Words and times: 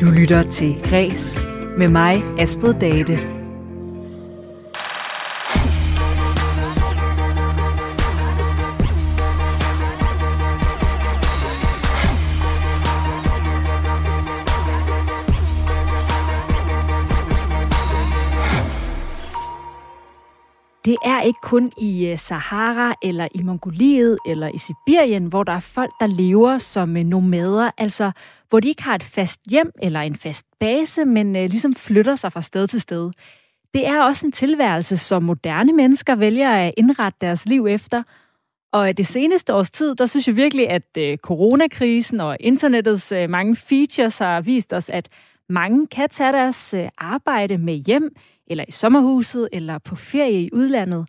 Du 0.00 0.06
lytter 0.06 0.50
til 0.50 0.80
Græs 0.84 1.40
med 1.78 1.88
mig, 1.88 2.24
Astrid 2.38 2.74
Date. 2.74 3.38
Det 20.84 20.96
er 21.04 21.20
ikke 21.20 21.38
kun 21.42 21.70
i 21.78 22.06
øh, 22.06 22.18
Sahara, 22.18 22.94
eller 23.02 23.28
i 23.34 23.42
Mongoliet, 23.42 24.18
eller 24.26 24.48
i 24.48 24.58
Sibirien, 24.58 25.26
hvor 25.26 25.42
der 25.42 25.52
er 25.52 25.60
folk, 25.60 25.90
der 26.00 26.06
lever 26.06 26.58
som 26.58 26.96
øh, 26.96 27.04
nomader, 27.04 27.70
altså 27.78 28.10
hvor 28.48 28.60
de 28.60 28.68
ikke 28.68 28.82
har 28.82 28.94
et 28.94 29.02
fast 29.02 29.40
hjem 29.50 29.72
eller 29.82 30.00
en 30.00 30.16
fast 30.16 30.46
base, 30.60 31.04
men 31.04 31.36
øh, 31.36 31.50
ligesom 31.50 31.74
flytter 31.74 32.16
sig 32.16 32.32
fra 32.32 32.42
sted 32.42 32.68
til 32.68 32.80
sted. 32.80 33.10
Det 33.74 33.86
er 33.86 34.02
også 34.02 34.26
en 34.26 34.32
tilværelse, 34.32 34.96
som 34.96 35.22
moderne 35.22 35.72
mennesker 35.72 36.14
vælger 36.14 36.50
at 36.50 36.74
indrette 36.76 37.18
deres 37.20 37.46
liv 37.46 37.66
efter. 37.66 38.02
Og 38.72 38.96
det 38.96 39.06
seneste 39.06 39.54
års 39.54 39.70
tid, 39.70 39.94
der 39.94 40.06
synes 40.06 40.28
jeg 40.28 40.36
virkelig, 40.36 40.70
at 40.70 40.96
øh, 40.98 41.18
coronakrisen 41.18 42.20
og 42.20 42.36
internettets 42.40 43.12
øh, 43.12 43.30
mange 43.30 43.56
features 43.56 44.18
har 44.18 44.40
vist 44.40 44.72
os, 44.72 44.90
at 44.90 45.08
mange 45.48 45.86
kan 45.86 46.08
tage 46.08 46.32
deres 46.32 46.74
øh, 46.74 46.88
arbejde 46.98 47.58
med 47.58 47.74
hjem, 47.74 48.16
eller 48.46 48.64
i 48.68 48.72
sommerhuset, 48.72 49.48
eller 49.52 49.78
på 49.78 49.96
ferie 49.96 50.42
i 50.42 50.50
udlandet. 50.52 51.08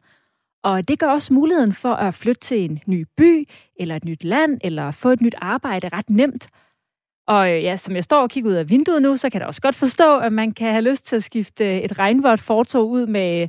Og 0.63 0.87
det 0.87 0.99
gør 0.99 1.07
også 1.07 1.33
muligheden 1.33 1.73
for 1.73 1.93
at 1.93 2.13
flytte 2.13 2.41
til 2.41 2.65
en 2.65 2.79
ny 2.85 3.05
by, 3.17 3.49
eller 3.79 3.95
et 3.95 4.05
nyt 4.05 4.23
land, 4.23 4.59
eller 4.63 4.91
få 4.91 5.09
et 5.09 5.21
nyt 5.21 5.35
arbejde 5.37 5.89
ret 5.89 6.09
nemt. 6.09 6.47
Og 7.29 7.51
øh, 7.51 7.63
ja, 7.63 7.77
som 7.77 7.95
jeg 7.95 8.03
står 8.03 8.21
og 8.21 8.29
kigger 8.29 8.49
ud 8.49 8.55
af 8.55 8.69
vinduet 8.69 9.01
nu, 9.01 9.17
så 9.17 9.29
kan 9.29 9.39
jeg 9.39 9.47
også 9.47 9.61
godt 9.61 9.75
forstå, 9.75 10.17
at 10.17 10.33
man 10.33 10.51
kan 10.51 10.71
have 10.71 10.81
lyst 10.81 11.05
til 11.05 11.15
at 11.15 11.23
skifte 11.23 11.65
øh, 11.65 11.77
et 11.77 11.99
regnvådt 11.99 12.39
fortog 12.39 12.89
ud 12.89 13.07
med 13.07 13.41
øh, 13.41 13.47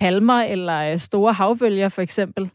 palmer 0.00 0.42
eller 0.42 0.96
store 0.96 1.32
havbølger 1.32 1.88
for 1.88 2.02
eksempel. 2.02 2.50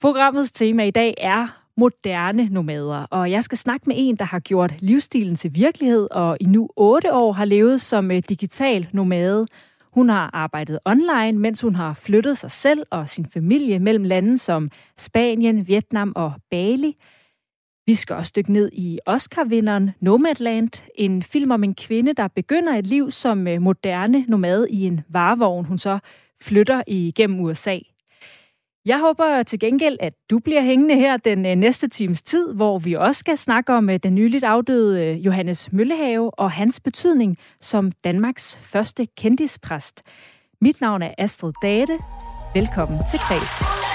Programmets 0.00 0.50
tema 0.50 0.84
i 0.84 0.90
dag 0.90 1.14
er 1.18 1.48
moderne 1.76 2.48
nomader, 2.50 3.06
og 3.10 3.30
jeg 3.30 3.44
skal 3.44 3.58
snakke 3.58 3.84
med 3.86 3.94
en, 3.98 4.16
der 4.16 4.24
har 4.24 4.38
gjort 4.38 4.74
livsstilen 4.78 5.36
til 5.36 5.54
virkelighed, 5.54 6.08
og 6.10 6.36
i 6.40 6.44
nu 6.44 6.68
otte 6.76 7.12
år 7.12 7.32
har 7.32 7.44
levet 7.44 7.80
som 7.80 8.08
digital 8.08 8.88
nomade. 8.92 9.46
Hun 9.92 10.08
har 10.08 10.30
arbejdet 10.32 10.78
online, 10.86 11.38
mens 11.38 11.60
hun 11.60 11.74
har 11.74 11.94
flyttet 11.94 12.38
sig 12.38 12.50
selv 12.50 12.82
og 12.90 13.08
sin 13.08 13.26
familie 13.26 13.78
mellem 13.78 14.04
lande 14.04 14.38
som 14.38 14.70
Spanien, 14.98 15.68
Vietnam 15.68 16.12
og 16.16 16.32
Bali. 16.50 16.96
Vi 17.86 17.94
skal 17.94 18.16
også 18.16 18.32
dykke 18.36 18.52
ned 18.52 18.70
i 18.72 18.98
Oscar-vinderen 19.06 19.90
Nomadland, 20.00 20.82
en 20.94 21.22
film 21.22 21.50
om 21.50 21.64
en 21.64 21.74
kvinde, 21.74 22.12
der 22.12 22.28
begynder 22.28 22.76
et 22.76 22.86
liv 22.86 23.10
som 23.10 23.48
øh, 23.48 23.62
moderne 23.62 24.24
nomade 24.28 24.70
i 24.70 24.86
en 24.86 25.00
varevogn, 25.08 25.64
hun 25.64 25.78
så 25.78 25.98
flytter 26.42 26.82
igennem 26.86 27.40
USA. 27.40 27.78
Jeg 28.84 29.00
håber 29.00 29.42
til 29.42 29.58
gengæld, 29.58 29.96
at 30.00 30.12
du 30.30 30.38
bliver 30.38 30.62
hængende 30.62 30.94
her 30.94 31.16
den 31.16 31.46
øh, 31.46 31.54
næste 31.56 31.88
times 31.88 32.22
tid, 32.22 32.52
hvor 32.54 32.78
vi 32.78 32.94
også 32.94 33.18
skal 33.18 33.38
snakke 33.38 33.74
om 33.74 33.90
øh, 33.90 33.98
den 34.02 34.14
nyligt 34.14 34.44
afdøde 34.44 35.12
Johannes 35.12 35.72
Møllehave 35.72 36.30
og 36.30 36.50
hans 36.50 36.80
betydning 36.80 37.38
som 37.60 37.92
Danmarks 38.04 38.56
første 38.56 39.06
kendispræst. 39.16 40.02
Mit 40.60 40.80
navn 40.80 41.02
er 41.02 41.14
Astrid 41.18 41.52
Date. 41.62 41.98
Velkommen 42.54 42.98
til 43.10 43.18
Kreds. 43.18 43.89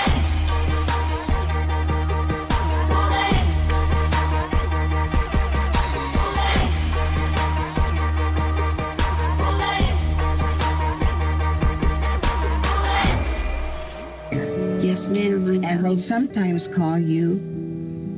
Yes, 14.95 15.09
ma'am. 15.09 15.65
I 15.65 15.67
And 15.67 15.85
they 15.85 15.97
sometimes 15.97 16.69
call 16.69 16.97
you 16.97 17.35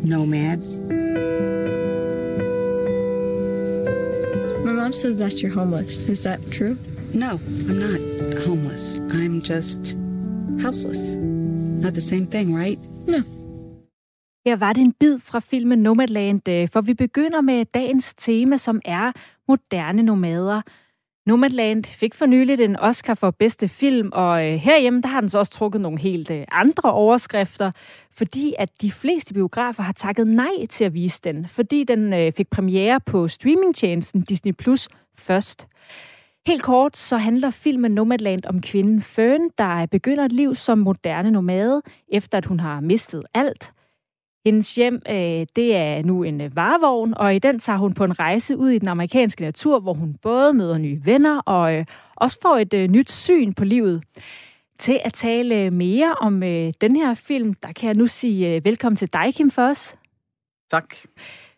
nomads. 0.03 0.79
My 4.63 4.73
mom 4.73 4.93
says 4.93 5.17
that 5.17 5.41
you're 5.41 5.51
homeless. 5.51 6.05
Is 6.05 6.21
that 6.21 6.39
true? 6.51 6.77
No, 7.13 7.39
I'm 7.69 7.79
not 7.79 8.43
homeless. 8.45 8.99
I'm 9.09 9.41
just 9.41 9.95
houseless. 10.61 11.17
Not 11.83 11.95
the 11.95 12.01
same 12.11 12.27
thing, 12.27 12.53
right? 12.53 12.79
No. 13.07 13.23
Her 14.45 14.55
var 14.55 14.73
det 14.73 14.81
en 14.81 14.93
bid 14.99 15.19
fra 15.19 15.39
filmen 15.39 15.79
Nomadland, 15.79 16.47
øh, 16.47 16.69
for 16.69 16.81
vi 16.81 16.93
begynder 16.93 17.41
med 17.41 17.65
dagens 17.65 18.13
tema, 18.17 18.57
som 18.57 18.81
er 18.85 19.11
moderne 19.47 20.03
nomader. 20.03 20.61
Nomadland 21.27 21.83
fik 21.83 22.13
for 22.13 22.25
nyligt 22.25 22.61
en 22.61 22.75
Oscar 22.79 23.13
for 23.13 23.31
bedste 23.31 23.67
film, 23.67 24.09
og 24.13 24.45
øh, 24.45 24.53
herhjemme 24.53 25.01
der 25.01 25.07
har 25.07 25.19
den 25.19 25.29
så 25.29 25.39
også 25.39 25.51
trukket 25.51 25.81
nogle 25.81 25.99
helt 25.99 26.31
øh, 26.31 26.45
andre 26.51 26.91
overskrifter, 26.91 27.71
fordi 28.11 28.53
at 28.59 28.69
de 28.81 28.91
fleste 28.91 29.33
biografer 29.33 29.83
har 29.83 29.93
takket 29.93 30.27
nej 30.27 30.65
til 30.69 30.83
at 30.83 30.93
vise 30.93 31.19
den, 31.23 31.47
fordi 31.49 31.83
den 31.83 32.13
øh, 32.13 32.31
fik 32.31 32.49
premiere 32.49 32.99
på 32.99 33.27
streamingtjenesten 33.27 34.21
Disney 34.21 34.51
Plus 34.51 34.89
først. 35.17 35.67
Helt 36.45 36.63
kort 36.63 36.97
så 36.97 37.17
handler 37.17 37.49
filmen 37.49 37.91
Nomadland 37.91 38.45
om 38.45 38.61
kvinden 38.61 39.01
Fern, 39.01 39.49
der 39.57 39.85
begynder 39.85 40.25
et 40.25 40.31
liv 40.31 40.55
som 40.55 40.77
moderne 40.77 41.31
nomade, 41.31 41.81
efter 42.07 42.37
at 42.37 42.45
hun 42.45 42.59
har 42.59 42.79
mistet 42.79 43.23
alt. 43.33 43.71
Hendes 44.47 44.75
hjem, 44.75 45.01
øh, 45.09 45.45
det 45.55 45.75
er 45.75 46.03
nu 46.03 46.23
en 46.23 46.41
øh, 46.41 46.55
varevogn, 46.55 47.13
og 47.17 47.35
i 47.35 47.39
den 47.39 47.59
tager 47.59 47.79
hun 47.79 47.93
på 47.93 48.03
en 48.03 48.19
rejse 48.19 48.57
ud 48.57 48.69
i 48.69 48.79
den 48.79 48.87
amerikanske 48.87 49.41
natur, 49.41 49.79
hvor 49.79 49.93
hun 49.93 50.15
både 50.21 50.53
møder 50.53 50.77
nye 50.77 51.01
venner 51.03 51.39
og 51.39 51.75
øh, 51.75 51.85
også 52.15 52.39
får 52.41 52.57
et 52.57 52.73
øh, 52.73 52.87
nyt 52.87 53.11
syn 53.11 53.53
på 53.53 53.65
livet. 53.65 54.03
Til 54.79 54.99
at 55.03 55.13
tale 55.13 55.71
mere 55.71 56.15
om 56.21 56.43
øh, 56.43 56.73
den 56.81 56.95
her 56.95 57.13
film, 57.13 57.53
der 57.53 57.71
kan 57.71 57.87
jeg 57.87 57.95
nu 57.95 58.07
sige 58.07 58.55
øh, 58.55 58.65
velkommen 58.65 58.97
til 58.97 59.13
dig, 59.13 59.33
Kim 59.35 59.51
Foss. 59.51 59.95
Tak. 60.71 60.95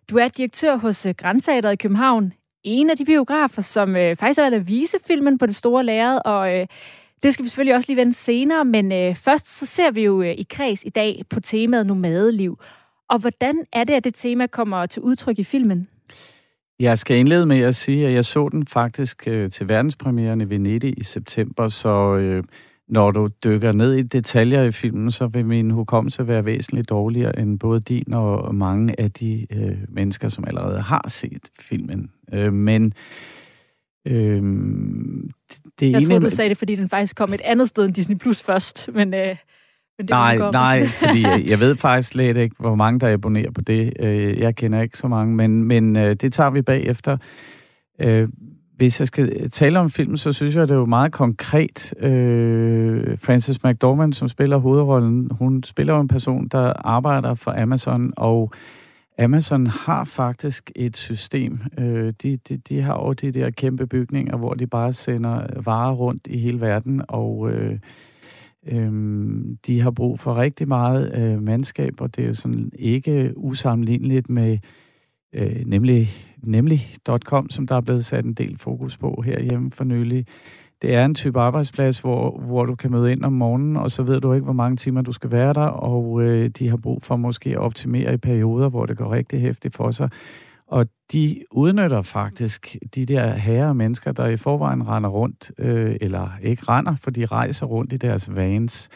Du 0.10 0.18
er 0.18 0.28
direktør 0.28 0.76
hos 0.76 1.06
øh, 1.06 1.14
Grandteateret 1.18 1.74
i 1.74 1.76
København. 1.76 2.34
En 2.64 2.90
af 2.90 2.98
de 2.98 3.06
biografer, 3.06 3.62
som 3.62 3.96
øh, 3.96 4.16
faktisk 4.16 4.40
har 4.40 4.50
været 4.50 4.60
at 4.60 4.68
vise 4.68 4.98
filmen 5.08 5.38
på 5.38 5.46
det 5.46 5.56
store 5.56 5.84
lærred, 5.84 6.22
og 6.26 6.56
øh, 6.56 6.68
det 7.24 7.34
skal 7.34 7.44
vi 7.44 7.50
selvfølgelig 7.50 7.76
også 7.76 7.90
lige 7.90 7.98
vende 7.98 8.14
senere, 8.14 8.66
men 8.66 8.92
øh, 8.92 9.16
først 9.16 9.60
så 9.60 9.66
ser 9.66 9.92
vi 9.92 10.04
jo 10.04 10.22
øh, 10.22 10.32
i 10.38 10.46
kreds 10.50 10.84
i 10.86 10.90
dag 10.90 11.24
på 11.30 11.40
temaet 11.40 11.86
nomadeliv. 11.86 12.60
Og 13.10 13.20
hvordan 13.20 13.66
er 13.74 13.84
det, 13.84 13.94
at 13.94 14.04
det 14.04 14.16
tema 14.16 14.48
kommer 14.48 14.86
til 14.86 15.02
udtryk 15.02 15.40
i 15.40 15.44
filmen? 15.44 15.88
Jeg 16.80 17.00
skal 17.00 17.18
indlede 17.18 17.46
med 17.46 17.60
at 17.60 17.76
sige, 17.76 18.08
at 18.08 18.14
jeg 18.14 18.26
så 18.26 18.50
den 18.50 18.68
faktisk 18.68 19.28
øh, 19.28 19.52
til 19.52 19.70
verdenspremieren 19.70 20.42
i 20.42 20.50
Venedig 20.50 21.00
i 21.00 21.04
september, 21.04 21.70
så 21.70 22.16
øh, 22.16 22.44
når 22.88 23.12
du 23.12 23.30
dykker 23.44 23.72
ned 23.72 23.94
i 23.94 24.02
detaljer 24.02 24.64
i 24.64 24.72
filmen, 24.72 25.12
så 25.12 25.28
vil 25.28 25.46
min 25.46 25.72
hukommelse 25.72 26.28
være 26.28 26.46
væsentligt 26.46 26.90
dårligere 26.90 27.40
end 27.40 27.60
både 27.60 27.82
din 27.82 28.14
og 28.14 28.56
mange 28.56 29.00
af 29.00 29.12
de 29.12 29.48
øh, 29.52 29.78
mennesker, 29.90 30.30
som 30.30 30.44
allerede 30.48 30.82
har 30.82 31.06
set 31.08 31.50
filmen. 31.60 32.12
Øh, 32.34 32.54
men 32.54 32.94
øh, 34.08 34.44
det 35.80 35.92
Jeg 35.92 35.98
ene... 35.98 36.06
tror, 36.06 36.20
du 36.20 36.30
sagde 36.30 36.50
det, 36.50 36.58
fordi 36.58 36.76
den 36.76 36.90
faktisk 36.90 37.16
kom 37.16 37.34
et 37.34 37.42
andet 37.42 37.68
sted 37.68 37.86
end 37.86 37.94
Disney 37.94 38.18
Plus 38.18 38.44
først, 38.44 38.90
men... 38.94 39.14
Øh, 39.14 39.36
men 40.00 40.08
det 40.08 40.10
nej, 40.10 40.38
nej, 40.52 40.88
fordi 40.88 41.50
jeg, 41.50 41.60
ved 41.60 41.76
faktisk 41.86 42.10
slet 42.10 42.38
ikke, 42.38 42.56
hvor 42.60 42.76
mange 42.76 43.00
der 43.00 43.14
abonnerer 43.14 43.52
på 43.52 43.62
det. 43.62 43.94
Øh, 44.00 44.40
Jeg 44.40 44.56
kender 44.56 44.82
ikke 44.82 44.98
så 44.98 45.08
mange, 45.08 45.36
men, 45.36 45.64
men 45.64 45.96
øh, 45.96 46.16
det 46.16 46.34
tager 46.34 46.50
vi 46.50 46.62
bagefter. 46.62 47.18
Øh, 48.02 48.30
Hvis 48.78 49.00
jeg 49.00 49.08
skal 49.08 49.50
tale 49.50 49.80
om 49.80 49.90
filmen, 49.90 50.18
så 50.18 50.32
synes 50.34 50.56
jeg, 50.56 50.68
det 50.68 50.74
er 50.74 50.80
jo 50.80 50.86
meget 50.86 51.12
konkret. 51.12 51.94
Frances 53.24 53.64
McDormand, 53.64 54.14
som 54.14 54.30
spiller 54.30 54.58
hovedrollen, 54.58 55.30
hun 55.32 55.64
spiller 55.64 55.94
jo 55.94 56.00
en 56.02 56.08
person, 56.08 56.48
der 56.48 56.74
arbejder 56.86 57.34
for 57.34 57.62
Amazon, 57.62 58.14
og 58.18 58.52
Amazon 59.20 59.68
har 59.68 60.04
faktisk 60.04 60.72
et 60.76 60.98
system. 60.98 61.60
Øh, 61.78 62.14
de, 62.24 62.38
de, 62.50 62.58
de 62.58 62.82
har 62.82 62.94
jo 62.94 63.14
de 63.14 63.32
der 63.32 63.50
kæmpe 63.50 63.88
bygninger, 63.88 64.38
hvor 64.38 64.54
de 64.54 64.68
bare 64.68 64.94
sender 64.94 65.62
varer 65.66 65.94
rundt 65.94 66.28
i 66.28 66.38
hele 66.38 66.62
verden, 66.62 67.02
og... 67.08 67.50
Øh, 67.52 67.80
Øhm, 68.68 69.58
de 69.68 69.82
har 69.82 69.92
brug 69.92 70.20
for 70.20 70.36
rigtig 70.36 70.68
meget 70.68 71.18
øh, 71.18 71.44
mandskab, 71.44 72.02
og 72.02 72.16
det 72.16 72.24
er 72.24 72.28
jo 72.28 72.34
sådan 72.34 72.72
ikke 72.76 73.34
usammenligneligt 73.36 74.30
med 74.30 74.58
øh, 75.34 75.66
nemlig, 75.66 76.10
nemlig.com, 76.44 77.50
som 77.50 77.68
der 77.68 77.76
er 77.76 77.82
blevet 77.82 78.06
sat 78.06 78.26
en 78.26 78.34
del 78.34 78.58
fokus 78.58 78.98
på 78.98 79.24
herhjemme 79.26 79.72
for 79.72 79.84
nylig. 79.84 80.26
Det 80.82 80.96
er 80.96 81.06
en 81.06 81.16
type 81.16 81.40
arbejdsplads, 81.40 82.00
hvor, 82.00 82.40
hvor 82.40 82.66
du 82.66 82.76
kan 82.76 82.92
møde 82.92 83.12
ind 83.12 83.24
om 83.24 83.34
morgenen, 83.34 83.78
og 83.78 83.92
så 83.92 84.04
ved 84.04 84.22
du 84.22 84.34
ikke, 84.34 84.44
hvor 84.44 84.54
mange 84.54 84.78
timer 84.78 85.02
du 85.02 85.12
skal 85.12 85.32
være 85.32 85.54
der, 85.54 85.66
og 85.66 86.22
øh, 86.22 86.50
de 86.50 86.70
har 86.70 86.78
brug 86.78 87.04
for 87.04 87.16
måske 87.16 87.50
at 87.50 87.58
optimere 87.58 88.14
i 88.14 88.18
perioder, 88.18 88.70
hvor 88.70 88.86
det 88.86 88.98
går 88.98 89.12
rigtig 89.12 89.42
hæftigt 89.42 89.76
for 89.76 89.92
sig. 89.92 90.10
Og 90.70 90.86
de 91.12 91.44
udnytter 91.52 92.02
faktisk 92.02 92.76
de 92.96 93.06
der 93.06 93.36
herre 93.36 93.76
mennesker, 93.76 94.12
der 94.12 94.28
i 94.28 94.38
forvejen 94.38 94.88
render 94.88 95.10
rundt, 95.10 95.52
øh, 95.58 95.96
eller 96.02 96.30
ikke 96.42 96.64
render, 96.64 96.96
for 96.96 97.12
de 97.12 97.26
rejser 97.26 97.66
rundt 97.66 97.94
i 97.94 97.98
deres 97.98 98.36
vans. 98.36 98.90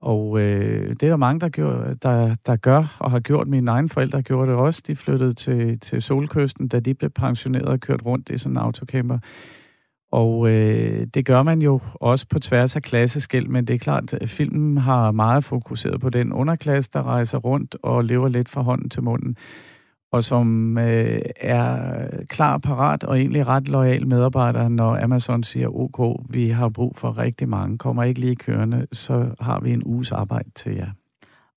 Og 0.00 0.40
øh, 0.40 0.90
det 0.90 1.02
er 1.02 1.08
der 1.08 1.16
mange, 1.16 1.40
der, 1.40 1.48
gør, 1.48 1.94
der, 1.94 2.34
der 2.46 2.56
gør, 2.56 2.96
og 2.98 3.10
har 3.10 3.20
gjort. 3.20 3.48
Mine 3.48 3.70
egne 3.70 3.88
forældre 3.88 4.22
gjorde 4.22 4.50
det 4.50 4.58
også. 4.58 4.82
De 4.86 4.96
flyttede 4.96 5.34
til, 5.34 5.80
til 5.80 6.02
Solkysten, 6.02 6.68
da 6.68 6.80
de 6.80 6.94
blev 6.94 7.10
pensioneret 7.10 7.68
og 7.68 7.80
kørt 7.80 8.06
rundt 8.06 8.30
i 8.30 8.38
sådan 8.38 8.52
en 8.52 8.62
autocamper. 8.62 9.18
Og 10.12 10.50
øh, 10.50 11.06
det 11.14 11.26
gør 11.26 11.42
man 11.42 11.62
jo 11.62 11.80
også 11.94 12.26
på 12.28 12.38
tværs 12.38 12.76
af 12.76 12.82
klasseskæld, 12.82 13.48
men 13.48 13.64
det 13.64 13.74
er 13.74 13.78
klart, 13.78 14.14
at 14.14 14.28
filmen 14.28 14.78
har 14.78 15.10
meget 15.10 15.44
fokuseret 15.44 16.00
på 16.00 16.10
den 16.10 16.32
underklasse, 16.32 16.90
der 16.92 17.02
rejser 17.02 17.38
rundt 17.38 17.76
og 17.82 18.04
lever 18.04 18.28
lidt 18.28 18.48
fra 18.48 18.62
hånden 18.62 18.90
til 18.90 19.02
munden, 19.02 19.36
og 20.14 20.24
som 20.24 20.78
øh, 20.78 21.20
er 21.36 22.06
klar, 22.28 22.58
parat 22.58 23.04
og 23.04 23.18
egentlig 23.18 23.46
ret 23.46 23.68
lojal 23.68 24.06
medarbejder, 24.06 24.68
når 24.68 25.02
Amazon 25.02 25.42
siger, 25.42 25.68
OK, 25.68 26.26
vi 26.30 26.48
har 26.48 26.68
brug 26.68 26.96
for 26.96 27.18
rigtig 27.18 27.48
mange, 27.48 27.78
kommer 27.78 28.02
ikke 28.02 28.20
lige 28.20 28.36
kørende, 28.36 28.86
så 28.92 29.34
har 29.40 29.60
vi 29.60 29.72
en 29.72 29.82
uges 29.84 30.12
arbejde 30.12 30.50
til 30.50 30.74
jer. 30.74 30.90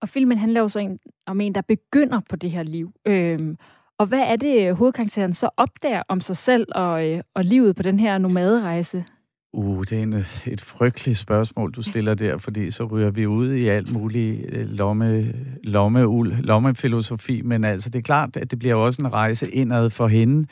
Og 0.02 0.10
filmen 0.10 0.38
handler 0.38 0.62
jo 0.62 0.68
så 0.68 0.80
en, 0.80 1.00
om 1.28 1.42
en, 1.42 1.56
der 1.56 1.62
begynder 1.62 2.20
på 2.30 2.36
det 2.36 2.52
her 2.52 2.64
liv. 2.64 2.92
Øhm, 3.08 3.58
og 4.00 4.06
hvad 4.06 4.20
er 4.20 4.36
det, 4.36 4.76
hovedkarakteren 4.76 5.34
så 5.34 5.50
opdager 5.58 6.04
om 6.10 6.20
sig 6.20 6.38
selv 6.38 6.68
og, 6.76 7.08
øh, 7.08 7.22
og 7.36 7.44
livet 7.44 7.76
på 7.76 7.84
den 7.84 8.00
her 8.00 8.18
nomaderejse? 8.18 9.06
Uh, 9.54 9.84
det 9.84 9.98
er 9.98 10.04
en, 10.04 10.14
øh, 10.14 10.48
et 10.48 10.62
frygteligt 10.62 11.18
spørgsmål, 11.18 11.72
du 11.72 11.82
stiller 11.82 12.14
der, 12.14 12.38
fordi 12.38 12.72
så 12.72 12.84
ryger 12.84 13.10
vi 13.10 13.28
ud 13.28 13.54
i 13.54 13.68
alt 13.68 13.94
muligt 13.94 14.46
øh, 14.50 14.66
lomme, 14.66 15.34
lommeul, 15.64 16.28
lommefilosofi, 16.40 17.42
men 17.42 17.64
altså 17.64 17.90
det 17.90 18.00
er 18.00 18.04
klart, 18.04 18.38
at 18.38 18.52
det 18.52 18.60
bliver 18.60 18.76
også 18.76 19.02
en 19.02 19.14
rejse 19.14 19.52
indad 19.52 19.90
for 19.90 20.08
hende. 20.08 20.48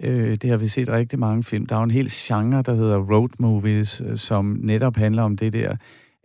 Øh, 0.00 0.36
det 0.36 0.50
har 0.50 0.56
vi 0.56 0.68
set 0.68 0.88
rigtig 0.88 1.18
mange 1.18 1.44
film. 1.44 1.66
Der 1.66 1.74
er 1.74 1.80
jo 1.80 1.84
en 1.84 1.90
hel 1.90 2.08
genre, 2.10 2.62
der 2.62 2.74
hedder 2.74 2.98
road 2.98 3.28
movies, 3.38 4.02
øh, 4.06 4.16
som 4.16 4.58
netop 4.60 4.96
handler 4.96 5.22
om 5.22 5.36
det 5.36 5.52
der 5.52 5.76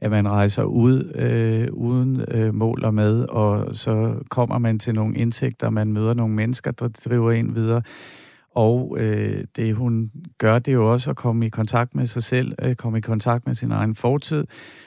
at 0.03 0.11
man 0.11 0.29
rejser 0.29 0.63
ud 0.63 1.11
øh, 1.15 1.67
uden 1.71 2.25
øh, 2.27 2.53
mål 2.53 2.83
og 2.83 2.93
med, 2.93 3.25
og 3.29 3.75
så 3.75 4.15
kommer 4.29 4.57
man 4.57 4.79
til 4.79 4.93
nogle 4.93 5.15
indsigter, 5.17 5.69
man 5.69 5.93
møder 5.93 6.13
nogle 6.13 6.33
mennesker, 6.33 6.71
der 6.71 6.87
driver 6.87 7.31
en 7.31 7.55
videre. 7.55 7.81
Og 8.55 8.97
øh, 8.99 9.43
det 9.55 9.75
hun 9.75 10.11
gør, 10.37 10.59
det 10.59 10.71
er 10.71 10.75
jo 10.75 10.91
også 10.91 11.09
at 11.09 11.15
komme 11.15 11.45
i 11.45 11.49
kontakt 11.49 11.95
med 11.95 12.07
sig 12.07 12.23
selv, 12.23 12.55
øh, 12.61 12.75
komme 12.75 12.97
i 12.97 13.01
kontakt 13.01 13.47
med 13.47 13.55
sin 13.55 13.71
egen 13.71 13.95
fortid, 13.95 14.43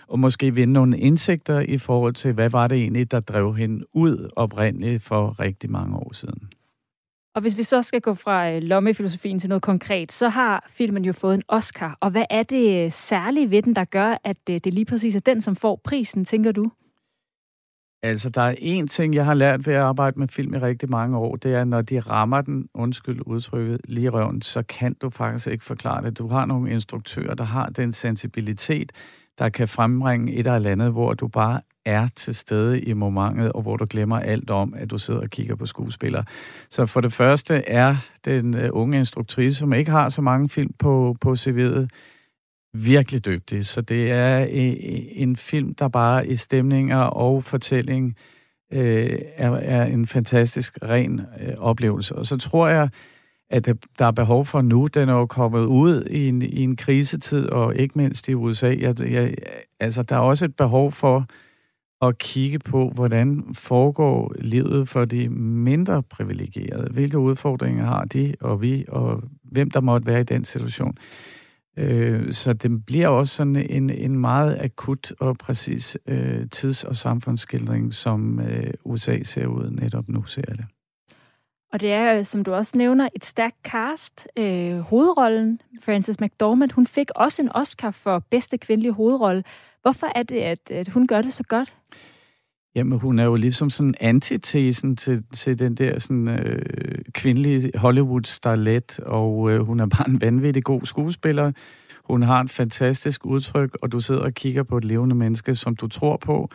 og 0.08 0.18
måske 0.18 0.54
vinde 0.54 0.72
nogle 0.72 0.98
indsigter 0.98 1.60
i 1.60 1.78
forhold 1.78 2.14
til, 2.14 2.32
hvad 2.32 2.50
var 2.50 2.66
det 2.66 2.78
egentlig, 2.78 3.10
der 3.10 3.20
drev 3.20 3.54
hende 3.54 3.84
ud 3.92 4.30
oprindeligt 4.36 5.02
for 5.02 5.40
rigtig 5.40 5.70
mange 5.70 5.96
år 5.96 6.12
siden. 6.12 6.48
Og 7.34 7.42
hvis 7.42 7.56
vi 7.56 7.62
så 7.62 7.82
skal 7.82 8.00
gå 8.00 8.14
fra 8.14 8.50
øh, 8.50 8.62
lommefilosofien 8.62 9.38
til 9.38 9.48
noget 9.48 9.62
konkret, 9.62 10.12
så 10.12 10.28
har 10.28 10.66
filmen 10.68 11.04
jo 11.04 11.12
fået 11.12 11.34
en 11.34 11.42
Oscar. 11.48 11.98
Og 12.00 12.10
hvad 12.10 12.24
er 12.30 12.42
det 12.42 12.84
øh, 12.84 12.92
særlige 12.92 13.50
ved 13.50 13.62
den, 13.62 13.76
der 13.76 13.84
gør, 13.84 14.16
at 14.24 14.36
øh, 14.50 14.60
det 14.64 14.74
lige 14.74 14.84
præcis 14.84 15.14
er 15.14 15.20
den, 15.20 15.40
som 15.40 15.56
får 15.56 15.80
prisen, 15.84 16.24
tænker 16.24 16.52
du? 16.52 16.70
Altså, 18.06 18.28
der 18.28 18.40
er 18.40 18.54
én 18.54 18.86
ting, 18.86 19.14
jeg 19.14 19.24
har 19.24 19.34
lært 19.34 19.66
ved 19.66 19.74
at 19.74 19.80
arbejde 19.80 20.18
med 20.18 20.28
film 20.28 20.54
i 20.54 20.58
rigtig 20.58 20.90
mange 20.90 21.18
år, 21.18 21.36
det 21.36 21.54
er, 21.54 21.64
når 21.64 21.82
de 21.82 22.00
rammer 22.00 22.40
den, 22.40 22.68
undskyld 22.74 23.20
udtrykket, 23.26 23.80
lige 23.84 24.08
røven, 24.08 24.42
så 24.42 24.62
kan 24.62 24.94
du 24.94 25.10
faktisk 25.10 25.46
ikke 25.46 25.64
forklare 25.64 26.04
det. 26.04 26.18
Du 26.18 26.26
har 26.28 26.46
nogle 26.46 26.70
instruktører, 26.70 27.34
der 27.34 27.44
har 27.44 27.66
den 27.66 27.92
sensibilitet, 27.92 28.92
der 29.38 29.48
kan 29.48 29.68
frembringe 29.68 30.32
et 30.32 30.46
eller 30.46 30.70
andet, 30.70 30.92
hvor 30.92 31.14
du 31.14 31.28
bare 31.28 31.60
er 31.84 32.08
til 32.16 32.34
stede 32.34 32.80
i 32.80 32.92
momentet, 32.92 33.52
og 33.52 33.62
hvor 33.62 33.76
du 33.76 33.86
glemmer 33.90 34.18
alt 34.18 34.50
om, 34.50 34.74
at 34.76 34.90
du 34.90 34.98
sidder 34.98 35.20
og 35.20 35.30
kigger 35.30 35.56
på 35.56 35.66
skuespillere. 35.66 36.24
Så 36.70 36.86
for 36.86 37.00
det 37.00 37.12
første 37.12 37.54
er 37.54 37.96
den 38.24 38.56
øh, 38.56 38.68
unge 38.72 38.98
instruktrice, 38.98 39.58
som 39.58 39.72
ikke 39.72 39.90
har 39.90 40.08
så 40.08 40.22
mange 40.22 40.48
film 40.48 40.72
på, 40.78 41.16
på 41.20 41.32
CV'et, 41.32 41.86
virkelig 42.84 43.24
dygtig. 43.24 43.66
Så 43.66 43.80
det 43.80 44.10
er 44.10 44.40
øh, 44.40 44.68
øh, 44.68 45.00
en 45.10 45.36
film, 45.36 45.74
der 45.74 45.88
bare 45.88 46.26
i 46.26 46.36
stemninger 46.36 46.98
og 46.98 47.44
fortælling 47.44 48.16
øh, 48.72 49.18
er, 49.36 49.50
er 49.50 49.84
en 49.84 50.06
fantastisk 50.06 50.78
ren 50.82 51.20
øh, 51.40 51.54
oplevelse. 51.58 52.14
Og 52.14 52.26
så 52.26 52.36
tror 52.36 52.68
jeg, 52.68 52.88
at 53.50 53.68
der 53.98 54.06
er 54.06 54.10
behov 54.10 54.44
for 54.44 54.60
nu. 54.60 54.86
Den 54.86 55.08
er 55.08 55.12
jo 55.12 55.26
kommet 55.26 55.64
ud 55.64 56.04
i 56.10 56.28
en, 56.28 56.42
i 56.42 56.60
en 56.60 56.76
krisetid, 56.76 57.48
og 57.48 57.76
ikke 57.76 57.98
mindst 57.98 58.28
i 58.28 58.34
USA. 58.34 58.74
Jeg, 58.80 59.00
jeg, 59.00 59.34
altså, 59.80 60.02
der 60.02 60.16
er 60.16 60.20
også 60.20 60.44
et 60.44 60.56
behov 60.56 60.92
for 60.92 61.26
at 62.02 62.18
kigge 62.18 62.58
på, 62.58 62.88
hvordan 62.94 63.44
foregår 63.54 64.34
livet 64.38 64.88
for 64.88 65.04
de 65.04 65.28
mindre 65.28 66.02
privilegerede. 66.02 66.92
Hvilke 66.92 67.18
udfordringer 67.18 67.84
har 67.84 68.04
de 68.04 68.34
og 68.40 68.62
vi, 68.62 68.84
og 68.88 69.22
hvem 69.42 69.70
der 69.70 69.80
måtte 69.80 70.06
være 70.06 70.20
i 70.20 70.24
den 70.24 70.44
situation. 70.44 70.96
Øh, 71.76 72.32
så 72.32 72.52
det 72.52 72.86
bliver 72.86 73.08
også 73.08 73.34
sådan 73.34 73.56
en, 73.56 73.90
en 73.90 74.18
meget 74.18 74.58
akut 74.60 75.12
og 75.20 75.36
præcis 75.38 75.98
øh, 76.06 76.46
tids- 76.52 76.84
og 76.84 76.96
samfundsskildring, 76.96 77.94
som 77.94 78.40
øh, 78.40 78.74
USA 78.84 79.22
ser 79.22 79.46
ud 79.46 79.70
netop 79.70 80.08
nu, 80.08 80.24
ser 80.24 80.42
det. 80.42 80.64
Og 81.72 81.80
det 81.80 81.92
er, 81.92 82.18
øh, 82.18 82.24
som 82.24 82.44
du 82.44 82.54
også 82.54 82.76
nævner, 82.76 83.08
et 83.14 83.24
stærkt 83.24 83.56
cast. 83.64 84.28
Øh, 84.36 84.78
hovedrollen, 84.78 85.60
Frances 85.82 86.20
McDormand, 86.20 86.70
hun 86.72 86.86
fik 86.86 87.10
også 87.16 87.42
en 87.42 87.50
Oscar 87.54 87.90
for 87.90 88.18
bedste 88.30 88.58
kvindelige 88.58 88.92
hovedrolle. 88.92 89.44
Hvorfor 89.82 90.06
er 90.14 90.22
det, 90.22 90.40
at, 90.40 90.70
at 90.70 90.88
hun 90.88 91.06
gør 91.06 91.22
det 91.22 91.32
så 91.32 91.42
godt? 91.42 91.74
Jamen, 92.76 92.98
hun 92.98 93.18
er 93.18 93.24
jo 93.24 93.34
ligesom 93.34 93.70
sådan 93.70 93.94
antitesen 94.00 94.96
til, 94.96 95.24
til 95.32 95.58
den 95.58 95.74
der 95.74 95.98
sådan, 95.98 96.28
øh, 96.28 96.98
kvindelige 97.12 97.78
Hollywood-starlet, 97.78 98.98
og 98.98 99.50
øh, 99.50 99.60
hun 99.60 99.80
er 99.80 99.86
bare 99.86 100.08
en 100.08 100.20
vanvittig 100.20 100.64
god 100.64 100.80
skuespiller. 100.80 101.52
Hun 102.04 102.22
har 102.22 102.40
et 102.40 102.50
fantastisk 102.50 103.26
udtryk, 103.26 103.76
og 103.82 103.92
du 103.92 104.00
sidder 104.00 104.20
og 104.20 104.32
kigger 104.32 104.62
på 104.62 104.78
et 104.78 104.84
levende 104.84 105.14
menneske, 105.14 105.54
som 105.54 105.76
du 105.76 105.86
tror 105.86 106.16
på. 106.16 106.50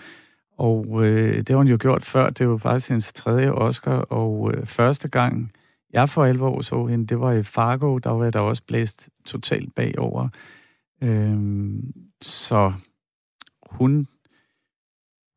Og 0.58 1.06
øh, 1.06 1.38
det 1.38 1.50
har 1.50 1.58
hun 1.58 1.68
jo 1.68 1.78
gjort 1.82 2.02
før. 2.02 2.30
Det 2.30 2.50
var 2.50 2.58
faktisk 2.58 2.90
hendes 2.90 3.14
tredje 3.14 3.52
Oscar, 3.52 3.98
og 3.98 4.52
øh, 4.54 4.66
første 4.66 5.08
gang, 5.08 5.52
jeg 5.94 6.10
for 6.10 6.24
alvor 6.24 6.62
så 6.62 6.86
hende, 6.86 7.08
det 7.08 7.20
var 7.20 7.32
i 7.32 7.44
Fargo, 7.44 7.98
der 7.98 8.10
var 8.10 8.24
jeg 8.24 8.34
der 8.34 8.40
også 8.40 8.64
blæst 8.68 9.10
totalt 9.26 9.76
bagover. 9.76 10.28
Øh, 11.04 11.38
så 12.22 12.74
hun 13.72 14.08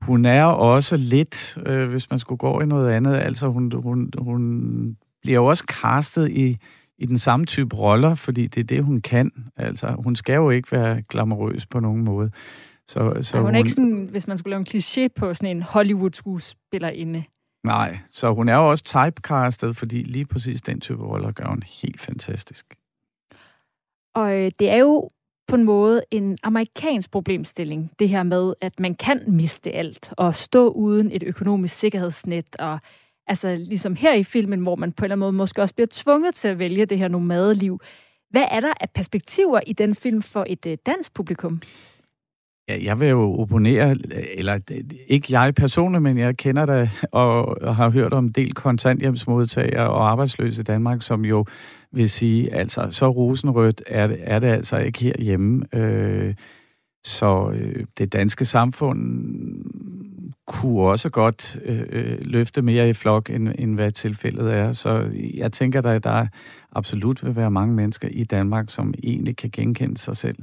hun 0.07 0.25
er 0.25 0.45
også 0.45 0.97
lidt, 0.97 1.59
øh, 1.67 1.91
hvis 1.91 2.11
man 2.11 2.19
skulle 2.19 2.39
gå 2.39 2.61
i 2.61 2.67
noget 2.67 2.91
andet, 2.91 3.15
altså 3.17 3.47
hun, 3.47 3.73
hun, 3.73 4.11
hun 4.19 4.97
bliver 5.23 5.35
jo 5.35 5.47
også 5.47 5.65
castet 5.69 6.31
i, 6.31 6.59
i 6.99 7.07
den 7.07 7.19
samme 7.19 7.47
type 7.47 7.77
roller, 7.77 8.15
fordi 8.15 8.47
det 8.47 8.61
er 8.61 8.65
det, 8.65 8.85
hun 8.85 9.01
kan. 9.01 9.31
Altså, 9.57 9.95
hun 9.99 10.17
skal 10.17 10.35
jo 10.35 10.51
ikke 10.51 10.73
være 10.73 11.03
glamourøs 11.03 11.67
på 11.67 11.81
nogen 11.81 12.05
måde. 12.05 12.31
Så, 12.89 13.19
så 13.21 13.37
hun 13.37 13.47
er 13.47 13.51
hun, 13.51 13.57
ikke 13.57 13.71
sådan, 13.71 14.09
hvis 14.11 14.27
man 14.27 14.39
skulle 14.39 14.51
lave 14.51 14.61
en 14.61 14.67
kliché 14.69 15.09
på 15.17 15.35
sådan 15.35 15.57
en 15.57 15.63
Hollywood-skuespillerinde. 15.63 17.25
Nej, 17.65 17.99
så 18.11 18.33
hun 18.33 18.49
er 18.49 18.57
jo 18.57 18.71
også 18.71 18.85
typecastet, 18.85 19.77
fordi 19.77 20.03
lige 20.03 20.25
præcis 20.25 20.63
den 20.63 20.81
type 20.81 21.03
roller 21.03 21.33
gør 21.33 21.47
hun 21.49 21.63
helt 21.83 22.01
fantastisk. 22.01 22.75
Og 24.15 24.35
øh, 24.35 24.53
det 24.59 24.71
er 24.71 24.77
jo 24.77 25.11
på 25.49 25.57
en 25.57 25.65
måde 25.65 26.03
en 26.11 26.39
amerikansk 26.43 27.11
problemstilling, 27.11 27.91
det 27.99 28.09
her 28.09 28.23
med, 28.23 28.55
at 28.61 28.81
man 28.81 28.95
kan 28.95 29.23
miste 29.27 29.73
alt 29.73 30.13
og 30.17 30.35
stå 30.35 30.69
uden 30.69 31.13
et 31.13 31.23
økonomisk 31.23 31.79
sikkerhedsnet. 31.79 32.57
Og 32.59 32.79
altså 33.27 33.57
ligesom 33.57 33.97
her 33.97 34.15
i 34.15 34.25
filmen, 34.25 34.61
hvor 34.61 34.77
man 34.77 34.93
på 34.93 35.01
en 35.01 35.05
eller 35.05 35.15
anden 35.15 35.21
måde 35.21 35.33
måske 35.33 35.63
også 35.63 35.75
bliver 35.75 35.89
tvunget 35.91 36.35
til 36.35 36.49
at 36.49 36.59
vælge 36.59 36.87
det 36.87 36.99
her 36.99 37.09
nomadeliv. 37.09 37.81
Hvad 38.31 38.45
er 38.51 38.61
der 38.61 38.73
af 38.81 38.91
perspektiver 38.95 39.61
i 39.67 39.73
den 39.73 39.95
film 39.95 40.23
for 40.23 40.45
et 40.49 40.67
øh, 40.67 40.79
dansk 40.87 41.15
publikum? 41.15 41.61
Ja, 42.69 42.79
jeg 42.83 43.01
vil 43.01 43.09
jo 43.09 43.41
opponere, 43.41 43.97
eller 44.35 44.59
øh, 44.71 44.85
ikke 45.09 45.39
jeg 45.39 45.55
personligt, 45.55 46.03
men 46.03 46.19
jeg 46.19 46.37
kender 46.37 46.67
det 46.67 46.91
og 47.13 47.57
har 47.77 47.91
hørt 47.91 48.13
om 48.13 48.25
en 48.25 48.33
del 48.33 48.55
kontanthjemsmodtagere 48.55 49.91
og 49.91 50.11
arbejdsløse 50.11 50.61
i 50.61 50.65
Danmark, 50.65 51.03
som 51.03 51.25
jo 51.25 51.45
vil 51.95 52.11
sige, 52.11 52.55
altså 52.55 52.89
så 52.91 53.11
rosenrødt 53.11 53.83
er 53.87 54.07
det, 54.07 54.19
er 54.21 54.39
det 54.39 54.49
altså 54.49 54.77
ikke 54.77 54.99
herhjemme. 54.99 55.65
Øh, 55.73 56.35
så 57.05 57.51
øh, 57.55 57.85
det 57.99 58.13
danske 58.13 58.45
samfund 58.45 59.01
kunne 60.47 60.81
også 60.81 61.11
godt 61.11 61.59
øh, 61.65 61.83
øh 61.89 62.19
løfte 62.21 62.63
mere 62.63 62.89
i 62.89 62.93
flok, 62.93 63.31
end, 63.31 63.49
end 63.59 63.75
hvad 63.75 63.91
tilfældet 63.91 64.55
er. 64.55 64.73
Så 64.73 65.11
jeg 65.35 65.53
tænker, 65.53 65.83
at 65.83 66.05
der 66.05 66.27
absolut 66.73 67.25
vil 67.25 67.37
være 67.37 67.51
mange 67.51 67.75
mennesker 67.75 68.09
i 68.09 68.25
Danmark, 68.25 68.71
som 68.71 68.95
egentlig 69.03 69.37
kan 69.37 69.51
genkende 69.53 69.99
sig 69.99 70.17
selv 70.17 70.37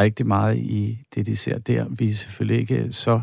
rigtig 0.00 0.26
meget 0.26 0.58
i 0.58 0.98
det, 1.14 1.26
de 1.26 1.36
ser 1.36 1.58
der. 1.58 1.86
Vi 1.88 2.08
er 2.08 2.14
selvfølgelig 2.14 2.60
ikke 2.60 2.92
så 2.92 3.20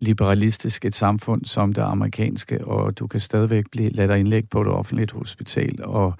liberalistisk 0.00 0.84
et 0.84 0.94
samfund 0.94 1.44
som 1.44 1.72
det 1.72 1.82
amerikanske, 1.82 2.64
og 2.64 2.98
du 2.98 3.06
kan 3.06 3.20
stadigvæk 3.20 3.64
blive 3.70 3.90
ladt 3.90 4.18
indlæg 4.18 4.48
på 4.48 4.60
et 4.60 4.68
offentligt 4.68 5.12
hospital, 5.12 5.84
og 5.84 6.14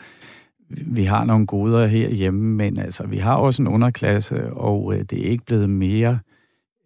vi 0.71 1.05
har 1.05 1.25
nogle 1.25 1.47
goder 1.47 1.87
herhjemme, 1.87 2.55
men 2.55 2.79
altså, 2.79 3.07
vi 3.07 3.19
har 3.19 3.37
også 3.37 3.63
en 3.63 3.69
underklasse, 3.69 4.53
og 4.53 4.95
øh, 4.95 5.03
det 5.03 5.27
er 5.27 5.31
ikke 5.31 5.45
blevet 5.45 5.71
mere, 5.71 6.19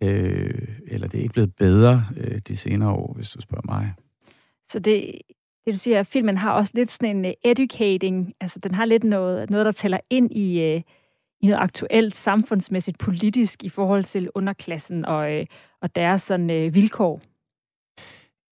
øh, 0.02 0.68
eller 0.86 1.08
det 1.08 1.18
er 1.18 1.22
ikke 1.22 1.32
blevet 1.32 1.54
bedre 1.56 2.06
øh, 2.16 2.40
de 2.48 2.56
senere 2.56 2.90
år, 2.90 3.12
hvis 3.14 3.30
du 3.30 3.40
spørger 3.40 3.72
mig. 3.72 3.92
Så 4.68 4.78
det, 4.78 5.12
det 5.66 5.74
du 5.74 5.78
siger, 5.78 6.00
at 6.00 6.06
filmen 6.06 6.36
har 6.36 6.52
også 6.52 6.72
lidt 6.74 6.90
sådan 6.90 7.16
en 7.16 7.24
uh, 7.24 7.50
educating, 7.50 8.32
altså 8.40 8.58
den 8.58 8.74
har 8.74 8.84
lidt 8.84 9.04
noget, 9.04 9.50
noget 9.50 9.66
der 9.66 9.72
tæller 9.72 9.98
ind 10.10 10.32
i, 10.32 10.74
uh, 10.74 10.82
i 11.40 11.46
noget 11.46 11.62
aktuelt 11.62 12.16
samfundsmæssigt 12.16 12.98
politisk 12.98 13.64
i 13.64 13.68
forhold 13.68 14.04
til 14.04 14.30
underklassen 14.34 15.04
og, 15.04 15.32
øh, 15.32 15.46
og 15.82 15.96
deres 15.96 16.22
sådan, 16.22 16.50
øh, 16.50 16.74
vilkår? 16.74 17.20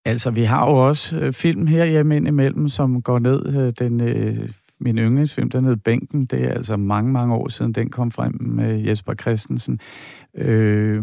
Altså, 0.05 0.31
vi 0.31 0.43
har 0.43 0.71
jo 0.71 0.87
også 0.89 1.19
øh, 1.19 1.33
film 1.33 1.67
her 1.67 1.85
hjemme 1.85 2.17
imellem, 2.17 2.69
som 2.69 3.03
går 3.03 3.19
ned. 3.19 3.47
Øh, 3.47 3.73
den, 3.79 4.01
øh, 4.01 4.49
min 4.81 4.99
yndlingsfilm, 4.99 5.51
den 5.51 5.65
hed 5.65 5.77
Bænken. 5.77 6.27
Det 6.27 6.45
er 6.45 6.51
altså 6.51 6.77
mange, 6.77 7.13
mange 7.13 7.35
år 7.35 7.49
siden, 7.49 7.73
den 7.73 7.91
kom 7.91 8.11
frem 8.11 8.37
med 8.41 8.79
Jesper 8.79 9.15
Christensen. 9.15 9.81
Øh, 10.35 11.03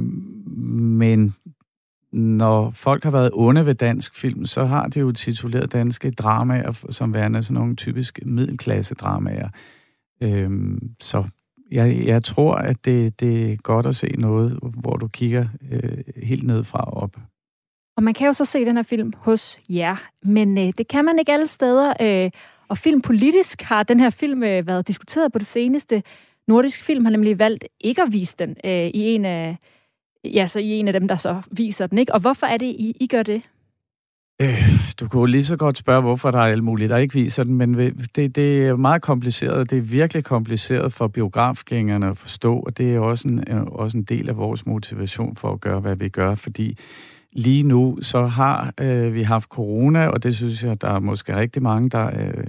men 0.79 1.35
når 2.11 2.69
folk 2.69 3.03
har 3.03 3.11
været 3.11 3.29
onde 3.33 3.65
ved 3.65 3.75
dansk 3.75 4.15
film, 4.15 4.45
så 4.45 4.65
har 4.65 4.87
de 4.87 4.99
jo 4.99 5.11
tituleret 5.11 5.73
danske 5.73 6.11
dramaer 6.11 6.85
som 6.89 7.13
værende 7.13 7.43
sådan 7.43 7.61
nogle 7.61 7.75
typisk 7.75 8.19
middelklasse 8.25 8.95
dramaer. 8.95 9.49
Øhm, 10.21 10.79
så 10.99 11.23
jeg, 11.71 12.03
jeg 12.05 12.23
tror, 12.23 12.55
at 12.55 12.85
det, 12.85 13.19
det 13.19 13.51
er 13.51 13.55
godt 13.55 13.85
at 13.85 13.95
se 13.95 14.07
noget, 14.17 14.59
hvor 14.61 14.95
du 14.95 15.07
kigger 15.07 15.45
øh, 15.71 16.03
helt 16.23 16.43
ned 16.43 16.63
fra 16.63 16.83
op. 16.93 17.17
Og 17.97 18.03
man 18.03 18.13
kan 18.13 18.27
jo 18.27 18.33
så 18.33 18.45
se 18.45 18.65
den 18.65 18.75
her 18.75 18.83
film 18.83 19.13
hos 19.17 19.59
jer, 19.69 19.95
men 20.23 20.57
øh, 20.57 20.73
det 20.77 20.87
kan 20.87 21.05
man 21.05 21.19
ikke 21.19 21.33
alle 21.33 21.47
steder. 21.47 21.93
Øh, 22.01 22.31
og 22.69 22.77
filmpolitisk 22.77 23.61
har 23.61 23.83
den 23.83 23.99
her 23.99 24.09
film 24.09 24.43
øh, 24.43 24.67
været 24.67 24.87
diskuteret 24.87 25.31
på 25.31 25.39
det 25.39 25.47
seneste. 25.47 26.03
Nordisk 26.47 26.83
Film 26.83 27.05
har 27.05 27.11
nemlig 27.11 27.39
valgt 27.39 27.65
ikke 27.79 28.01
at 28.01 28.13
vise 28.13 28.35
den 28.39 28.55
øh, 28.65 28.87
i 28.87 29.01
en 29.15 29.25
af 29.25 29.57
ja, 30.23 30.47
så 30.47 30.59
I 30.59 30.71
er 30.71 30.75
en 30.75 30.87
af 30.87 30.93
dem, 30.93 31.07
der 31.07 31.15
så 31.15 31.41
viser 31.51 31.87
den, 31.87 31.97
ikke? 31.97 32.13
Og 32.13 32.19
hvorfor 32.19 32.47
er 32.47 32.57
det, 32.57 32.65
I, 32.65 32.97
I 32.99 33.07
gør 33.07 33.23
det? 33.23 33.41
Øh, 34.41 34.63
du 34.99 35.07
kunne 35.07 35.31
lige 35.31 35.45
så 35.45 35.57
godt 35.57 35.77
spørge, 35.77 36.01
hvorfor 36.01 36.31
der 36.31 36.39
er 36.39 36.43
alt 36.43 36.63
muligt, 36.63 36.89
der 36.89 36.97
ikke 36.97 37.13
viser 37.13 37.43
den, 37.43 37.55
men 37.55 37.73
det, 38.15 38.35
det 38.35 38.67
er 38.67 38.75
meget 38.75 39.01
kompliceret. 39.01 39.69
Det 39.69 39.77
er 39.77 39.81
virkelig 39.81 40.23
kompliceret 40.23 40.93
for 40.93 41.07
biografgængerne 41.07 42.09
at 42.09 42.17
forstå, 42.17 42.59
og 42.59 42.77
det 42.77 42.95
er 42.95 42.99
også 42.99 43.27
en, 43.27 43.43
øh, 43.47 43.63
også 43.63 43.97
en 43.97 44.03
del 44.03 44.29
af 44.29 44.37
vores 44.37 44.65
motivation 44.65 45.35
for 45.35 45.51
at 45.51 45.61
gøre, 45.61 45.79
hvad 45.79 45.95
vi 45.95 46.09
gør, 46.09 46.35
fordi 46.35 46.77
lige 47.37 47.63
nu 47.63 47.97
så 48.01 48.25
har 48.25 48.73
øh, 48.81 49.13
vi 49.13 49.21
haft 49.21 49.49
corona, 49.49 50.07
og 50.07 50.23
det 50.23 50.35
synes 50.35 50.63
jeg, 50.63 50.81
der 50.81 50.87
er 50.87 50.99
måske 50.99 51.35
rigtig 51.35 51.63
mange, 51.63 51.89
der 51.89 52.05
øh, 52.05 52.47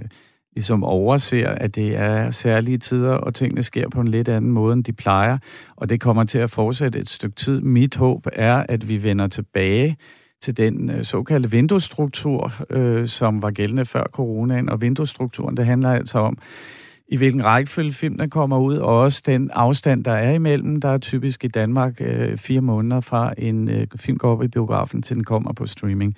ligesom 0.55 0.83
overser, 0.83 1.49
at 1.49 1.75
det 1.75 1.97
er 1.97 2.31
særlige 2.31 2.77
tider, 2.77 3.13
og 3.13 3.35
tingene 3.35 3.63
sker 3.63 3.89
på 3.89 4.01
en 4.01 4.07
lidt 4.07 4.27
anden 4.27 4.51
måde, 4.51 4.73
end 4.73 4.83
de 4.83 4.93
plejer. 4.93 5.37
Og 5.75 5.89
det 5.89 6.01
kommer 6.01 6.23
til 6.23 6.37
at 6.37 6.49
fortsætte 6.49 6.99
et 6.99 7.09
stykke 7.09 7.35
tid. 7.35 7.61
Mit 7.61 7.95
håb 7.95 8.27
er, 8.33 8.65
at 8.69 8.87
vi 8.89 9.03
vender 9.03 9.27
tilbage 9.27 9.97
til 10.41 10.57
den 10.57 10.89
øh, 10.89 11.03
såkaldte 11.03 11.51
vinduesstruktur, 11.51 12.53
øh, 12.69 13.07
som 13.07 13.41
var 13.41 13.51
gældende 13.51 13.85
før 13.85 14.03
coronaen. 14.03 14.69
Og 14.69 14.81
vinduesstrukturen, 14.81 15.57
det 15.57 15.65
handler 15.65 15.89
altså 15.89 16.19
om, 16.19 16.37
i 17.11 17.17
hvilken 17.17 17.45
rækkefølge 17.45 17.93
filmene 17.93 18.29
kommer 18.29 18.57
ud, 18.57 18.77
og 18.77 18.99
også 18.99 19.23
den 19.25 19.49
afstand, 19.53 20.03
der 20.03 20.11
er 20.11 20.31
imellem. 20.31 20.81
Der 20.81 20.89
er 20.89 20.97
typisk 20.97 21.43
i 21.43 21.47
Danmark 21.47 22.01
øh, 22.01 22.37
fire 22.37 22.61
måneder 22.61 23.01
fra 23.01 23.33
en 23.37 23.69
øh, 23.69 23.87
film 23.95 24.17
går 24.17 24.31
op 24.31 24.43
i 24.43 24.47
biografen, 24.47 25.01
til 25.01 25.15
den 25.15 25.23
kommer 25.23 25.53
på 25.53 25.65
streaming. 25.65 26.15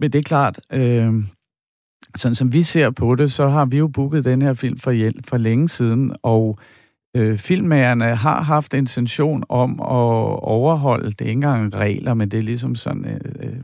Men 0.00 0.12
det 0.12 0.18
er 0.18 0.22
klart, 0.22 0.60
øh, 0.72 1.12
sådan 2.16 2.34
som 2.34 2.52
vi 2.52 2.62
ser 2.62 2.90
på 2.90 3.14
det, 3.14 3.32
så 3.32 3.48
har 3.48 3.64
vi 3.64 3.78
jo 3.78 3.88
booket 3.88 4.24
den 4.24 4.42
her 4.42 4.52
film 4.52 4.78
for, 4.78 4.90
hjælp 4.90 5.26
for 5.26 5.36
længe 5.36 5.68
siden, 5.68 6.16
og 6.22 6.58
øh, 7.16 7.38
filmmagerne 7.38 8.14
har 8.14 8.42
haft 8.42 8.74
intention 8.74 9.44
om 9.48 9.80
at 9.80 10.42
overholde, 10.42 11.10
det 11.10 11.20
er 11.20 11.24
ikke 11.24 11.32
engang 11.32 11.74
regler, 11.74 12.14
men 12.14 12.28
det 12.28 12.38
er 12.38 12.42
ligesom 12.42 12.74
sådan 12.74 13.04
øh, 13.04 13.20
øh 13.42 13.56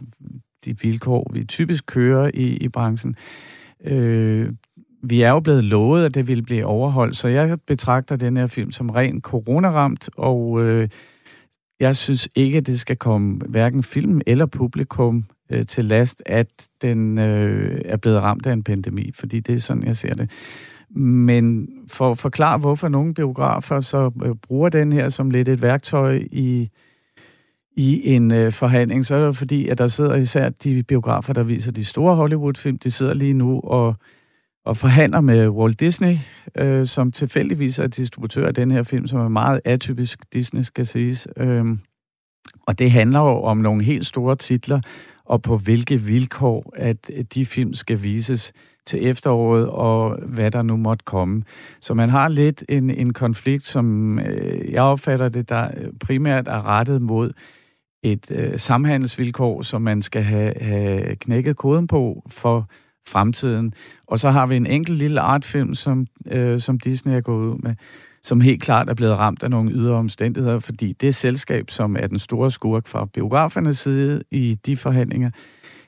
de 0.64 0.80
vilkår, 0.80 1.30
vi 1.32 1.44
typisk 1.44 1.86
kører 1.86 2.30
i, 2.34 2.56
i 2.56 2.68
branchen. 2.68 3.16
Øh, 3.84 4.52
vi 5.04 5.22
er 5.22 5.30
jo 5.30 5.40
blevet 5.40 5.64
lovet, 5.64 6.04
at 6.04 6.14
det 6.14 6.28
ville 6.28 6.42
blive 6.42 6.64
overholdt, 6.64 7.16
så 7.16 7.28
jeg 7.28 7.60
betragter 7.66 8.16
den 8.16 8.36
her 8.36 8.46
film 8.46 8.72
som 8.72 8.90
ren 8.90 9.20
coronaramt, 9.20 10.10
og 10.16 10.62
øh, 10.62 10.88
jeg 11.80 11.96
synes 11.96 12.28
ikke, 12.34 12.58
at 12.58 12.66
det 12.66 12.80
skal 12.80 12.96
komme 12.96 13.40
hverken 13.48 13.82
film 13.82 14.20
eller 14.26 14.46
publikum 14.46 15.24
øh, 15.50 15.66
til 15.66 15.84
last, 15.84 16.22
at 16.26 16.48
den 16.82 17.18
øh, 17.18 17.80
er 17.84 17.96
blevet 17.96 18.22
ramt 18.22 18.46
af 18.46 18.52
en 18.52 18.62
pandemi, 18.62 19.12
fordi 19.14 19.40
det 19.40 19.54
er 19.54 19.58
sådan, 19.58 19.86
jeg 19.86 19.96
ser 19.96 20.14
det. 20.14 20.30
Men 20.96 21.68
for 21.88 22.10
at 22.10 22.18
forklare, 22.18 22.58
hvorfor 22.58 22.88
nogle 22.88 23.14
biografer 23.14 23.80
så 23.80 24.10
øh, 24.24 24.34
bruger 24.34 24.68
den 24.68 24.92
her 24.92 25.08
som 25.08 25.30
lidt 25.30 25.48
et 25.48 25.62
værktøj 25.62 26.22
i, 26.32 26.70
i 27.76 28.14
en 28.14 28.32
øh, 28.32 28.52
forhandling, 28.52 29.06
så 29.06 29.14
er 29.14 29.26
det 29.26 29.36
fordi, 29.36 29.68
at 29.68 29.78
der 29.78 29.86
sidder 29.86 30.14
især 30.14 30.48
de 30.48 30.82
biografer, 30.82 31.32
der 31.32 31.42
viser 31.42 31.72
de 31.72 31.84
store 31.84 32.16
Hollywood-film, 32.16 32.78
de 32.78 32.90
sidder 32.90 33.14
lige 33.14 33.34
nu 33.34 33.60
og, 33.60 33.96
og 34.64 34.76
forhandler 34.76 35.20
med 35.20 35.48
Walt 35.48 35.80
Disney, 35.80 36.16
øh, 36.58 36.86
som 36.86 37.12
tilfældigvis 37.12 37.78
er 37.78 37.86
distributør 37.86 38.46
af 38.46 38.54
den 38.54 38.70
her 38.70 38.82
film, 38.82 39.06
som 39.06 39.20
er 39.20 39.28
meget 39.28 39.60
atypisk 39.64 40.18
Disney, 40.32 40.62
skal 40.62 40.86
siges. 40.86 41.28
Øh, 41.36 41.64
og 42.66 42.78
det 42.78 42.90
handler 42.90 43.20
jo 43.20 43.42
om 43.42 43.56
nogle 43.56 43.84
helt 43.84 44.06
store 44.06 44.34
titler, 44.34 44.80
og 45.24 45.42
på 45.42 45.56
hvilke 45.56 46.00
vilkår, 46.00 46.72
at 46.76 47.10
de 47.34 47.46
film 47.46 47.74
skal 47.74 48.02
vises 48.02 48.52
til 48.86 49.06
efteråret, 49.06 49.68
og 49.68 50.18
hvad 50.22 50.50
der 50.50 50.62
nu 50.62 50.76
måtte 50.76 51.02
komme. 51.04 51.42
Så 51.80 51.94
man 51.94 52.10
har 52.10 52.28
lidt 52.28 52.64
en, 52.68 52.90
en 52.90 53.12
konflikt, 53.12 53.66
som 53.66 54.18
øh, 54.18 54.72
jeg 54.72 54.82
opfatter 54.82 55.28
det, 55.28 55.48
der 55.48 55.70
primært 56.00 56.48
er 56.48 56.66
rettet 56.66 57.02
mod 57.02 57.32
et 58.02 58.30
øh, 58.30 58.58
samhandelsvilkår, 58.58 59.62
som 59.62 59.82
man 59.82 60.02
skal 60.02 60.22
have, 60.22 60.52
have 60.60 61.16
knækket 61.16 61.56
koden 61.56 61.86
på 61.86 62.22
for 62.26 62.68
fremtiden. 63.06 63.74
Og 64.06 64.18
så 64.18 64.30
har 64.30 64.46
vi 64.46 64.56
en 64.56 64.66
enkelt 64.66 64.98
lille 64.98 65.20
artfilm, 65.20 65.74
som, 65.74 66.06
øh, 66.30 66.60
som 66.60 66.80
Disney 66.80 67.12
er 67.12 67.20
gået 67.20 67.46
ud 67.46 67.58
med, 67.58 67.74
som 68.22 68.40
helt 68.40 68.62
klart 68.62 68.88
er 68.88 68.94
blevet 68.94 69.18
ramt 69.18 69.42
af 69.42 69.50
nogle 69.50 69.72
ydre 69.72 69.94
omstændigheder, 69.94 70.58
fordi 70.58 70.92
det 70.92 71.14
selskab, 71.14 71.70
som 71.70 71.96
er 71.96 72.06
den 72.06 72.18
store 72.18 72.50
skurk 72.50 72.86
fra 72.86 73.04
biografernes 73.04 73.78
side 73.78 74.22
i 74.30 74.58
de 74.66 74.76
forhandlinger, 74.76 75.30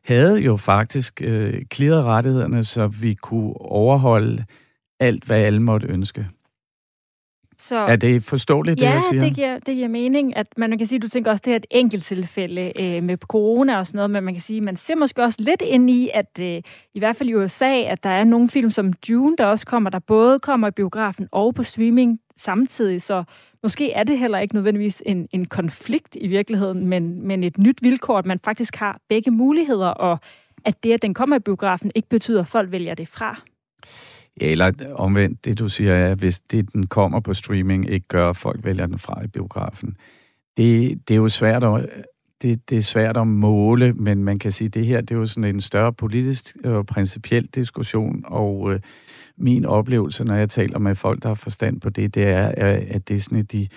havde 0.05 0.39
jo 0.39 0.57
faktisk 0.57 1.23
øh, 1.25 1.63
rettighederne, 1.81 2.65
så 2.65 2.87
vi 2.87 3.15
kunne 3.15 3.61
overholde 3.61 4.45
alt, 5.01 5.25
hvad 5.25 5.41
alle 5.41 5.61
måtte 5.61 5.87
ønske. 5.87 6.29
Så, 7.59 7.79
er 7.79 7.97
det 7.97 8.25
forståeligt, 8.25 8.81
ja, 8.81 8.87
det 8.87 8.95
jeg 8.95 9.03
siger? 9.11 9.23
Ja, 9.23 9.29
det 9.29 9.37
giver, 9.37 9.59
det 9.59 9.75
giver 9.75 9.89
mening. 9.89 10.37
At 10.37 10.47
man, 10.57 10.71
man 10.71 10.79
kan 10.79 10.87
sige, 10.87 10.99
du 10.99 11.09
tænker 11.09 11.31
også, 11.31 11.43
det 11.45 11.53
er 11.53 11.57
et 11.57 11.67
enkelt 11.71 12.05
tilfælde 12.05 12.73
øh, 12.81 13.03
med 13.03 13.17
corona 13.17 13.79
og 13.79 13.87
sådan 13.87 13.97
noget, 13.97 14.11
men 14.11 14.25
man 14.25 14.35
kan 14.35 14.41
sige, 14.41 14.61
man 14.61 14.77
ser 14.77 14.95
måske 14.97 15.23
også 15.23 15.39
lidt 15.41 15.63
ind 15.63 15.91
i, 15.91 16.11
at 16.15 16.39
øh, 16.41 16.63
i 16.95 16.99
hvert 16.99 17.17
fald 17.17 17.29
i 17.29 17.35
USA, 17.35 17.81
at 17.81 18.05
der 18.05 18.11
er 18.11 18.25
nogle 18.25 18.49
film 18.49 18.71
som 18.71 18.93
Dune, 18.93 19.37
der 19.39 19.47
også 19.47 19.67
kommer, 19.67 19.91
der 19.91 19.99
både 19.99 20.39
kommer 20.39 20.69
i 20.69 20.71
biografen 20.71 21.29
og 21.33 21.55
på 21.55 21.63
streaming 21.63 22.21
samtidig, 22.37 23.03
så 23.03 23.25
måske 23.63 23.93
er 23.93 24.05
det 24.05 24.19
heller 24.19 24.39
ikke 24.39 24.55
nødvendigvis 24.55 25.03
en, 25.07 25.29
en 25.33 25.45
konflikt 25.45 26.17
i 26.21 26.27
virkeligheden, 26.27 26.87
men, 26.87 27.27
men 27.27 27.45
et 27.45 27.59
nyt 27.59 27.83
vilkår, 27.83 28.19
at 28.19 28.27
man 28.27 28.39
faktisk 28.45 28.77
har 28.77 29.01
begge 29.09 29.31
muligheder, 29.31 29.89
og 29.89 30.19
at 30.65 30.83
det, 30.83 30.93
at 30.93 31.03
den 31.03 31.15
kommer 31.15 31.37
i 31.37 31.39
biografen, 31.39 31.91
ikke 31.95 32.09
betyder, 32.09 32.41
at 32.41 32.47
folk 32.47 32.73
vælger 32.73 32.95
det 32.95 33.09
fra. 33.09 33.43
Ja, 34.41 34.47
eller 34.47 34.73
omvendt, 34.95 35.45
det 35.45 35.59
du 35.59 35.69
siger 35.69 35.95
er, 35.95 36.15
hvis 36.15 36.39
det, 36.39 36.73
den 36.73 36.87
kommer 36.87 37.21
på 37.21 37.35
streaming, 37.35 37.91
ikke 37.91 38.09
gør, 38.09 38.31
at 38.31 38.37
folk 38.37 38.65
vælger 38.65 38.87
den 38.87 38.99
fra 38.99 39.25
i 39.25 39.27
biografen. 39.27 39.97
Det, 40.57 41.01
det 41.09 41.15
er 41.15 41.19
jo 41.19 41.29
svært 41.29 41.65
at, 41.65 41.89
det, 42.43 42.71
det 42.71 42.77
er 42.77 42.83
svært 42.83 43.17
at 43.17 43.27
måle, 43.27 43.93
men 43.93 44.25
man 44.25 44.39
kan 44.39 44.53
sige, 44.53 44.67
at 44.69 44.75
det 44.75 44.87
her 44.87 45.01
det 45.01 45.11
er 45.11 45.19
jo 45.19 45.27
sådan 45.27 45.55
en 45.55 45.61
større 45.61 45.93
politisk 45.93 46.57
og 46.65 46.87
principiel 46.87 47.47
diskussion, 47.47 48.25
og 48.27 48.73
øh, 48.73 48.81
min 49.37 49.65
oplevelse, 49.65 50.25
når 50.25 50.35
jeg 50.35 50.49
taler 50.49 50.79
med 50.79 50.95
folk, 50.95 51.23
der 51.23 51.29
har 51.29 51.35
forstand 51.35 51.81
på 51.81 51.91
det, 51.91 52.15
det 52.15 52.25
er, 52.25 52.53
at 52.91 53.09
Disney, 53.09 53.41
de, 53.41 53.69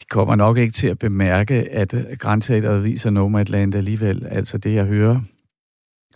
de 0.00 0.04
kommer 0.10 0.34
nok 0.34 0.58
ikke 0.58 0.72
til 0.72 0.88
at 0.88 0.98
bemærke, 0.98 1.54
at 1.54 1.94
grænseateret 2.18 2.84
viser 2.84 3.10
Nomadland 3.10 3.74
alligevel. 3.74 4.26
Altså 4.30 4.58
det, 4.58 4.74
jeg 4.74 4.84
hører 4.84 5.20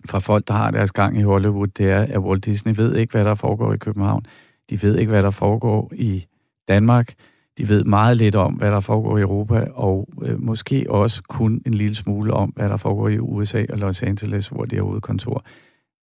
fra 0.09 0.19
folk, 0.19 0.49
der 0.49 0.55
har 0.55 0.71
deres 0.71 0.93
gang 0.93 1.19
i 1.19 1.23
Hollywood, 1.23 1.67
det 1.67 1.91
er, 1.91 2.01
at 2.01 2.19
Walt 2.19 2.45
Disney 2.45 2.75
ved 2.77 2.97
ikke, 2.97 3.13
hvad 3.13 3.25
der 3.25 3.35
foregår 3.35 3.73
i 3.73 3.77
København. 3.77 4.27
De 4.71 4.83
ved 4.83 4.99
ikke, 4.99 5.11
hvad 5.11 5.23
der 5.23 5.31
foregår 5.31 5.93
i 5.95 6.27
Danmark. 6.69 7.15
De 7.59 7.69
ved 7.69 7.85
meget 7.85 8.17
lidt 8.17 8.35
om, 8.35 8.55
hvad 8.55 8.71
der 8.71 8.81
foregår 8.81 9.19
i 9.19 9.21
Europa, 9.21 9.67
og 9.75 10.09
øh, 10.23 10.43
måske 10.43 10.87
også 10.89 11.23
kun 11.29 11.63
en 11.67 11.75
lille 11.75 11.95
smule 11.95 12.33
om, 12.33 12.51
hvad 12.51 12.69
der 12.69 12.77
foregår 12.77 13.09
i 13.09 13.19
USA 13.19 13.65
og 13.69 13.79
Los 13.79 14.03
Angeles, 14.03 14.49
hvor 14.49 14.65
de 14.65 14.77
har 14.77 15.01
kontor. 15.01 15.45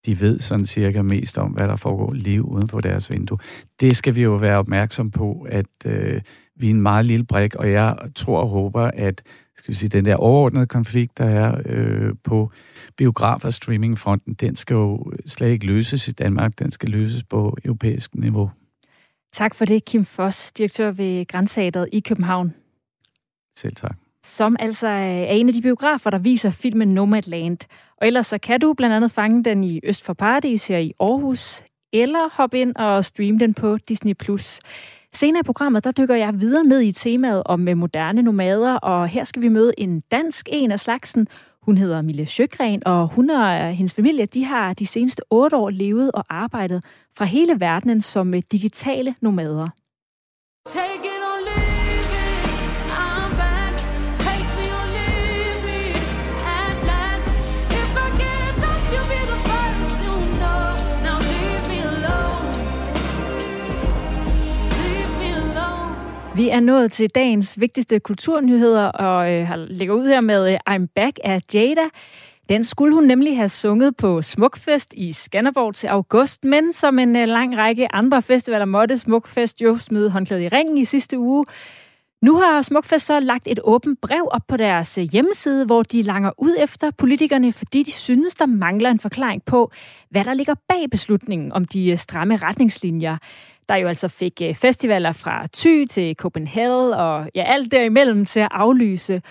De 0.06 0.20
ved 0.20 0.40
sådan 0.40 0.66
cirka 0.66 1.02
mest 1.02 1.38
om, 1.38 1.52
hvad 1.52 1.68
der 1.68 1.76
foregår 1.76 2.14
lige 2.14 2.44
uden 2.44 2.68
for 2.68 2.80
deres 2.80 3.12
vindue. 3.12 3.38
Det 3.80 3.98
skal 3.98 4.16
vi 4.16 4.24
jo 4.24 4.36
være 4.36 4.58
opmærksom 4.58 5.12
på, 5.12 5.48
at 5.50 5.66
øh, 5.86 6.22
vi 6.56 6.66
er 6.66 6.70
en 6.72 6.82
meget 6.82 7.06
lille 7.06 7.26
brik, 7.26 7.56
og 7.56 7.72
jeg 7.72 7.98
tror 8.16 8.40
og 8.40 8.48
håber, 8.48 8.92
at 8.94 9.22
skal 9.62 9.72
vi 9.72 9.78
sige, 9.78 9.90
den 9.90 10.06
der 10.06 10.16
overordnede 10.16 10.66
konflikt, 10.66 11.18
der 11.18 11.26
er 11.26 11.62
øh, 11.66 12.14
på 12.24 12.52
biograf- 13.02 13.46
og 13.46 13.54
streamingfronten, 13.54 14.34
den 14.34 14.56
skal 14.56 14.74
jo 14.74 15.14
slet 15.26 15.50
ikke 15.50 15.66
løses 15.66 16.08
i 16.08 16.12
Danmark, 16.12 16.60
den 16.60 16.72
skal 16.72 16.90
løses 16.90 17.24
på 17.24 17.58
europæisk 17.66 18.16
niveau. 18.16 18.52
Tak 19.34 19.56
for 19.56 19.66
det, 19.66 19.86
Kim 19.86 20.06
Foss, 20.06 20.52
direktør 20.52 20.92
ved 20.92 21.28
Grænseateret 21.28 21.90
i 21.92 22.00
København. 22.00 22.54
Selv 23.58 23.76
tak. 23.76 23.96
Som 24.24 24.56
altså 24.60 24.88
er 24.88 25.32
en 25.32 25.48
af 25.48 25.54
de 25.54 25.62
biografer, 25.62 26.10
der 26.10 26.20
viser 26.20 26.50
filmen 26.50 26.94
Nomadland. 26.94 27.58
Og 27.98 28.08
ellers 28.08 28.28
så 28.28 28.38
kan 28.38 28.60
du 28.60 28.74
blandt 28.74 28.96
andet 28.96 29.12
fange 29.12 29.44
den 29.44 29.64
i 29.64 29.80
Øst 29.84 30.04
for 30.04 30.14
Paradis 30.14 30.68
her 30.68 30.78
i 30.78 30.94
Aarhus, 31.00 31.64
eller 31.94 32.30
hoppe 32.34 32.60
ind 32.60 32.76
og 32.76 33.06
streame 33.06 33.40
den 33.40 33.54
på 33.54 33.78
Disney+. 33.78 34.14
Plus. 34.14 34.60
Senere 35.14 35.40
i 35.40 35.44
programmet, 35.44 35.84
der 35.84 35.92
dykker 35.92 36.16
jeg 36.16 36.40
videre 36.40 36.64
ned 36.64 36.82
i 36.82 36.92
temaet 36.92 37.44
om 37.46 37.68
øh, 37.68 37.78
moderne 37.78 38.22
nomader, 38.22 38.74
og 38.74 39.08
her 39.08 39.24
skal 39.24 39.42
vi 39.42 39.50
møde 39.50 39.74
en 39.78 40.00
dansk 40.12 40.50
en 40.52 40.72
af 40.72 40.80
slagsen. 40.80 41.28
Hun 41.62 41.78
hedder 41.78 42.02
Mille 42.02 42.26
Sjøgren, 42.26 42.88
og 42.88 43.08
hun 43.08 43.30
og 43.30 43.62
øh, 43.62 43.70
hendes 43.70 43.94
familie, 43.94 44.26
de 44.26 44.46
har 44.46 44.74
de 44.74 44.88
seneste 44.88 45.24
otte 45.30 45.58
år 45.58 45.70
levet 45.70 46.12
og 46.12 46.24
arbejdet 46.30 46.84
fra 47.18 47.26
hele 47.26 47.60
verdenen 47.60 48.02
som 48.02 48.34
øh, 48.34 48.42
digitale 48.52 49.16
nomader. 49.22 49.70
Take 50.70 51.06
it 51.06 51.21
Vi 66.36 66.50
er 66.50 66.60
nået 66.60 66.92
til 66.92 67.10
dagens 67.10 67.60
vigtigste 67.60 68.00
kulturnyheder, 68.00 68.86
og 68.86 69.32
øh, 69.32 69.50
lægger 69.68 69.94
ud 69.94 70.08
her 70.08 70.22
med 70.22 70.54
øh, 70.54 70.60
I'm 70.70 70.86
Back 70.96 71.20
af 71.24 71.42
Jada. 71.54 71.90
Den 72.50 72.64
skulle 72.64 72.96
hun 72.96 73.04
nemlig 73.04 73.38
have 73.38 73.50
sunget 73.50 73.98
på 73.98 74.22
Smukfest 74.22 74.94
i 74.98 75.12
Skanderborg 75.12 75.76
til 75.76 75.88
august, 75.88 76.44
men 76.44 76.74
som 76.74 77.00
en 77.00 77.16
øh, 77.16 77.28
lang 77.28 77.58
række 77.58 77.96
andre 77.96 78.22
festivaler 78.22 78.66
måtte 78.66 78.98
Smukfest 78.98 79.62
jo 79.62 79.78
smide 79.78 80.10
håndklædet 80.10 80.44
i 80.44 80.48
ringen 80.48 80.78
i 80.78 80.86
sidste 80.86 81.20
uge. 81.20 81.46
Nu 82.22 82.40
har 82.40 82.62
Smukfest 82.62 83.06
så 83.06 83.20
lagt 83.20 83.48
et 83.48 83.60
åbent 83.64 84.02
brev 84.02 84.28
op 84.32 84.48
på 84.48 84.58
deres 84.58 84.98
øh, 84.98 85.04
hjemmeside, 85.04 85.66
hvor 85.66 85.84
de 85.84 86.02
langer 86.02 86.32
ud 86.38 86.56
efter 86.60 86.92
politikerne, 86.92 87.52
fordi 87.54 87.84
de 87.84 87.92
synes, 87.92 88.36
der 88.36 88.46
mangler 88.46 88.90
en 88.90 89.00
forklaring 89.00 89.46
på, 89.46 89.72
hvad 90.10 90.26
der 90.26 90.34
ligger 90.34 90.56
bag 90.70 90.90
beslutningen 90.92 91.52
om 91.52 91.66
de 91.66 91.90
øh, 91.90 91.98
stramme 91.98 92.38
retningslinjer 92.38 93.18
der 93.72 93.78
jo 93.78 93.88
altså 93.88 94.08
fik 94.08 94.42
øh, 94.42 94.56
festivaler 94.56 95.12
fra 95.12 95.48
Thy 95.54 95.86
til 95.86 96.16
Copenhagen 96.16 96.94
og 96.94 97.30
ja, 97.36 97.44
alt 97.44 97.72
derimellem 97.72 98.26
til 98.26 98.40
at 98.40 98.48
aflyse. 98.52 99.22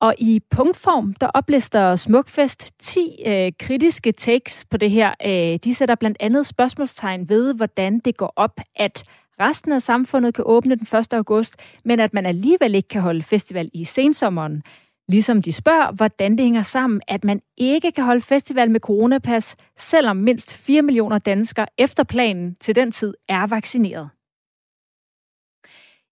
Og 0.00 0.14
i 0.18 0.40
punktform, 0.50 1.14
der 1.20 1.30
oplister 1.34 1.96
Smukfest 1.96 2.70
10 2.78 3.22
øh, 3.26 3.52
kritiske 3.58 4.12
takes 4.12 4.66
på 4.70 4.76
det 4.76 4.90
her. 4.90 5.14
Øh, 5.24 5.58
de 5.64 5.74
sætter 5.74 5.94
blandt 5.94 6.16
andet 6.20 6.46
spørgsmålstegn 6.46 7.28
ved, 7.28 7.54
hvordan 7.54 7.98
det 7.98 8.16
går 8.16 8.32
op, 8.36 8.60
at 8.76 9.04
resten 9.40 9.72
af 9.72 9.82
samfundet 9.82 10.34
kan 10.34 10.44
åbne 10.46 10.74
den 10.74 10.98
1. 10.98 11.14
august, 11.14 11.56
men 11.84 12.00
at 12.00 12.14
man 12.14 12.26
alligevel 12.26 12.74
ikke 12.74 12.88
kan 12.88 13.02
holde 13.02 13.22
festival 13.22 13.70
i 13.74 13.84
sensommeren. 13.84 14.62
Ligesom 15.08 15.42
de 15.42 15.52
spørger, 15.52 15.92
hvordan 15.92 16.30
det 16.30 16.40
hænger 16.40 16.62
sammen, 16.62 17.00
at 17.08 17.24
man 17.24 17.40
ikke 17.56 17.92
kan 17.92 18.04
holde 18.04 18.20
festival 18.20 18.70
med 18.70 18.80
coronapas, 18.80 19.56
selvom 19.76 20.16
mindst 20.16 20.56
4 20.56 20.82
millioner 20.82 21.18
danskere 21.18 21.66
efter 21.78 22.04
planen 22.04 22.56
til 22.60 22.74
den 22.74 22.92
tid 22.92 23.14
er 23.28 23.46
vaccineret. 23.46 24.08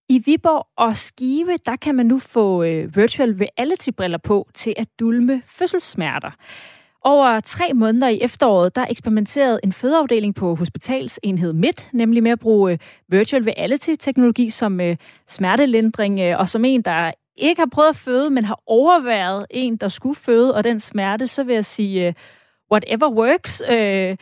I 0.09 0.23
Viborg 0.25 0.67
og 0.77 0.97
Skive, 0.97 1.57
der 1.65 1.75
kan 1.75 1.95
man 1.95 2.05
nu 2.05 2.19
få 2.19 2.63
øh, 2.63 2.95
virtual 2.95 3.35
reality-briller 3.41 4.17
på 4.17 4.47
til 4.53 4.73
at 4.77 4.87
dulme 4.99 5.41
fødselssmerter. 5.45 6.31
Over 7.01 7.39
tre 7.39 7.73
måneder 7.73 8.07
i 8.07 8.19
efteråret, 8.21 8.75
der 8.75 8.85
eksperimenterede 8.89 9.59
en 9.63 9.73
fødeafdeling 9.73 10.35
på 10.35 10.55
Hospitalsenhed 10.55 11.53
Midt, 11.53 11.89
nemlig 11.93 12.23
med 12.23 12.31
at 12.31 12.39
bruge 12.39 12.71
øh, 12.71 12.77
virtual 13.07 13.43
reality-teknologi 13.43 14.49
som 14.49 14.81
øh, 14.81 14.97
smertelindring, 15.27 16.19
øh, 16.19 16.39
og 16.39 16.49
som 16.49 16.65
en, 16.65 16.81
der 16.81 17.11
ikke 17.37 17.61
har 17.61 17.69
prøvet 17.71 17.89
at 17.89 17.95
føde, 17.95 18.29
men 18.29 18.45
har 18.45 18.59
overværet 18.65 19.45
en, 19.49 19.77
der 19.77 19.87
skulle 19.87 20.15
føde, 20.15 20.55
og 20.55 20.63
den 20.63 20.79
smerte, 20.79 21.27
så 21.27 21.43
vil 21.43 21.53
jeg 21.53 21.65
sige, 21.65 22.07
uh, 22.07 22.13
whatever 22.71 23.09
works, 23.09 23.61
uh, 23.61 24.17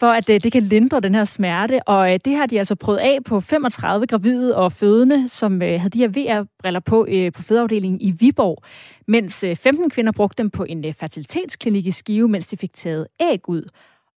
for 0.00 0.10
at 0.10 0.28
uh, 0.30 0.36
det 0.36 0.52
kan 0.52 0.62
lindre 0.62 1.00
den 1.00 1.14
her 1.14 1.24
smerte. 1.24 1.88
Og 1.88 2.12
uh, 2.12 2.16
det 2.24 2.36
har 2.36 2.46
de 2.46 2.58
altså 2.58 2.74
prøvet 2.74 2.98
af 2.98 3.18
på 3.26 3.40
35 3.40 4.06
gravide 4.06 4.56
og 4.56 4.72
fødende, 4.72 5.28
som 5.28 5.52
uh, 5.52 5.60
havde 5.60 5.90
de 5.90 5.98
her 5.98 6.08
VR-briller 6.08 6.80
på 6.80 7.00
uh, 7.00 7.32
på 7.34 7.42
fødeafdelingen 7.42 8.00
i 8.00 8.10
Viborg, 8.10 8.62
mens 9.08 9.44
uh, 9.44 9.56
15 9.56 9.90
kvinder 9.90 10.12
brugte 10.12 10.42
dem 10.42 10.50
på 10.50 10.64
en 10.64 10.84
uh, 10.84 10.94
fertilitetsklinik 10.94 11.86
i 11.86 11.90
Skive, 11.90 12.28
mens 12.28 12.46
de 12.46 12.56
fik 12.56 12.72
taget 12.74 13.06
æg 13.20 13.48
ud. 13.48 13.62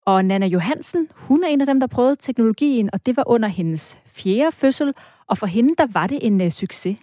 Og 0.06 0.26
Nana 0.26 0.46
Johansen, 0.46 1.08
hun 1.14 1.44
er 1.44 1.48
en 1.48 1.62
af 1.62 1.68
dem, 1.68 1.80
der 1.80 1.88
prøvede 1.88 2.16
teknologien, 2.16 2.90
og 2.94 3.06
det 3.06 3.18
var 3.18 3.24
under 3.28 3.50
hendes 3.50 4.00
fjerde 4.06 4.52
fødsel, 4.52 4.94
og 5.28 5.38
for 5.38 5.48
hende, 5.48 5.76
der 5.78 5.88
var 5.94 6.08
det 6.08 6.20
en 6.22 6.42
uh, 6.42 6.50
succes. 6.50 6.98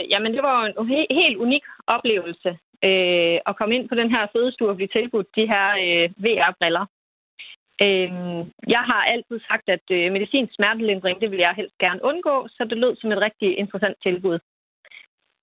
Jamen, 0.00 0.32
det 0.32 0.42
var 0.42 0.64
en 0.64 0.74
he- 0.90 1.14
helt 1.14 1.36
unik 1.36 1.64
oplevelse 1.86 2.48
øh, 2.84 3.38
at 3.46 3.56
komme 3.56 3.74
ind 3.74 3.88
på 3.88 3.94
den 3.94 4.10
her 4.10 4.26
fødestue 4.32 4.68
og 4.68 4.76
blive 4.76 4.88
tilbudt 4.88 5.36
de 5.36 5.46
her 5.46 5.66
øh, 5.84 6.10
VR-briller. 6.24 6.86
Øh, 7.82 8.10
jeg 8.74 8.82
har 8.90 9.02
altid 9.12 9.40
sagt, 9.48 9.68
at 9.68 9.86
øh, 9.90 10.12
medicinsk 10.12 10.54
smertelindring, 10.54 11.20
det 11.20 11.30
vil 11.30 11.38
jeg 11.38 11.54
helst 11.56 11.78
gerne 11.78 12.04
undgå, 12.04 12.48
så 12.48 12.64
det 12.64 12.78
lød 12.78 12.96
som 12.96 13.12
et 13.12 13.20
rigtig 13.20 13.58
interessant 13.58 13.96
tilbud. 14.02 14.38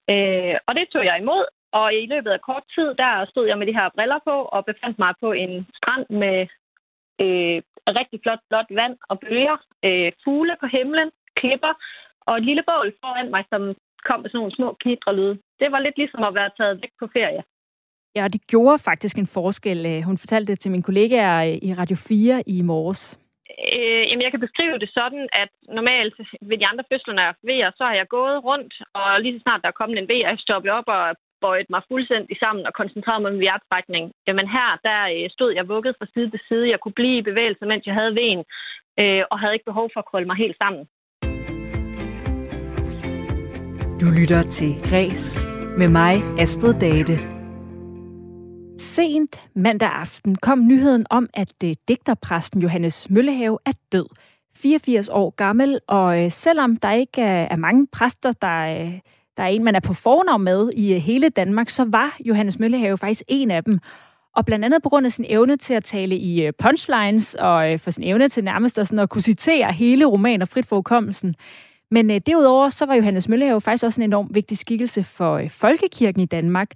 Øh, 0.09 0.55
og 0.67 0.75
det 0.75 0.85
tog 0.93 1.05
jeg 1.05 1.19
imod, 1.19 1.45
og 1.71 1.93
i 1.93 2.05
løbet 2.05 2.31
af 2.31 2.41
kort 2.41 2.63
tid, 2.75 2.87
der 3.01 3.25
stod 3.25 3.45
jeg 3.47 3.57
med 3.57 3.67
de 3.67 3.77
her 3.79 3.89
briller 3.95 4.19
på 4.27 4.35
og 4.55 4.65
befandt 4.65 4.99
mig 4.99 5.13
på 5.19 5.31
en 5.31 5.67
strand 5.77 6.05
med 6.09 6.39
øh, 7.23 7.57
rigtig 7.99 8.19
flot, 8.23 8.39
blåt 8.49 8.69
vand 8.69 8.97
og 9.09 9.19
bølger, 9.19 9.57
øh, 9.85 10.11
fugle 10.23 10.55
på 10.59 10.67
himlen, 10.67 11.11
klipper 11.35 11.73
og 12.27 12.37
et 12.37 12.45
lille 12.45 12.63
bål 12.69 12.93
foran 13.01 13.29
mig, 13.31 13.43
som 13.51 13.75
kom 14.07 14.19
med 14.19 14.29
sådan 14.29 14.39
nogle 14.41 14.55
små 14.57 14.67
knitrelyde. 14.83 15.35
Det 15.61 15.67
var 15.73 15.79
lidt 15.79 15.97
ligesom 15.97 16.23
at 16.23 16.35
være 16.39 16.51
taget 16.57 16.81
væk 16.81 16.93
på 17.01 17.07
ferie. 17.17 17.43
Ja, 18.15 18.23
og 18.23 18.33
det 18.33 18.41
gjorde 18.47 18.79
faktisk 18.89 19.17
en 19.17 19.33
forskel. 19.37 19.79
Øh, 19.91 20.01
hun 20.01 20.17
fortalte 20.17 20.51
det 20.51 20.59
til 20.59 20.71
min 20.71 20.87
kollega 20.87 21.19
øh, 21.47 21.57
i 21.67 21.73
Radio 21.73 21.95
4 21.95 22.43
i 22.55 22.61
morges. 22.61 23.19
Øh, 23.75 24.03
jamen, 24.09 24.25
jeg 24.25 24.31
kan 24.31 24.45
beskrive 24.45 24.77
det 24.83 24.89
sådan, 24.99 25.23
at 25.43 25.51
normalt 25.77 26.15
ved 26.49 26.57
de 26.57 26.67
andre 26.71 26.83
fødsler, 26.89 27.13
når 27.13 27.25
jeg 27.27 27.35
vejer, 27.51 27.71
så 27.77 27.83
har 27.89 27.95
jeg 28.01 28.07
gået 28.17 28.43
rundt, 28.49 28.73
og 28.99 29.21
lige 29.21 29.35
så 29.35 29.41
snart 29.43 29.61
der 29.61 29.69
er 29.69 29.79
kommet 29.79 29.97
en 29.97 30.11
vejer, 30.13 30.35
stoppet 30.45 30.71
op 30.71 30.87
og 30.87 31.15
bøjet 31.41 31.69
mig 31.69 31.81
fuldstændig 31.91 32.37
sammen 32.43 32.63
og 32.69 32.73
koncentreret 32.79 33.21
mig 33.21 33.31
om 33.31 33.43
hjertrækning. 33.45 34.05
Jamen 34.27 34.47
her, 34.57 34.69
der 34.87 34.99
øh, 35.15 35.29
stod 35.35 35.51
jeg 35.57 35.69
vugget 35.73 35.95
fra 35.97 36.07
side 36.13 36.29
til 36.31 36.41
side. 36.47 36.71
Jeg 36.73 36.79
kunne 36.79 36.99
blive 37.01 37.17
i 37.17 37.29
bevægelse, 37.29 37.65
mens 37.71 37.85
jeg 37.85 37.95
havde 37.99 38.17
ven, 38.23 38.39
øh, 39.01 39.23
og 39.31 39.39
havde 39.39 39.55
ikke 39.55 39.71
behov 39.71 39.87
for 39.93 39.99
at 40.01 40.09
krølle 40.09 40.27
mig 40.29 40.37
helt 40.43 40.57
sammen. 40.63 40.83
Du 44.01 44.05
lytter 44.05 44.43
til 44.49 44.75
Græs 44.83 45.39
med 45.77 45.87
mig, 45.87 46.23
Astrid 46.39 46.73
Date. 46.73 47.19
Sent 48.79 49.41
mandag 49.55 49.89
aften 49.89 50.35
kom 50.35 50.67
nyheden 50.67 51.05
om, 51.09 51.29
at 51.33 51.53
øh, 51.63 51.75
digterpræsten 51.87 52.61
Johannes 52.61 53.09
Møllehave 53.09 53.57
er 53.65 53.71
død. 53.91 54.05
84 54.57 55.09
år 55.09 55.29
gammel, 55.29 55.79
og 55.87 56.23
øh, 56.23 56.31
selvom 56.31 56.75
der 56.75 56.91
ikke 56.91 57.21
er 57.21 57.55
mange 57.55 57.87
præster, 57.87 58.31
der, 58.31 58.59
øh, 58.59 58.99
der 59.37 59.43
er 59.43 59.47
en, 59.47 59.63
man 59.63 59.75
er 59.75 59.79
på 59.79 59.93
fornavn 59.93 60.43
med 60.43 60.69
i 60.73 60.99
hele 60.99 61.29
Danmark, 61.29 61.69
så 61.69 61.85
var 61.85 62.17
Johannes 62.25 62.59
Møllehave 62.59 62.97
faktisk 62.97 63.23
en 63.27 63.51
af 63.51 63.63
dem. 63.63 63.79
Og 64.35 64.45
blandt 64.45 64.65
andet 64.65 64.83
på 64.83 64.89
grund 64.89 65.05
af 65.05 65.11
sin 65.11 65.25
evne 65.27 65.57
til 65.57 65.73
at 65.73 65.83
tale 65.83 66.17
i 66.17 66.51
punchlines, 66.59 67.35
og 67.35 67.79
for 67.79 67.91
sin 67.91 68.03
evne 68.03 68.29
til 68.29 68.43
nærmest 68.43 68.79
at, 68.79 68.87
sådan 68.87 68.99
at 68.99 69.09
kunne 69.09 69.21
citere 69.21 69.71
hele 69.73 70.05
romaner 70.05 70.45
frit 70.45 70.65
for 70.65 70.75
hukommelsen. 70.75 71.35
Men 71.91 72.11
øh, 72.11 72.21
derudover 72.25 72.69
så 72.69 72.85
var 72.85 72.95
Johannes 72.95 73.29
Møllehave 73.29 73.61
faktisk 73.61 73.83
også 73.83 74.01
en 74.01 74.09
enorm 74.09 74.27
vigtig 74.35 74.57
skikkelse 74.57 75.03
for 75.03 75.33
øh, 75.33 75.49
folkekirken 75.49 76.21
i 76.21 76.25
Danmark. 76.25 76.69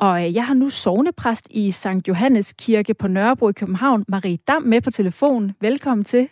Og 0.00 0.24
øh, 0.24 0.34
jeg 0.34 0.46
har 0.46 0.54
nu 0.54 0.70
sovnepræst 0.70 1.48
i 1.50 1.70
St. 1.70 2.08
Johannes 2.08 2.52
Kirke 2.52 2.94
på 2.94 3.08
Nørrebro 3.08 3.48
i 3.48 3.52
København, 3.52 4.04
Marie 4.08 4.36
Dam, 4.36 4.62
med 4.62 4.80
på 4.80 4.90
telefon. 4.90 5.52
Velkommen 5.60 6.04
til. 6.04 6.28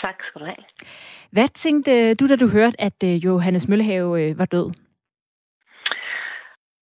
Tak 0.00 0.14
skal 0.28 0.40
du 0.40 0.44
have. 0.44 0.64
Hvad 1.30 1.48
tænkte 1.48 2.14
du, 2.14 2.28
da 2.28 2.36
du 2.36 2.48
hørte, 2.48 2.80
at 2.80 3.02
øh, 3.04 3.24
Johannes 3.24 3.68
Møllehave 3.68 4.22
øh, 4.22 4.38
var 4.38 4.44
død? 4.44 4.72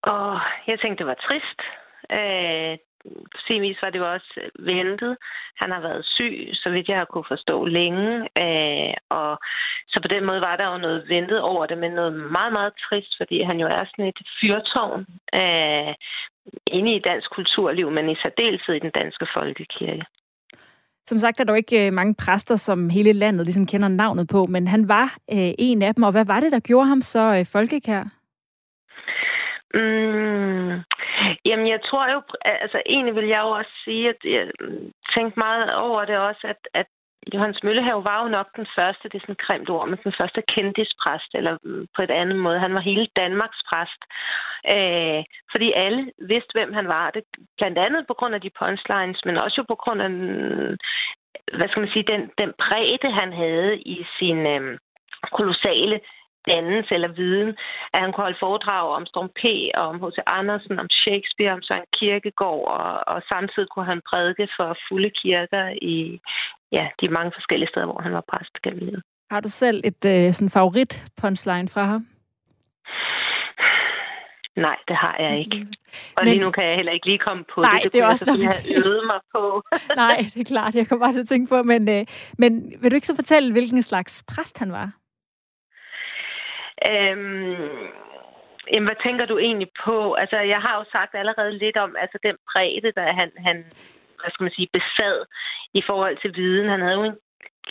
Og 0.03 0.41
jeg 0.67 0.81
tænkte, 0.81 0.99
det 0.99 1.07
var 1.07 1.19
trist. 1.29 1.61
Øh, 2.13 2.79
sin 3.47 3.75
var 3.83 3.91
det 3.91 3.99
jo 3.99 4.13
også 4.13 4.33
øh, 4.43 4.67
ventet. 4.67 5.17
Han 5.57 5.71
har 5.71 5.81
været 5.81 6.05
syg, 6.05 6.49
så 6.53 6.71
vidt 6.71 6.89
jeg 6.89 6.99
har 6.99 7.05
kunne 7.05 7.31
forstå 7.35 7.65
længe. 7.65 8.11
Øh, 8.45 8.95
og 9.11 9.39
så 9.89 9.97
på 10.03 10.09
den 10.09 10.25
måde 10.25 10.41
var 10.41 10.57
der 10.57 10.73
jo 10.73 10.79
noget 10.79 11.09
ventet 11.09 11.41
over 11.41 11.67
det, 11.67 11.79
men 11.79 11.91
noget 11.91 12.13
meget, 12.37 12.53
meget 12.53 12.73
trist, 12.87 13.13
fordi 13.21 13.43
han 13.43 13.59
jo 13.61 13.67
er 13.67 13.85
sådan 13.85 14.07
et 14.07 14.21
fyrtårn 14.41 15.07
øh, 15.41 15.95
inde 16.67 16.95
i 16.95 17.05
dansk 17.09 17.29
kulturliv, 17.31 17.91
men 17.91 18.11
i 18.11 18.17
særdeleshed 18.23 18.75
i 18.75 18.85
den 18.87 18.91
danske 19.01 19.27
folkekirke. 19.35 20.05
Som 21.07 21.19
sagt 21.19 21.41
er 21.41 21.45
der 21.45 21.53
jo 21.53 21.57
ikke 21.57 21.87
øh, 21.87 21.93
mange 21.93 22.15
præster, 22.15 22.57
som 22.57 22.91
hele 22.91 23.13
landet 23.13 23.47
ligesom 23.47 23.67
kender 23.67 23.89
navnet 23.89 24.29
på, 24.29 24.47
men 24.47 24.69
han 24.69 24.89
var 24.89 25.17
øh, 25.33 25.53
en 25.59 25.83
af 25.83 25.95
dem, 25.95 26.05
og 26.05 26.13
hvad 26.13 26.25
var 26.25 26.41
det, 26.41 26.53
der 26.53 26.61
gjorde 26.61 26.89
ham 26.89 27.03
så 27.03 27.37
øh, 27.39 27.47
folkekær? 27.47 28.05
Mm, 29.75 30.83
jamen, 31.45 31.69
jeg 31.69 31.81
tror 31.85 32.13
jo, 32.13 32.23
altså 32.45 32.83
egentlig 32.87 33.15
vil 33.15 33.27
jeg 33.27 33.41
jo 33.43 33.51
også 33.51 33.71
sige, 33.85 34.09
at 34.09 34.21
jeg 34.25 34.51
mm, 34.61 34.93
tænkte 35.15 35.39
meget 35.39 35.75
over 35.75 36.05
det 36.05 36.19
også, 36.19 36.47
at, 36.47 36.61
at 36.75 36.87
Johannes 37.35 37.63
Møllehave 37.63 38.05
var 38.05 38.23
jo 38.23 38.29
nok 38.29 38.49
den 38.57 38.67
første, 38.77 39.09
det 39.09 39.15
er 39.15 39.21
sådan 39.21 39.33
et 39.33 39.47
grimt 39.47 39.71
ord, 39.71 39.89
men 39.89 39.99
den 40.05 40.15
første 40.19 40.43
kendispræst, 40.55 41.31
eller 41.35 41.59
mm, 41.63 41.87
på 41.97 42.03
et 42.03 42.11
andet 42.11 42.39
måde. 42.39 42.59
Han 42.59 42.75
var 42.75 42.81
hele 42.81 43.07
Danmarks 43.17 43.61
præst. 43.71 44.03
Øh, 44.75 45.25
fordi 45.53 45.73
alle 45.73 46.13
vidste, 46.19 46.53
hvem 46.55 46.73
han 46.73 46.89
var. 46.89 47.11
Det, 47.11 47.23
blandt 47.59 47.79
andet 47.79 48.07
på 48.07 48.15
grund 48.15 48.35
af 48.35 48.41
de 48.41 48.51
punchlines, 48.59 49.25
men 49.25 49.37
også 49.37 49.55
jo 49.59 49.65
på 49.69 49.75
grund 49.75 50.03
af, 50.03 50.11
mm, 50.11 50.77
hvad 51.57 51.69
skal 51.69 51.81
man 51.81 51.93
sige, 51.93 52.11
den, 52.13 52.31
den 52.39 52.53
bredde, 52.59 53.11
han 53.21 53.33
havde 53.33 53.79
i 53.79 54.07
sin, 54.19 54.39
øh, 54.47 54.79
kolossale 55.33 56.01
dannelse 56.51 56.95
eller 56.95 57.13
viden, 57.23 57.51
at 57.93 58.01
han 58.03 58.13
kunne 58.13 58.27
holde 58.27 58.43
foredrag 58.45 58.85
om 58.99 59.07
Storm 59.07 59.31
P., 59.41 59.43
og 59.79 59.85
om 59.91 59.97
H.C. 60.03 60.19
Andersen, 60.27 60.75
om 60.83 60.89
Shakespeare, 61.03 61.53
om 61.53 61.63
Søren 61.63 61.89
Kierkegaard, 61.97 62.65
og, 62.79 63.15
og 63.15 63.23
samtidig 63.33 63.69
kunne 63.69 63.89
han 63.93 64.01
prædike 64.11 64.49
for 64.57 64.69
fulde 64.89 65.11
kirker 65.21 65.67
i 65.95 65.97
ja, 66.73 66.85
de 67.01 67.09
mange 67.09 67.33
forskellige 67.39 67.71
steder, 67.73 67.87
hvor 67.87 68.01
han 68.07 68.13
var 68.13 68.25
præst 68.33 68.55
gennem 68.65 68.83
livet. 68.89 69.03
Har 69.31 69.41
du 69.41 69.49
selv 69.49 69.81
et 69.85 70.05
øh, 70.05 70.33
sådan 70.33 70.51
favorit 70.51 70.93
punchline 71.21 71.69
fra 71.69 71.85
ham? 71.85 72.07
Nej, 74.57 74.77
det 74.89 74.97
har 74.97 75.17
jeg 75.19 75.39
ikke. 75.39 75.67
Og 76.17 76.23
Men, 76.25 76.29
lige 76.29 76.41
nu 76.41 76.51
kan 76.51 76.65
jeg 76.65 76.77
heller 76.77 76.93
ikke 76.93 77.07
lige 77.07 77.19
komme 77.19 77.45
på 77.55 77.61
nej, 77.61 77.73
det. 77.73 77.83
Det, 77.85 77.93
det 77.93 78.01
er 78.01 78.07
også 78.07 78.25
jeg 78.39 78.49
have 78.49 78.85
øvet 78.85 79.03
mig 79.07 79.21
på. 79.35 79.63
nej, 80.05 80.17
det 80.35 80.41
er 80.41 80.45
klart. 80.45 80.75
Jeg 80.75 80.89
kommer 80.89 81.07
bare 81.07 81.13
til 81.13 81.21
at 81.21 81.29
tænke 81.29 81.49
på. 81.49 81.63
Men, 81.63 81.89
øh, 81.89 82.07
men 82.39 82.73
vil 82.81 82.91
du 82.91 82.95
ikke 82.95 83.07
så 83.07 83.17
fortælle, 83.17 83.53
hvilken 83.53 83.83
slags 83.83 84.25
præst 84.29 84.59
han 84.59 84.73
var? 84.73 84.91
Øhm, 86.91 87.89
jamen, 88.73 88.89
hvad 88.89 89.03
tænker 89.07 89.27
du 89.27 89.39
egentlig 89.39 89.71
på? 89.85 90.15
Altså, 90.15 90.37
jeg 90.37 90.61
har 90.61 90.75
jo 90.79 90.85
sagt 90.93 91.15
allerede 91.15 91.59
lidt 91.59 91.77
om 91.77 91.97
altså, 91.99 92.19
den 92.23 92.37
bredde, 92.49 92.93
der 92.97 93.13
han, 93.13 93.31
han 93.47 93.57
hvad 94.21 94.31
skal 94.31 94.45
man 94.45 94.57
sige, 94.57 94.69
besad 94.73 95.17
i 95.75 95.83
forhold 95.87 96.17
til 96.23 96.37
viden. 96.37 96.69
Han 96.69 96.81
havde 96.81 96.95
jo 96.95 97.05
en 97.05 97.19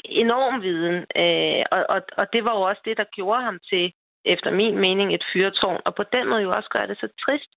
enorm 0.06 0.62
viden, 0.62 0.98
øh, 1.22 1.64
og, 1.72 1.86
og, 1.90 2.02
og 2.18 2.26
det 2.34 2.44
var 2.46 2.54
jo 2.58 2.62
også 2.62 2.82
det, 2.86 2.98
der 2.98 3.14
gjorde 3.16 3.44
ham 3.44 3.60
til 3.70 3.94
efter 4.26 4.52
min 4.52 4.78
mening 4.78 5.14
et 5.14 5.26
fyrtårn, 5.34 5.82
og 5.86 5.96
på 5.96 6.04
den 6.14 6.30
måde 6.30 6.42
jo 6.42 6.52
også 6.52 6.70
gør 6.70 6.86
det 6.86 6.98
så 7.00 7.08
trist, 7.26 7.52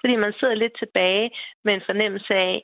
fordi 0.00 0.16
man 0.16 0.32
sidder 0.32 0.54
lidt 0.54 0.78
tilbage 0.78 1.30
med 1.64 1.74
en 1.74 1.82
fornemmelse 1.86 2.34
af, 2.34 2.62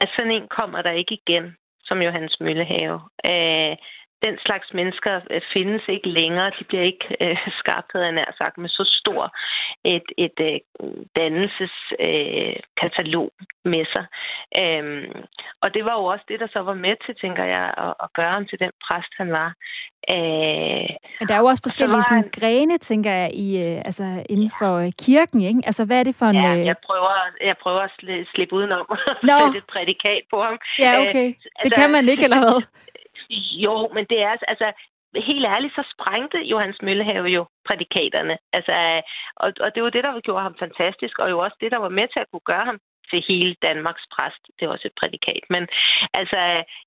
at 0.00 0.08
sådan 0.16 0.32
en 0.32 0.48
kommer 0.48 0.82
der 0.82 0.90
ikke 0.90 1.18
igen, 1.20 1.56
som 1.84 2.02
Johannes 2.02 2.40
Møllehave. 2.40 3.00
Øh, 3.30 3.76
den 4.22 4.38
slags 4.46 4.74
mennesker 4.74 5.20
øh, 5.30 5.40
findes 5.52 5.82
ikke 5.88 6.08
længere. 6.08 6.50
De 6.58 6.64
bliver 6.64 6.82
ikke 6.82 7.16
øh, 7.20 7.36
skabt, 7.60 7.92
havde 7.92 8.06
jeg 8.06 8.14
nær 8.14 8.32
sagt, 8.38 8.58
med 8.58 8.68
så 8.68 8.84
stor 9.00 9.36
et, 9.84 10.02
et 10.18 10.40
øh, 10.40 10.60
dannelseskatalog 11.16 13.32
øh, 13.40 13.46
med 13.72 13.84
sig. 13.94 14.04
Øhm, 14.62 15.12
og 15.62 15.74
det 15.74 15.84
var 15.84 15.94
jo 15.98 16.04
også 16.04 16.24
det, 16.28 16.40
der 16.40 16.48
så 16.52 16.60
var 16.60 16.74
med 16.74 16.94
til, 17.04 17.14
tænker 17.22 17.44
jeg, 17.44 17.74
at, 17.84 17.94
at 18.04 18.12
gøre 18.12 18.32
ham 18.36 18.46
til 18.46 18.58
den 18.60 18.70
præst, 18.84 19.12
han 19.20 19.32
var. 19.32 19.54
Øh, 20.14 20.88
Men 21.20 21.28
der 21.28 21.34
er 21.34 21.38
jo 21.38 21.50
også 21.52 21.62
forskellige 21.68 22.02
sådan, 22.02 22.24
en... 22.24 22.30
grene, 22.40 22.78
tænker 22.78 23.12
jeg, 23.12 23.30
i, 23.34 23.48
øh, 23.64 23.78
altså, 23.88 24.24
inden 24.28 24.50
for 24.58 24.72
øh, 24.84 24.92
kirken, 24.98 25.42
ikke? 25.42 25.60
Altså, 25.66 25.84
hvad 25.84 25.98
er 25.98 26.02
det 26.02 26.16
for 26.18 26.26
en... 26.26 26.36
Ja, 26.36 26.52
jeg 26.70 26.76
prøver, 26.86 27.12
jeg 27.44 27.56
prøver 27.62 27.80
at 27.80 27.90
slippe 28.34 28.54
udenom 28.54 28.86
no. 29.22 29.36
at 29.46 29.56
et 29.56 29.64
prædikat 29.72 30.22
på 30.30 30.42
ham. 30.42 30.58
Ja, 30.78 31.00
okay. 31.02 31.28
Øh, 31.28 31.34
det 31.34 31.64
altså, 31.64 31.80
kan 31.80 31.90
man 31.90 32.08
ikke, 32.08 32.24
eller 32.24 32.38
hvad? 32.38 32.62
Jo, 33.64 33.88
men 33.94 34.04
det 34.10 34.22
er 34.22 34.28
altså, 34.28 34.46
altså... 34.48 34.72
Helt 35.14 35.46
ærligt, 35.46 35.74
så 35.74 35.84
sprængte 35.94 36.38
Johannes 36.38 36.82
Møllehave 36.82 37.28
jo 37.36 37.46
prædikaterne. 37.68 38.38
Altså, 38.52 39.02
og, 39.36 39.52
og 39.60 39.74
det 39.74 39.82
var 39.82 39.90
det, 39.90 40.04
der 40.04 40.20
gjorde 40.20 40.42
ham 40.42 40.56
fantastisk, 40.58 41.18
og 41.18 41.30
jo 41.30 41.38
også 41.38 41.56
det, 41.60 41.72
der 41.72 41.78
var 41.78 41.88
med 41.88 42.06
til 42.08 42.20
at 42.20 42.30
kunne 42.30 42.50
gøre 42.52 42.64
ham 42.64 42.78
til 43.10 43.24
hele 43.28 43.54
Danmarks 43.62 44.04
præst. 44.14 44.42
Det 44.56 44.62
er 44.64 44.70
også 44.74 44.86
et 44.88 44.98
prædikat. 45.00 45.44
Men 45.54 45.62
altså, 46.14 46.38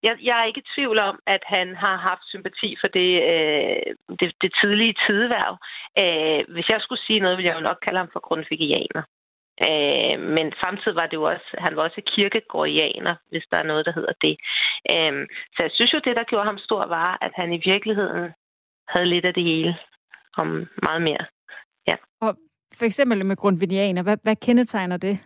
jeg, 0.06 0.14
jeg 0.28 0.36
er 0.42 0.46
ikke 0.46 0.64
i 0.64 0.72
tvivl 0.76 1.00
om, 1.00 1.20
at 1.28 1.44
han 1.46 1.76
har 1.76 1.98
haft 1.98 2.24
sympati 2.34 2.70
for 2.82 2.88
det, 2.88 3.12
øh, 3.32 3.96
det, 4.20 4.30
det 4.42 4.52
tidlige 4.62 4.96
tideværv. 5.08 5.54
Øh, 6.02 6.54
hvis 6.54 6.70
jeg 6.70 6.80
skulle 6.82 7.04
sige 7.08 7.20
noget, 7.20 7.38
ville 7.38 7.50
jeg 7.50 7.58
jo 7.60 7.68
nok 7.70 7.80
kalde 7.86 8.00
ham 8.00 8.10
for 8.14 8.20
grundvigianer. 8.28 9.04
Øh, 9.62 10.20
men 10.36 10.54
samtidig 10.64 10.96
var 10.96 11.08
det 11.08 11.14
jo 11.14 11.24
også, 11.24 11.50
han 11.58 11.76
var 11.76 11.84
også 11.84 12.02
kirkegårdianer, 12.08 13.16
hvis 13.30 13.46
der 13.52 13.58
er 13.58 13.64
noget, 13.64 13.86
der 13.86 13.94
hedder 13.94 14.14
det. 14.22 14.36
Øh, 14.92 15.28
så 15.56 15.60
jeg 15.64 15.72
synes 15.74 15.94
jo, 15.94 16.00
det, 16.06 16.16
der 16.16 16.24
gjorde 16.24 16.46
ham 16.46 16.58
stor, 16.58 16.86
var, 16.86 17.18
at 17.22 17.32
han 17.36 17.54
i 17.54 17.62
virkeligheden 17.66 18.32
havde 18.88 19.06
lidt 19.06 19.26
af 19.26 19.34
det 19.34 19.44
hele, 19.44 19.78
om 20.38 20.48
meget 20.84 21.02
mere. 21.02 21.26
Ja. 21.88 21.96
Og 22.22 22.38
for 22.78 22.86
eksempel 22.86 23.26
med 23.26 23.36
grundvidianer, 23.36 24.04
hvad, 24.04 24.18
hvad 24.24 24.36
kendetegner 24.36 24.98
det? 24.98 25.20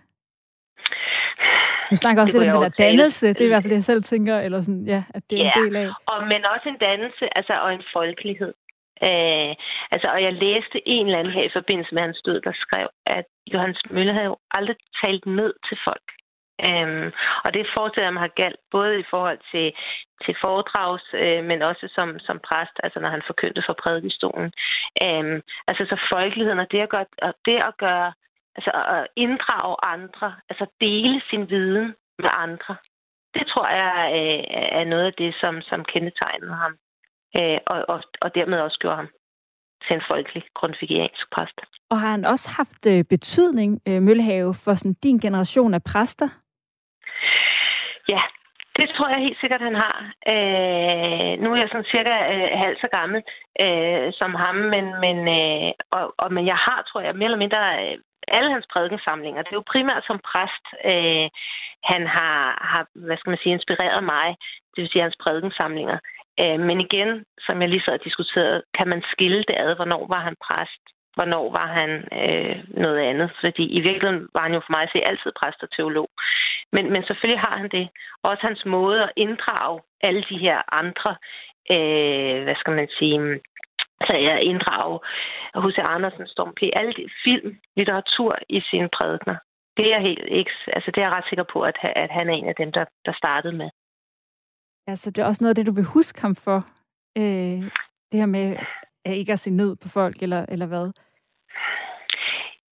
Nu 1.92 1.98
snakker 1.98 2.22
også 2.22 2.40
lidt 2.40 2.56
om 2.56 2.63
det 2.63 2.78
der 2.78 2.84
dannelse, 2.86 3.28
det 3.28 3.42
er 3.42 3.46
i 3.46 3.48
hvert 3.48 3.63
fald 3.63 3.72
det, 3.72 3.76
jeg 3.76 3.84
selv 3.84 4.04
tænker, 4.04 4.40
eller 4.40 4.62
sådan, 4.62 4.86
ja, 4.86 5.04
at 5.10 5.24
det 5.30 5.40
er 5.40 5.44
ja, 5.44 5.52
en 5.56 5.66
del 5.66 5.76
af. 5.76 5.90
Og, 6.06 6.28
men 6.28 6.46
også 6.54 6.70
en 6.70 6.78
dannelse, 6.78 7.38
altså, 7.38 7.54
og 7.54 7.74
en 7.74 7.84
folkelighed. 7.94 8.54
Øh, 9.04 9.56
altså, 9.94 10.08
og 10.16 10.20
jeg 10.24 10.34
læste 10.34 10.88
en 10.88 11.06
eller 11.06 11.20
anden 11.20 11.34
her 11.34 11.44
i 11.44 11.56
forbindelse 11.58 11.94
med 11.94 12.02
hans 12.02 12.22
død, 12.26 12.42
der 12.42 12.54
skrev, 12.56 12.88
at 13.06 13.26
Johannes 13.54 13.82
Møller 13.90 14.14
havde 14.14 14.26
jo 14.26 14.38
aldrig 14.52 14.76
talt 15.04 15.26
ned 15.26 15.54
til 15.68 15.78
folk. 15.88 16.08
Øhm, 16.68 17.12
og 17.46 17.54
det 17.54 17.74
forestiller 17.78 18.08
jeg 18.08 18.14
mig 18.14 18.22
har 18.28 18.42
galt 18.44 18.62
både 18.72 19.00
i 19.00 19.10
forhold 19.10 19.40
til, 19.52 19.68
til 20.26 20.36
foredrags, 20.42 21.06
øh, 21.14 21.44
men 21.50 21.62
også 21.62 21.86
som, 21.96 22.20
som 22.20 22.40
præst, 22.48 22.76
altså 22.84 23.00
når 23.00 23.10
han 23.10 23.28
forkyndte 23.28 23.64
for 23.66 23.76
prædikestolen. 23.84 24.52
Øhm, 25.04 25.42
altså 25.68 25.84
så 25.90 25.98
folkeligheden 26.12 26.60
og 26.60 26.72
det 26.72 26.80
at 26.80 26.90
gøre, 26.90 27.06
og 27.22 27.34
det 27.46 27.58
at 27.70 27.78
gøre 27.78 28.14
altså 28.58 28.72
at 28.96 29.08
inddrage 29.16 29.76
andre, 29.84 30.36
altså 30.50 30.66
dele 30.82 31.22
sin 31.30 31.50
viden 31.50 31.96
med 32.20 32.30
andre. 32.34 32.76
Det 33.34 33.48
tror 33.48 33.68
jeg 33.68 33.94
øh, 34.18 34.44
er 34.80 34.84
noget 34.84 35.06
af 35.06 35.14
det, 35.14 35.36
som, 35.42 35.62
som 35.62 35.86
kendetegnede 35.86 36.54
ham 36.54 36.78
øh, 37.39 37.58
og, 37.65 37.86
og, 37.88 38.00
og 38.21 38.36
dermed 38.36 38.60
også 38.60 38.78
gjorde 38.80 38.95
ham 38.95 39.10
til 39.88 39.95
en 39.95 40.04
folkelig 40.08 40.43
grundfigeriansk 40.54 41.26
præst. 41.32 41.60
Og 41.89 42.00
har 42.00 42.12
han 42.12 42.26
også 42.26 42.50
haft 42.58 42.88
øh, 42.88 43.04
betydning, 43.04 43.82
øh, 43.88 44.02
Møllehave, 44.02 44.54
for 44.63 44.73
sådan 44.73 44.97
din 45.04 45.19
generation 45.19 45.73
af 45.73 45.84
præster? 45.84 46.30
Ja, 48.10 48.21
det 48.78 48.89
tror 48.89 49.10
jeg 49.10 49.19
helt 49.19 49.39
sikkert, 49.39 49.62
han 49.62 49.76
har. 49.76 49.97
Øh, 50.34 51.32
nu 51.41 51.47
er 51.54 51.58
jeg 51.60 51.69
sådan 51.71 51.91
cirka 51.95 52.15
øh, 52.34 52.50
halvt 52.63 52.80
så 52.82 52.88
gammel 52.97 53.21
øh, 53.65 54.13
som 54.19 54.32
ham, 54.43 54.56
men, 54.56 54.86
men, 55.04 55.17
øh, 55.39 55.71
og, 55.91 56.13
og, 56.17 56.34
men 56.34 56.45
jeg 56.45 56.60
har, 56.67 56.80
tror 56.82 57.02
jeg, 57.02 57.15
mere 57.15 57.30
eller 57.32 57.43
mindre 57.45 57.62
øh, 57.84 57.97
alle 58.28 58.52
hans 58.54 58.67
prædikensamlinger. 58.73 59.41
Det 59.41 59.52
er 59.52 59.62
jo 59.62 59.71
primært 59.73 60.04
som 60.08 60.19
præst, 60.30 60.65
øh, 60.91 61.28
han 61.91 62.02
har, 62.15 62.38
har, 62.71 62.84
hvad 63.08 63.17
skal 63.17 63.30
man 63.30 63.39
sige, 63.43 63.54
inspireret 63.54 64.04
mig, 64.04 64.28
det 64.73 64.82
vil 64.82 64.91
sige 64.91 65.06
hans 65.08 65.17
prædikensamlinger. 65.23 65.97
Øh, 66.41 66.60
men 66.60 66.78
igen, 66.88 67.26
som 67.45 67.62
jeg 67.62 67.69
lige 67.69 67.86
så 67.86 67.91
har 67.91 67.97
diskuteret, 68.08 68.63
kan 68.78 68.88
man 68.88 69.02
skille 69.13 69.43
det 69.47 69.56
ad, 69.58 69.76
hvornår 69.76 70.08
var 70.08 70.21
han 70.28 70.36
præst, 70.47 70.84
hvornår 71.15 71.45
var 71.60 71.67
han 71.80 71.91
øh, 72.21 72.58
noget 72.84 73.00
andet. 73.10 73.30
Fordi 73.41 73.65
i 73.78 73.82
virkeligheden 73.88 74.28
var 74.36 74.43
han 74.45 74.54
jo 74.54 74.60
for 74.60 74.73
mig 74.76 74.84
at 74.84 74.93
se 74.93 75.08
altid 75.10 75.32
præst 75.39 75.63
og 75.63 75.69
teolog. 75.71 76.10
Men, 76.71 76.86
men 76.93 77.04
selvfølgelig 77.04 77.41
har 77.47 77.56
han 77.62 77.69
det. 77.78 77.86
Også 78.23 78.41
hans 78.47 78.65
måde 78.65 79.04
at 79.04 79.12
inddrage 79.15 79.82
alle 80.08 80.23
de 80.30 80.38
her 80.45 80.58
andre, 80.82 81.12
øh, 81.76 82.43
hvad 82.43 82.56
skal 82.62 82.73
man 82.80 82.88
sige, 83.00 83.19
så 84.08 84.13
jeg 84.17 84.41
inddrage 84.41 85.00
H.C. 85.63 85.78
Andersen, 85.95 86.28
Storm 86.28 86.54
P., 86.58 86.62
alle 86.80 86.93
de 86.93 87.10
film, 87.23 87.58
litteratur 87.76 88.36
i 88.50 88.62
sine 88.69 88.89
prædikner. 88.97 89.38
Det 89.78 89.93
er, 89.93 90.00
helt, 90.00 90.26
ikke, 90.28 90.52
altså 90.67 90.91
det 90.91 90.97
er 91.02 91.08
jeg 91.08 91.15
ret 91.15 91.30
sikker 91.30 91.47
på, 91.54 91.62
at, 91.62 91.78
at 91.84 92.12
han 92.12 92.30
er 92.30 92.34
en 92.34 92.50
af 92.50 92.56
dem, 92.56 92.71
der, 92.71 92.86
der 93.06 93.13
startede 93.13 93.56
med. 93.62 93.69
Altså, 94.88 95.12
det 95.12 95.21
er 95.21 95.26
også 95.26 95.43
noget 95.43 95.52
af 95.52 95.56
det, 95.56 95.65
du 95.65 95.71
vil 95.71 95.84
huske 95.84 96.21
ham 96.21 96.36
for. 96.36 96.60
Øh, 97.17 97.62
det 98.12 98.19
her 98.21 98.26
med 98.26 98.58
at 99.06 99.13
ikke 99.13 99.34
at 99.34 99.39
se 99.39 99.50
ned 99.50 99.76
på 99.76 99.89
folk, 99.89 100.21
eller, 100.21 100.45
eller 100.50 100.65
hvad? 100.65 100.91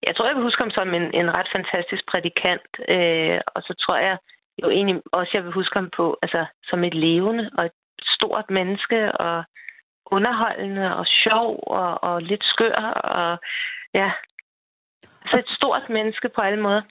Jeg 0.07 0.15
tror, 0.15 0.27
jeg 0.27 0.35
vil 0.35 0.43
huske 0.43 0.63
ham 0.63 0.71
som 0.71 0.93
en, 0.93 1.05
en 1.13 1.29
ret 1.37 1.49
fantastisk 1.55 2.03
prædikant. 2.11 2.71
Øh, 2.89 3.39
og 3.47 3.61
så 3.61 3.73
tror 3.83 3.97
jeg 3.97 4.17
jo 4.63 4.69
egentlig 4.69 5.01
også, 5.11 5.31
jeg 5.33 5.43
vil 5.43 5.53
huske 5.53 5.75
ham 5.79 5.89
på 5.97 6.17
altså, 6.21 6.45
som 6.63 6.83
et 6.83 6.93
levende 6.93 7.51
og 7.57 7.65
et 7.65 7.77
stort 8.01 8.49
menneske, 8.49 9.11
og 9.11 9.43
underholdende 10.05 10.95
og 10.95 11.05
sjov 11.23 11.63
og, 11.67 12.03
og 12.03 12.21
lidt 12.21 12.43
skør. 12.43 12.75
Og, 13.17 13.37
ja. 13.93 14.11
Så 15.29 15.39
et 15.39 15.49
stort 15.57 15.89
menneske 15.89 16.29
på 16.35 16.41
alle 16.41 16.61
måder. 16.61 16.81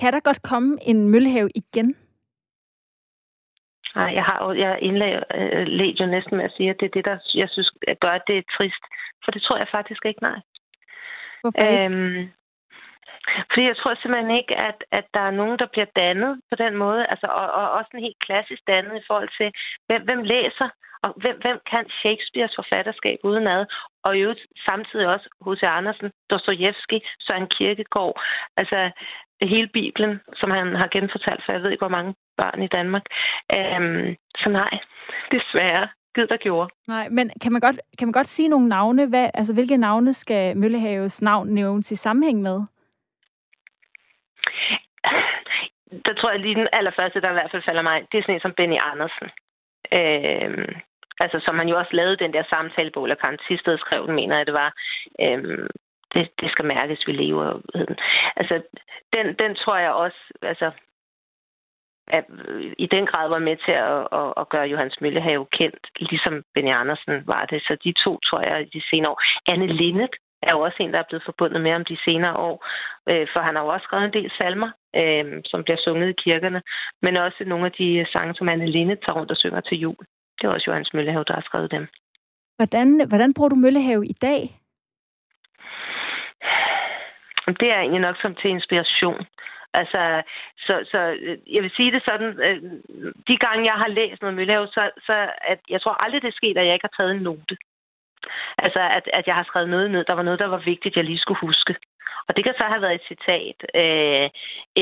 Kan 0.00 0.12
der 0.12 0.20
godt 0.20 0.42
komme 0.42 0.78
en 0.82 1.08
møllehave 1.08 1.50
igen? 1.54 1.96
Nej, 3.94 4.10
jeg 4.14 4.24
har 4.24 4.38
jo, 4.44 4.52
jeg 4.52 4.78
indledt 4.82 6.00
jo 6.00 6.06
næsten 6.06 6.36
med 6.36 6.44
at 6.44 6.54
sige, 6.56 6.70
at 6.70 6.76
det 6.80 6.86
er 6.86 6.94
det, 6.96 7.04
der 7.04 7.18
jeg 7.34 7.48
synes 7.50 7.70
gør, 8.00 8.10
at 8.10 8.26
det 8.26 8.38
er 8.38 8.52
trist. 8.56 8.84
For 9.24 9.30
det 9.30 9.42
tror 9.42 9.56
jeg 9.56 9.68
faktisk 9.70 10.04
ikke, 10.04 10.22
nej. 10.22 10.40
Hvorfor 11.40 11.62
ikke? 11.62 11.84
Øhm, 11.84 12.30
fordi 13.50 13.64
jeg 13.66 13.76
tror 13.76 13.94
simpelthen 13.94 14.36
ikke, 14.40 14.54
at, 14.68 14.78
at 14.90 15.06
der 15.14 15.20
er 15.20 15.38
nogen, 15.40 15.58
der 15.58 15.66
bliver 15.72 15.86
dannet 15.96 16.40
på 16.50 16.56
den 16.62 16.76
måde. 16.76 17.06
Altså, 17.06 17.26
og, 17.26 17.46
og 17.60 17.70
også 17.70 17.90
en 17.94 18.06
helt 18.06 18.20
klassisk 18.26 18.62
dannet 18.66 18.96
i 18.96 19.06
forhold 19.06 19.30
til, 19.38 19.48
hvem, 19.86 20.02
hvem 20.02 20.22
læser, 20.22 20.68
og 21.02 21.10
hvem, 21.16 21.36
hvem 21.44 21.58
kan 21.70 21.84
Shakespeares 22.00 22.54
forfatterskab 22.56 23.18
udenad? 23.24 23.66
Og 24.04 24.12
jo 24.22 24.34
samtidig 24.68 25.06
også 25.14 25.28
H.C. 25.46 25.62
Andersen, 25.62 26.10
Dostojevski, 26.30 26.98
Søren 27.20 27.48
Kierkegaard. 27.54 28.22
Altså 28.56 28.90
hele 29.42 29.68
Bibelen, 29.68 30.20
som 30.36 30.50
han 30.50 30.76
har 30.76 30.88
genfortalt 30.92 31.42
for 31.44 31.52
jeg 31.52 31.62
ved 31.62 31.70
ikke, 31.70 31.86
hvor 31.86 31.96
mange 31.98 32.14
børn 32.38 32.62
i 32.62 32.66
Danmark. 32.66 33.04
Øhm, 33.56 34.16
så 34.36 34.48
nej, 34.48 34.72
desværre. 35.30 35.88
Gid 36.14 36.26
der 36.26 36.36
gjorde. 36.36 36.68
Nej, 36.88 37.08
men 37.08 37.30
kan 37.42 37.52
man 37.52 37.60
godt, 37.60 37.80
kan 37.98 38.08
man 38.08 38.12
godt 38.12 38.26
sige 38.26 38.48
nogle 38.48 38.68
navne? 38.68 39.08
Hvad, 39.08 39.30
altså, 39.34 39.54
hvilke 39.54 39.76
navne 39.76 40.14
skal 40.14 40.56
Møllehaves 40.56 41.22
navn 41.22 41.48
nævnes 41.48 41.92
i 41.92 41.96
sammenhæng 41.96 42.42
med? 42.42 42.58
Der 46.06 46.14
tror 46.14 46.30
jeg 46.30 46.40
lige 46.40 46.54
den 46.54 46.68
allerførste, 46.72 47.20
der 47.20 47.30
i 47.30 47.32
hvert 47.32 47.50
fald 47.50 47.62
falder 47.62 47.82
mig, 47.82 48.06
det 48.12 48.18
er 48.18 48.22
sådan 48.22 48.34
en 48.34 48.40
som 48.40 48.54
Benny 48.56 48.78
Andersen. 48.80 49.28
Øhm, 49.98 50.74
Altså, 51.20 51.38
som 51.46 51.58
han 51.58 51.68
jo 51.68 51.78
også 51.78 51.92
lavede 51.92 52.16
den 52.16 52.32
der 52.32 52.42
samtalebog, 52.50 53.04
eller 53.04 53.16
Karen 53.22 53.38
Tisted 53.38 53.78
skrev 53.78 54.06
den, 54.06 54.14
mener 54.14 54.36
jeg, 54.36 54.46
det 54.46 54.54
var. 54.54 54.70
Øhm, 55.20 55.66
det, 56.14 56.30
det 56.40 56.50
skal 56.50 56.64
mærkes, 56.64 57.06
vi 57.06 57.12
lever. 57.12 57.60
Altså, 58.36 58.62
den, 59.12 59.26
den 59.42 59.54
tror 59.54 59.76
jeg 59.76 59.92
også, 59.92 60.20
altså, 60.42 60.70
at 62.10 62.24
i 62.78 62.86
den 62.86 63.06
grad 63.06 63.28
var 63.28 63.38
med 63.38 63.56
til 63.66 63.72
at, 63.72 64.00
at, 64.20 64.28
at 64.40 64.48
gøre 64.48 64.70
Johannes 64.72 65.00
Møllehave 65.00 65.46
kendt, 65.58 65.84
ligesom 66.00 66.34
Benny 66.54 66.72
Andersen 66.82 67.14
var 67.26 67.44
det. 67.50 67.62
Så 67.62 67.76
de 67.84 67.92
to, 68.04 68.18
tror 68.26 68.40
jeg, 68.48 68.56
i 68.62 68.78
de 68.78 68.82
senere 68.90 69.10
år. 69.10 69.20
Anne 69.52 69.66
Linnet 69.66 70.14
er 70.42 70.52
jo 70.52 70.60
også 70.60 70.76
en, 70.80 70.92
der 70.92 70.98
er 70.98 71.08
blevet 71.08 71.24
forbundet 71.24 71.60
med 71.62 71.72
om 71.74 71.84
de 71.84 71.96
senere 72.04 72.36
år, 72.36 72.56
øh, 73.10 73.26
for 73.32 73.40
han 73.40 73.54
har 73.54 73.62
jo 73.62 73.68
også 73.68 73.84
skrevet 73.84 74.04
en 74.04 74.16
del 74.18 74.30
salmer, 74.38 74.70
øh, 75.00 75.42
som 75.44 75.64
bliver 75.64 75.80
sunget 75.84 76.08
i 76.08 76.20
kirkerne, 76.24 76.62
men 77.02 77.16
også 77.16 77.44
nogle 77.46 77.66
af 77.66 77.72
de 77.72 78.06
sange, 78.12 78.34
som 78.34 78.48
Anne 78.48 78.70
Linnet 78.70 78.98
tager 79.00 79.16
rundt 79.18 79.30
og 79.30 79.36
synger 79.36 79.60
til 79.60 79.78
jul. 79.78 80.02
Det 80.38 80.44
er 80.44 80.52
også 80.52 80.64
Johannes 80.68 80.94
Møllehave, 80.94 81.24
der 81.24 81.34
har 81.34 81.42
skrevet 81.48 81.70
dem. 81.70 81.86
Hvordan, 82.56 82.88
hvordan 83.08 83.34
bruger 83.34 83.48
du 83.48 83.54
Møllehave 83.54 84.06
i 84.06 84.16
dag? 84.22 84.40
Det 87.60 87.68
er 87.70 87.80
egentlig 87.80 88.00
nok 88.00 88.16
som 88.22 88.34
til 88.34 88.50
inspiration. 88.50 89.26
Altså, 89.80 90.00
så, 90.66 90.74
så 90.92 91.00
øh, 91.24 91.38
jeg 91.54 91.62
vil 91.62 91.72
sige 91.76 91.92
det 91.92 92.02
sådan, 92.08 92.30
øh, 92.46 92.62
de 93.28 93.36
gange 93.44 93.70
jeg 93.70 93.78
har 93.82 93.88
læst 93.88 94.20
noget 94.20 94.36
Møllehave, 94.36 94.66
så, 94.66 94.90
så 95.06 95.16
at 95.52 95.60
jeg 95.68 95.80
tror 95.80 96.02
aldrig, 96.04 96.22
det 96.22 96.28
er 96.28 96.40
sket, 96.40 96.58
at 96.58 96.66
jeg 96.66 96.74
ikke 96.74 96.88
har 96.88 96.96
taget 96.96 97.12
en 97.16 97.22
note. 97.22 97.56
Altså, 98.58 98.80
at, 98.96 99.04
at 99.18 99.26
jeg 99.26 99.34
har 99.34 99.44
skrevet 99.44 99.70
noget 99.70 99.90
ned. 99.90 100.04
Der 100.04 100.12
var 100.18 100.22
noget, 100.22 100.38
der 100.40 100.46
var 100.46 100.62
vigtigt, 100.72 100.96
jeg 100.96 101.04
lige 101.04 101.24
skulle 101.24 101.40
huske. 101.40 101.74
Og 102.28 102.36
det 102.36 102.44
kan 102.44 102.54
så 102.58 102.64
have 102.64 102.82
været 102.82 102.94
et 102.94 103.08
citat. 103.12 103.58
Øh, 103.82 104.26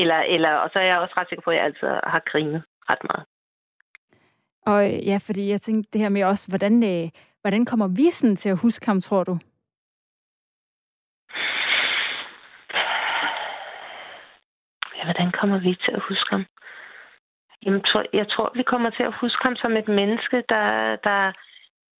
eller, 0.01 0.19
eller, 0.35 0.53
og 0.63 0.69
så 0.73 0.79
er 0.79 0.83
jeg 0.83 0.99
også 0.99 1.15
ret 1.17 1.29
sikker 1.29 1.43
på, 1.43 1.49
at 1.51 1.57
jeg 1.57 1.65
altid 1.65 1.87
har 1.87 2.21
grinet 2.31 2.63
ret 2.89 3.03
meget. 3.09 3.25
Og 4.65 4.93
øh, 4.93 5.07
ja, 5.07 5.17
fordi 5.27 5.49
jeg 5.49 5.61
tænkte 5.61 5.89
det 5.93 6.01
her 6.01 6.09
med 6.09 6.23
også, 6.23 6.49
hvordan, 6.49 6.83
øh, 6.83 7.09
hvordan 7.41 7.65
kommer 7.65 7.87
vi 7.87 8.11
sådan 8.11 8.35
til 8.35 8.49
at 8.49 8.57
huske 8.57 8.85
ham, 8.85 9.01
tror 9.01 9.23
du? 9.23 9.39
Ja, 14.96 14.96
hvordan 15.07 15.31
kommer 15.39 15.57
vi 15.59 15.71
til 15.85 15.91
at 15.97 16.05
huske 16.09 16.29
ham? 16.35 16.45
Jamen, 17.63 17.81
jeg 18.13 18.27
tror, 18.29 18.51
vi 18.55 18.63
kommer 18.63 18.89
til 18.89 19.03
at 19.03 19.17
huske 19.21 19.41
ham 19.47 19.55
som 19.55 19.77
et 19.77 19.87
menneske, 19.87 20.37
der, 20.49 20.95
der, 21.07 21.21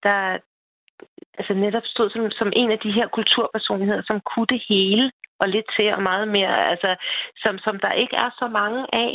der 0.04 0.38
altså 1.38 1.54
netop 1.54 1.86
stod 1.86 2.10
som, 2.10 2.32
som 2.32 2.50
en 2.56 2.72
af 2.72 2.80
de 2.80 2.92
her 2.92 3.08
kulturpersonligheder, 3.08 4.04
som 4.06 4.22
kunne 4.22 4.50
det 4.54 4.62
hele 4.70 5.12
og 5.40 5.48
lidt 5.50 5.66
til 5.76 5.94
og 5.94 6.04
meget 6.04 6.28
mere, 6.28 6.70
altså 6.72 6.96
som, 7.44 7.60
som 7.60 7.80
der 7.80 7.92
ikke 7.92 8.16
er 8.16 8.30
så 8.40 8.48
mange 8.48 8.86
af. 8.94 9.12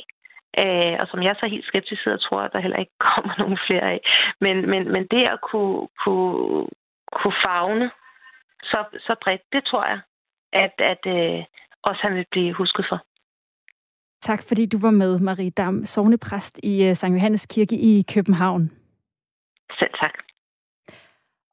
Øh, 0.58 0.96
og 1.00 1.06
som 1.08 1.22
jeg 1.22 1.36
så 1.40 1.46
helt 1.46 1.66
skeptisk 1.66 2.02
sidder 2.02 2.16
og 2.16 2.22
tror, 2.22 2.40
at 2.40 2.52
der 2.52 2.60
heller 2.60 2.78
ikke 2.78 2.98
kommer 3.14 3.34
nogen 3.38 3.58
flere 3.66 3.86
af. 3.94 4.00
Men, 4.40 4.70
men, 4.70 4.92
men 4.92 5.06
det 5.06 5.22
at 5.28 5.40
kunne, 5.40 5.88
kunne, 6.04 6.66
kunne 7.12 7.38
fagne 7.46 7.90
så, 8.62 8.84
så 9.06 9.14
bredt, 9.22 9.42
det 9.52 9.64
tror 9.64 9.84
jeg, 9.84 10.00
at, 10.52 10.74
at 10.78 11.02
øh, 11.06 11.44
også 11.82 12.00
han 12.02 12.14
vil 12.14 12.26
blive 12.30 12.52
husket 12.54 12.86
for. 12.88 13.00
Tak 14.22 14.42
fordi 14.42 14.66
du 14.66 14.78
var 14.78 14.90
med, 14.90 15.18
Marie 15.18 15.50
Dam, 15.50 15.86
sovnepræst 15.86 16.60
i 16.62 16.90
uh, 16.90 16.96
Sankt 16.96 17.14
Johannes 17.14 17.46
Kirke 17.46 17.76
i 17.76 18.04
København. 18.14 18.70
Selv 19.78 19.90
tak. 20.00 20.12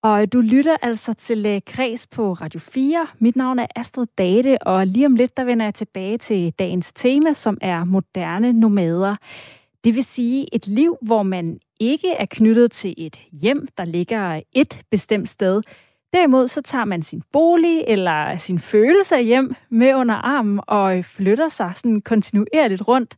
Og 0.03 0.33
du 0.33 0.41
lytter 0.41 0.77
altså 0.81 1.13
til 1.13 1.55
uh, 1.55 1.61
Kreds 1.67 2.07
på 2.07 2.33
Radio 2.33 2.59
4. 2.59 3.07
Mit 3.19 3.35
navn 3.35 3.59
er 3.59 3.67
Astrid 3.75 4.07
Date, 4.17 4.63
og 4.63 4.87
lige 4.87 5.05
om 5.05 5.15
lidt, 5.15 5.37
der 5.37 5.43
vender 5.43 5.65
jeg 5.65 5.73
tilbage 5.73 6.17
til 6.17 6.53
dagens 6.59 6.93
tema, 6.93 7.33
som 7.33 7.57
er 7.61 7.83
moderne 7.83 8.53
nomader. 8.53 9.15
Det 9.83 9.95
vil 9.95 10.03
sige 10.03 10.55
et 10.55 10.67
liv, 10.67 10.97
hvor 11.01 11.23
man 11.23 11.59
ikke 11.79 12.11
er 12.11 12.25
knyttet 12.25 12.71
til 12.71 12.93
et 12.97 13.19
hjem, 13.31 13.67
der 13.77 13.85
ligger 13.85 14.41
et 14.53 14.81
bestemt 14.91 15.29
sted, 15.29 15.61
Derimod 16.13 16.47
så 16.47 16.61
tager 16.61 16.85
man 16.85 17.03
sin 17.03 17.23
bolig 17.31 17.83
eller 17.87 18.37
sin 18.37 18.59
følelse 18.59 19.15
af 19.15 19.25
hjem 19.25 19.55
med 19.69 19.93
under 19.93 20.15
armen 20.15 20.59
og 20.67 20.97
øh, 20.97 21.03
flytter 21.03 21.49
sig 21.49 21.71
sådan 21.75 22.01
kontinuerligt 22.01 22.87
rundt. 22.87 23.15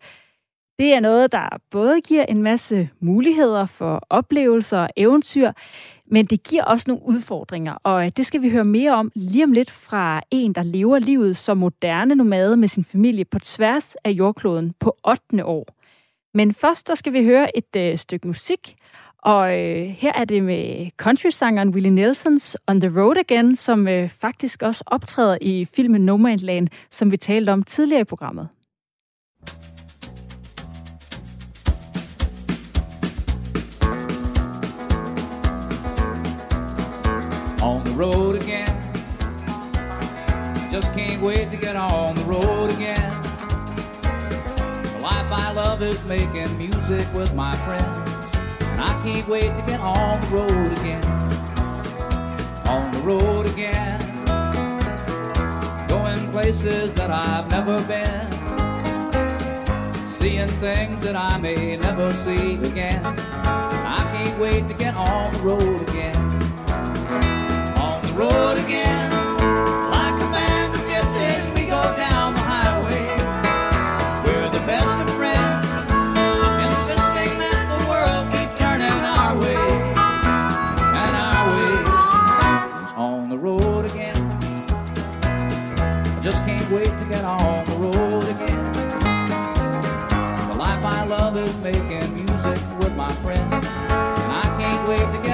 Det 0.80 0.93
er 0.93 0.99
noget, 0.99 1.32
der 1.32 1.58
både 1.71 2.01
giver 2.01 2.25
en 2.25 2.43
masse 2.43 2.89
muligheder 2.99 3.65
for 3.65 4.04
oplevelser 4.10 4.80
og 4.80 4.89
eventyr, 4.95 5.51
men 6.06 6.25
det 6.25 6.43
giver 6.43 6.63
også 6.63 6.86
nogle 6.88 7.04
udfordringer, 7.06 7.73
og 7.84 8.06
øh, 8.06 8.12
det 8.17 8.25
skal 8.25 8.41
vi 8.41 8.49
høre 8.49 8.65
mere 8.65 8.91
om 8.91 9.12
lige 9.15 9.43
om 9.43 9.51
lidt 9.51 9.71
fra 9.71 10.21
en, 10.32 10.54
der 10.54 10.63
lever 10.63 10.99
livet 10.99 11.38
som 11.38 11.58
moderne 11.58 12.15
nomade 12.15 12.58
med 12.58 12.67
sin 12.67 12.84
familie 12.84 13.25
på 13.25 13.39
tværs 13.39 13.95
af 13.95 14.10
jordkloden 14.10 14.73
på 14.80 14.97
8. 15.08 15.45
år. 15.45 15.67
Men 16.34 16.54
først 16.54 16.88
der 16.88 16.95
skal 16.95 17.13
vi 17.13 17.25
høre 17.25 17.58
et 17.58 17.75
øh, 17.77 17.97
stykke 17.97 18.27
musik, 18.27 18.75
og 19.23 19.60
øh, 19.60 19.88
her 19.88 20.13
er 20.13 20.25
det 20.25 20.43
med 20.43 20.89
countrysangeren 20.97 21.69
Willie 21.69 21.91
Nelsons 21.91 22.57
On 22.67 22.81
the 22.81 23.01
Road 23.01 23.17
Again, 23.17 23.55
som 23.55 23.88
øh, 23.88 24.10
faktisk 24.10 24.62
også 24.63 24.84
optræder 24.88 25.38
i 25.41 25.65
filmen 25.75 26.05
No 26.05 26.17
Man's 26.17 26.45
Land, 26.45 26.67
som 26.91 27.12
vi 27.12 27.17
talte 27.17 27.49
om 27.49 27.63
tidligere 27.63 28.01
i 28.01 28.03
programmet. 28.03 28.49
On 37.63 37.86
the 37.86 38.03
road 38.03 38.36
again. 38.36 38.67
Just 40.73 40.88
can't 40.93 41.21
wait 41.21 41.51
to 41.51 41.57
get 41.57 41.75
on 41.75 42.15
the 42.15 42.25
road 42.25 42.69
again. 42.69 43.12
The 44.84 44.99
life 44.99 45.31
I 45.31 45.53
love 45.53 45.81
is 45.84 46.03
making 46.05 46.57
music 46.57 47.05
with 47.13 47.36
my 47.36 47.55
friends. 47.67 48.11
I 48.84 49.00
can't 49.04 49.28
wait 49.28 49.56
to 49.56 49.63
get 49.67 49.80
on 49.80 50.20
the 50.22 50.28
road 50.28 50.72
again. 50.80 51.06
On 52.65 52.91
the 52.91 53.00
road 53.00 53.46
again. 53.46 54.00
Going 55.88 56.32
places 56.32 56.91
that 56.96 57.12
I've 57.12 57.48
never 57.52 57.80
been. 57.84 58.28
Seeing 60.10 60.48
things 60.60 61.00
that 61.02 61.15
I 61.15 61.38
may 61.38 61.78
never 61.78 62.12
see 62.12 62.56
again. 62.56 63.06
I 63.06 64.10
can't 64.13 64.39
wait 64.39 64.67
to 64.67 64.74
get 64.74 64.96
on 64.96 65.32
the 65.34 65.39
road 65.39 65.82
again. 65.89 66.17
On 67.78 68.02
the 68.02 68.13
road 68.13 68.58
again. 68.65 68.81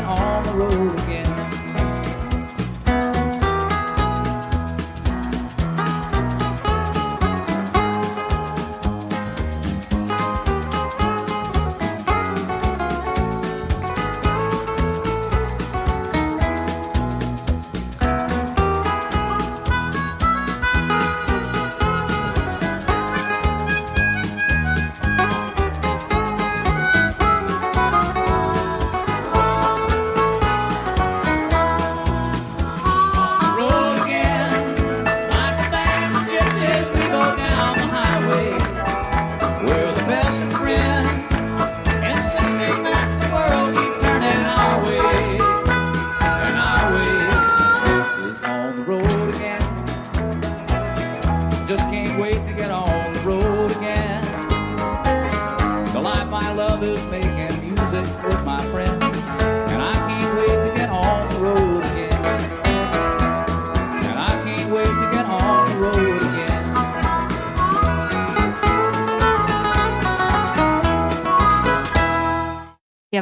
on 0.07 0.43
the 0.43 0.53
road 0.53 0.99
again. 1.01 1.36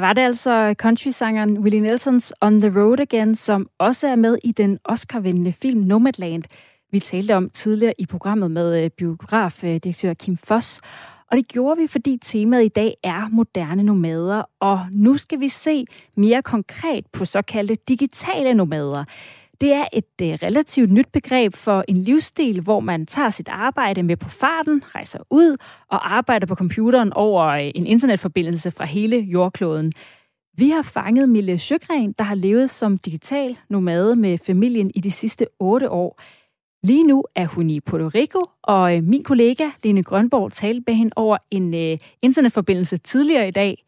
Var 0.06 0.13
det 0.13 0.22
altså 0.22 0.74
countrysangeren 0.78 1.58
Willie 1.58 1.82
Nelsons 1.82 2.34
On 2.41 2.60
the 2.60 2.80
Road 2.80 3.00
Again, 3.00 3.36
som 3.36 3.70
også 3.80 4.08
er 4.08 4.15
med 4.15 4.38
i 4.44 4.52
den 4.52 4.80
Oscar-vindende 4.86 5.54
film 5.54 5.80
Nomadland, 5.80 6.44
vi 6.91 7.00
talte 7.00 7.36
om 7.36 7.50
tidligere 7.50 7.94
i 7.98 8.06
programmet 8.06 8.52
med 8.52 8.84
øh, 8.84 8.89
biografdirektør 8.89 10.13
Kim 10.13 10.38
Foss. 10.38 10.82
Og 11.32 11.38
det 11.38 11.48
gjorde 11.48 11.82
vi, 11.82 11.88
fordi 11.88 12.18
temaet 12.24 12.65
i 12.65 12.68
dag 12.68 12.96
er 13.04 13.30
moderne 13.32 13.84
nomader, 13.84 14.44
og 14.60 14.80
nu 14.94 15.18
skal 15.18 15.39
vi 15.39 15.48
se 15.48 15.86
mere 16.18 16.41
konkret 16.41 17.06
på 17.13 17.26
såkaldte 17.26 17.78
digitale 17.88 18.54
nomader. 18.54 19.04
Det 19.62 19.74
er 19.74 19.86
et 19.94 20.22
øh, 20.22 20.28
relativt 20.28 20.91
nyt 20.91 21.08
begreb 21.13 21.54
for 21.54 21.84
en 21.88 21.98
livsstil, 21.98 22.62
hvor 22.62 22.80
man 22.80 23.06
tager 23.06 23.30
sit 23.30 23.50
arbejde 23.50 24.04
med 24.04 24.18
på 24.18 24.30
farten, 24.30 24.84
rejser 24.96 25.20
ud 25.30 25.58
og 25.89 26.15
arbejder 26.15 26.48
på 26.48 26.56
computeren 26.56 27.13
over 27.13 27.44
øh, 27.44 27.72
en 27.76 27.88
internetforbindelse 27.88 28.72
fra 28.72 28.86
hele 28.86 29.18
jordkloden. 29.18 29.94
Vi 30.58 30.70
har 30.70 30.82
fanget 30.82 31.30
Mille 31.30 31.60
Sjøgren, 31.60 32.12
der 32.12 32.24
har 32.24 32.36
levet 32.36 32.70
som 32.70 32.98
digital 32.98 33.58
nomade 33.70 34.15
med 34.15 34.38
familien 34.38 34.91
i 34.96 35.00
de 35.00 35.12
sidste 35.12 35.48
otte 35.60 35.89
år. 35.89 36.22
Lige 36.84 37.04
nu 37.04 37.24
er 37.36 37.46
hun 37.46 37.70
i 37.70 37.80
Puerto 37.80 38.08
Rico, 38.08 38.46
og 38.63 38.98
øh, 38.98 39.04
min 39.04 39.24
kollega 39.24 39.70
Lene 39.84 40.04
Grønborg 40.04 40.52
talte 40.52 40.84
med 40.88 40.94
hende 40.94 41.13
over 41.15 41.38
en 41.52 41.98
internetforbindelse 42.22 42.98
tidligere 42.98 43.48
i 43.48 43.52
dag. 43.52 43.85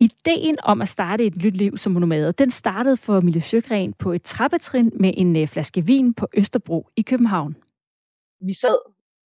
Ideen 0.00 0.56
om 0.62 0.82
at 0.82 0.88
starte 0.88 1.26
et 1.26 1.36
nyt 1.44 1.56
liv 1.56 1.76
som 1.76 1.92
nomade, 1.92 2.32
den 2.32 2.50
startede 2.50 2.96
for 2.96 3.20
Mille 3.20 3.40
Sjøgren 3.40 3.92
på 3.92 4.12
et 4.12 4.22
trappetrin 4.22 4.92
med 4.94 5.12
en 5.16 5.36
øh, 5.36 5.48
flaske 5.48 5.86
vin 5.86 6.14
på 6.14 6.26
Østerbro 6.34 6.88
i 6.96 7.02
København. 7.02 7.56
Vi 8.40 8.52
sad 8.52 8.78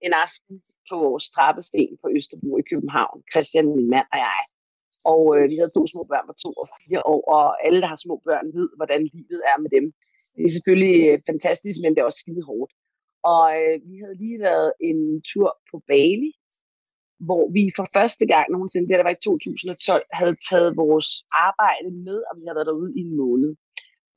en 0.07 0.13
aften 0.25 0.55
på 0.91 0.95
vores 1.05 1.31
trappesten 1.31 1.89
på 2.03 2.09
Østerbro 2.17 2.59
i 2.59 2.65
København, 2.71 3.23
Christian, 3.33 3.67
min 3.77 3.91
mand 3.91 4.07
og 4.13 4.19
jeg. 4.27 4.43
Og 5.13 5.23
øh, 5.37 5.45
vi 5.51 5.57
havde 5.57 5.73
to 5.77 5.83
små 5.93 6.03
børn 6.11 6.27
på 6.31 6.35
to 6.45 6.51
og 6.63 6.69
fire 6.77 7.01
år, 7.15 7.23
og 7.37 7.45
alle, 7.67 7.81
der 7.81 7.89
har 7.93 8.01
små 8.07 8.17
børn, 8.29 8.47
ved, 8.57 8.69
hvordan 8.79 9.01
livet 9.15 9.43
er 9.53 9.57
med 9.63 9.71
dem. 9.77 9.85
Det 10.37 10.45
er 10.45 10.53
selvfølgelig 10.57 10.97
øh, 11.11 11.19
fantastisk, 11.31 11.79
men 11.83 11.91
det 11.93 12.01
er 12.01 12.09
også 12.11 12.23
skide 12.25 12.43
hårdt. 12.51 12.73
Og 13.33 13.45
øh, 13.63 13.77
vi 13.89 13.97
havde 14.03 14.17
lige 14.25 14.39
været 14.49 14.71
en 14.89 15.01
tur 15.31 15.51
på 15.71 15.77
Bali, 15.91 16.33
hvor 17.27 17.45
vi 17.57 17.63
for 17.79 17.87
første 17.97 18.25
gang 18.33 18.47
nogensinde, 18.51 18.89
det 18.89 18.99
der 18.99 19.09
var 19.09 19.17
i 19.19 19.25
2012, 19.25 20.05
havde 20.21 20.37
taget 20.49 20.77
vores 20.83 21.09
arbejde 21.49 21.89
med, 22.07 22.19
og 22.29 22.33
vi 22.37 22.43
havde 22.45 22.59
været 22.59 22.71
derude 22.71 22.93
i 22.99 23.01
en 23.07 23.15
måned. 23.23 23.53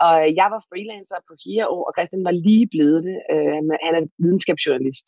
Og 0.05 0.13
øh, 0.21 0.29
jeg 0.39 0.47
var 0.53 0.61
freelancer 0.69 1.19
på 1.29 1.33
fire 1.45 1.65
år, 1.75 1.83
og 1.87 1.93
Christian 1.95 2.27
var 2.27 2.35
lige 2.47 2.67
blevet 2.73 2.99
det. 3.07 3.17
Øh, 3.33 3.51
han 3.85 3.93
er 3.97 4.03
videnskabsjournalist 4.23 5.07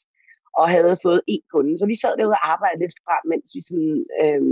og 0.59 0.65
havde 0.73 1.03
fået 1.05 1.21
en 1.33 1.43
kunde. 1.53 1.73
Så 1.79 1.85
vi 1.91 1.95
sad 2.03 2.13
derude 2.19 2.37
og 2.39 2.45
arbejdede 2.53 2.81
lidt 2.83 2.95
frem, 3.05 3.23
mens 3.31 3.47
vi 3.55 3.61
sådan, 3.67 3.93
øh, 4.21 4.43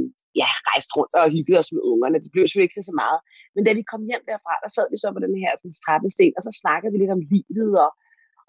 ja, 0.41 0.49
rejste 0.69 0.91
rundt 0.97 1.13
og 1.19 1.33
hyggede 1.35 1.59
os 1.61 1.71
med 1.75 1.83
ungerne. 1.91 2.17
Det 2.23 2.31
blev 2.31 2.43
selvfølgelig 2.43 2.69
ikke 2.69 2.89
så 2.91 2.95
meget. 3.03 3.19
Men 3.55 3.61
da 3.65 3.71
vi 3.79 3.83
kom 3.91 4.01
hjem 4.09 4.23
derfra, 4.31 4.53
der 4.63 4.69
sad 4.75 4.87
vi 4.93 4.97
så 5.03 5.07
på 5.15 5.21
den 5.25 5.35
her 5.43 5.51
sådan, 5.55 5.75
trappesten, 5.85 6.33
og 6.37 6.41
så 6.47 6.51
snakkede 6.61 6.91
vi 6.93 6.97
lidt 6.99 7.15
om 7.17 7.23
livet 7.33 7.73
og 7.85 7.91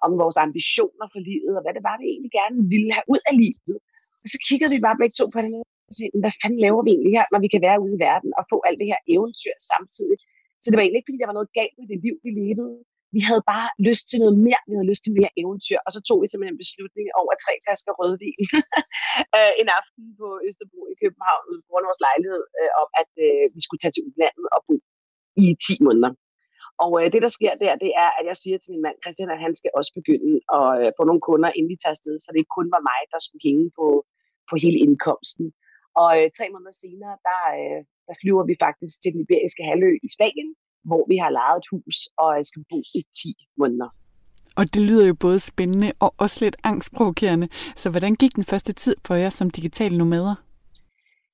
om 0.05 0.11
vores 0.23 0.37
ambitioner 0.47 1.07
for 1.13 1.21
livet, 1.31 1.53
og 1.59 1.63
hvad 1.65 1.75
det 1.77 1.85
var, 1.89 1.97
vi 2.01 2.07
egentlig 2.13 2.33
gerne 2.41 2.59
ville 2.73 2.91
have 2.97 3.07
ud 3.13 3.23
af 3.31 3.35
livet. 3.43 3.77
Og 4.23 4.27
så 4.33 4.39
kiggede 4.47 4.73
vi 4.75 4.81
bare 4.87 5.01
begge 5.01 5.15
to 5.17 5.27
på 5.33 5.39
hinanden 5.41 5.67
og 5.89 5.95
sagde, 5.97 6.13
hvad 6.23 6.35
fanden 6.41 6.61
laver 6.67 6.83
vi 6.87 6.91
egentlig 6.93 7.15
her, 7.19 7.27
når 7.33 7.41
vi 7.45 7.49
kan 7.55 7.63
være 7.67 7.83
ude 7.85 7.95
i 7.97 8.03
verden 8.09 8.31
og 8.39 8.45
få 8.53 8.57
alt 8.69 8.79
det 8.81 8.91
her 8.93 9.01
eventyr 9.15 9.55
samtidig. 9.73 10.19
Så 10.63 10.67
det 10.69 10.77
var 10.77 10.83
egentlig 10.85 11.01
ikke, 11.01 11.09
fordi 11.11 11.23
der 11.23 11.31
var 11.31 11.39
noget 11.39 11.57
galt 11.61 11.77
med 11.79 11.87
det 11.91 11.99
liv, 12.07 12.17
vi 12.27 12.31
levede. 12.43 12.75
Vi 13.17 13.21
havde 13.29 13.45
bare 13.55 13.69
lyst 13.89 14.05
til 14.11 14.19
noget 14.23 14.37
mere. 14.47 14.61
Vi 14.69 14.73
havde 14.77 14.91
lyst 14.93 15.03
til 15.05 15.13
mere 15.19 15.33
eventyr. 15.43 15.79
Og 15.87 15.91
så 15.95 16.01
tog 16.09 16.19
vi 16.21 16.27
simpelthen 16.29 16.57
en 16.57 16.65
beslutning 16.65 17.07
over 17.21 17.33
tre 17.45 17.53
flasker 17.65 17.93
rødvin 18.01 18.41
øh, 19.37 19.53
en 19.61 19.69
aften 19.79 20.05
på 20.21 20.29
Østerbro 20.49 20.81
i 20.93 20.95
København, 21.03 21.43
ude 21.51 21.61
vores 21.75 22.01
lejlighed, 22.07 22.43
øh, 22.61 22.71
om 22.83 22.89
at 23.03 23.13
øh, 23.27 23.45
vi 23.57 23.61
skulle 23.65 23.81
tage 23.83 23.95
til 23.95 24.07
udlandet 24.09 24.47
og 24.55 24.61
bo 24.67 24.77
i 25.43 25.45
10 25.67 25.87
måneder. 25.87 26.11
Og 26.85 26.91
øh, 27.01 27.07
det, 27.13 27.21
der 27.27 27.33
sker 27.39 27.53
der, 27.65 27.73
det 27.85 27.91
er, 28.03 28.11
at 28.19 28.25
jeg 28.31 28.37
siger 28.43 28.59
til 28.59 28.71
min 28.75 28.85
mand 28.87 28.97
Christian, 29.03 29.35
at 29.35 29.45
han 29.47 29.55
skal 29.61 29.71
også 29.79 29.93
begynde 29.99 30.33
at 30.59 30.69
øh, 30.81 30.89
få 30.99 31.03
nogle 31.09 31.27
kunder, 31.29 31.51
inden 31.57 31.73
vi 31.73 31.79
tager 31.83 31.97
afsted, 31.97 32.15
så 32.19 32.29
det 32.31 32.41
ikke 32.41 32.57
kun 32.59 32.69
var 32.75 32.83
mig, 32.91 33.01
der 33.13 33.21
skulle 33.27 33.45
hænge 33.49 33.67
på, 33.79 33.87
på 34.49 34.55
hele 34.65 34.79
indkomsten. 34.87 35.47
Og 36.03 36.11
øh, 36.19 36.27
tre 36.39 36.47
måneder 36.55 36.75
senere, 36.85 37.15
der, 37.29 37.41
øh, 37.61 37.81
der 38.09 38.15
flyver 38.21 38.45
vi 38.51 38.55
faktisk 38.67 38.95
til 39.03 39.11
den 39.15 39.21
iberiske 39.25 39.63
halvø 39.71 39.91
i 40.07 40.09
Spanien, 40.17 40.51
hvor 40.89 41.03
vi 41.11 41.17
har 41.23 41.31
lejet 41.39 41.59
et 41.63 41.71
hus 41.73 41.97
og 42.23 42.31
øh, 42.37 42.43
skal 42.49 42.63
bo 42.71 42.79
i 42.99 43.01
10 43.23 43.35
måneder. 43.61 43.91
Og 44.59 44.65
det 44.75 44.83
lyder 44.89 45.07
jo 45.07 45.15
både 45.15 45.41
spændende 45.41 45.93
og 46.01 46.15
også 46.19 46.45
lidt 46.45 46.57
angstprovokerende. 46.65 47.49
Så 47.77 47.91
hvordan 47.91 48.15
gik 48.15 48.37
den 48.37 48.45
første 48.45 48.73
tid 48.73 48.97
for 49.07 49.15
jer 49.15 49.31
som 49.31 49.51
digitale 49.51 49.99
nomader? 49.99 50.35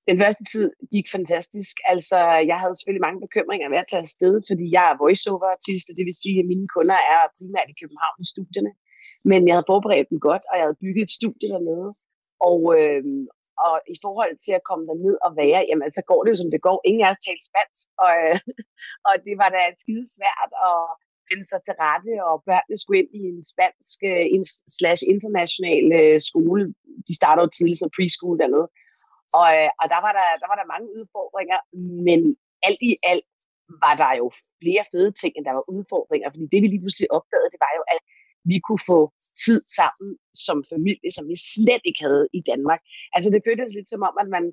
Den 0.08 0.16
første 0.22 0.44
tid 0.52 0.66
gik 0.94 1.06
fantastisk. 1.16 1.74
Altså, 1.92 2.18
jeg 2.50 2.58
havde 2.62 2.76
selvfølgelig 2.76 3.06
mange 3.06 3.24
bekymringer 3.26 3.68
ved 3.72 3.78
at 3.82 3.90
tage 3.90 4.06
afsted, 4.08 4.34
fordi 4.48 4.64
jeg 4.76 4.84
er 4.90 5.00
voiceover-artist, 5.02 5.86
og 5.90 5.94
det 5.98 6.04
vil 6.08 6.20
sige, 6.22 6.38
at 6.42 6.50
mine 6.52 6.68
kunder 6.74 6.98
er 7.14 7.20
primært 7.36 7.68
i 7.72 7.78
København 7.80 8.18
i 8.24 8.26
studierne. 8.34 8.72
Men 9.30 9.40
jeg 9.46 9.54
havde 9.54 9.70
forberedt 9.72 10.10
dem 10.12 10.20
godt, 10.28 10.44
og 10.50 10.54
jeg 10.56 10.64
havde 10.66 10.82
bygget 10.84 11.02
et 11.04 11.16
studie 11.18 11.48
dernede. 11.54 11.88
Og, 12.48 12.60
øh, 12.78 13.02
og 13.66 13.74
i 13.94 13.96
forhold 14.04 14.34
til 14.44 14.52
at 14.58 14.66
komme 14.68 14.84
derned 14.90 15.16
og 15.26 15.30
være, 15.42 15.60
jamen 15.68 15.90
så 15.96 16.02
går 16.10 16.20
det 16.22 16.30
jo 16.32 16.38
som 16.40 16.52
det 16.54 16.66
går. 16.68 16.78
Ingen 16.88 17.02
af 17.04 17.10
os 17.12 17.24
talte 17.26 17.44
spansk, 17.50 17.84
og, 18.04 18.12
øh, 18.24 18.38
og 19.08 19.14
det 19.26 19.34
var 19.42 19.48
da 19.56 19.60
skide 19.82 20.06
svært 20.16 20.50
at 20.68 20.80
finde 21.28 21.44
sig 21.50 21.60
til 21.62 21.74
rette, 21.84 22.12
og 22.28 22.34
børnene 22.48 22.76
skulle 22.80 23.00
ind 23.02 23.12
i 23.20 23.22
en 23.32 23.42
spansk 23.52 23.98
øh, 24.10 24.26
slash 24.78 25.02
international 25.14 25.84
øh, 26.00 26.16
skole. 26.28 26.62
De 27.08 27.14
starter 27.20 27.42
jo 27.44 27.50
tidligt 27.56 27.80
som 27.82 27.94
preschool 27.96 28.36
dernede. 28.42 28.68
Og, 29.40 29.48
øh, 29.58 29.70
og 29.80 29.86
der, 29.92 30.00
var 30.06 30.12
der, 30.18 30.28
der 30.42 30.48
var 30.50 30.58
der 30.58 30.72
mange 30.74 30.88
udfordringer, 30.98 31.58
men 32.08 32.20
alt 32.68 32.80
i 32.90 32.92
alt 33.12 33.26
var 33.84 33.94
der 34.02 34.12
jo 34.20 34.26
flere 34.60 34.84
fede 34.92 35.12
ting, 35.20 35.32
end 35.34 35.44
der 35.48 35.54
var 35.58 35.66
udfordringer. 35.76 36.28
Fordi 36.32 36.46
det, 36.52 36.60
vi 36.62 36.68
lige 36.68 36.84
pludselig 36.84 37.08
opdagede, 37.18 37.52
det 37.54 37.60
var 37.66 37.72
jo, 37.78 37.82
at 37.94 38.00
vi 38.50 38.56
kunne 38.66 38.84
få 38.92 39.00
tid 39.44 39.60
sammen 39.78 40.08
som 40.46 40.58
familie, 40.72 41.10
som 41.16 41.24
vi 41.32 41.36
slet 41.54 41.84
ikke 41.88 42.02
havde 42.06 42.24
i 42.38 42.40
Danmark. 42.50 42.80
Altså 43.14 43.28
det 43.34 43.46
føltes 43.46 43.70
lidt 43.76 43.88
som 43.90 44.02
om, 44.08 44.14
at 44.22 44.28
man, 44.36 44.44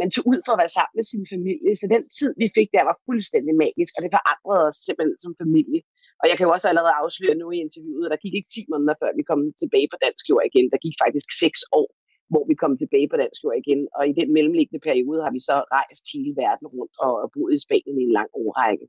man 0.00 0.08
tog 0.14 0.24
ud 0.32 0.40
for 0.44 0.52
at 0.54 0.60
være 0.62 0.76
sammen 0.76 0.94
med 0.98 1.06
sin 1.12 1.24
familie. 1.34 1.70
Så 1.80 1.86
den 1.94 2.04
tid, 2.18 2.30
vi 2.42 2.46
fik 2.56 2.68
der, 2.74 2.88
var 2.90 2.96
fuldstændig 3.08 3.54
magisk, 3.64 3.92
og 3.96 4.00
det 4.04 4.14
forandrede 4.16 4.62
os 4.68 4.78
simpelthen 4.86 5.18
som 5.24 5.32
familie. 5.42 5.80
Og 6.20 6.26
jeg 6.28 6.36
kan 6.36 6.46
jo 6.46 6.52
også 6.56 6.68
allerede 6.70 6.98
afsløre 7.02 7.36
nu 7.42 7.46
i 7.50 7.58
interviewet, 7.66 8.06
at 8.06 8.12
der 8.14 8.24
gik 8.24 8.34
ikke 8.38 8.52
10 8.56 8.72
måneder, 8.72 8.94
før 9.00 9.10
vi 9.18 9.24
kom 9.30 9.40
tilbage 9.62 9.88
på 9.92 9.96
dansk 10.04 10.22
jord 10.30 10.44
igen. 10.50 10.66
Der 10.72 10.84
gik 10.84 10.96
faktisk 11.04 11.28
6 11.44 11.62
år 11.80 11.88
hvor 12.32 12.44
vi 12.50 12.54
kom 12.62 12.72
tilbage 12.82 13.08
på 13.10 13.16
dansk 13.22 13.38
jord 13.44 13.58
igen. 13.62 13.80
Og 13.96 14.02
i 14.10 14.12
den 14.20 14.28
mellemliggende 14.36 14.82
periode 14.88 15.20
har 15.24 15.32
vi 15.36 15.40
så 15.48 15.56
rejst 15.76 16.04
hele 16.12 16.32
verden 16.42 16.66
rundt 16.76 16.94
og 17.04 17.12
boet 17.34 17.52
i 17.56 17.60
Spanien 17.64 17.96
i 18.00 18.04
en 18.08 18.14
lang 18.18 18.30
årrække. 18.42 18.84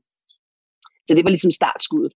Så 1.06 1.12
det 1.16 1.24
var 1.24 1.32
ligesom 1.34 1.52
startskuddet. 1.60 2.12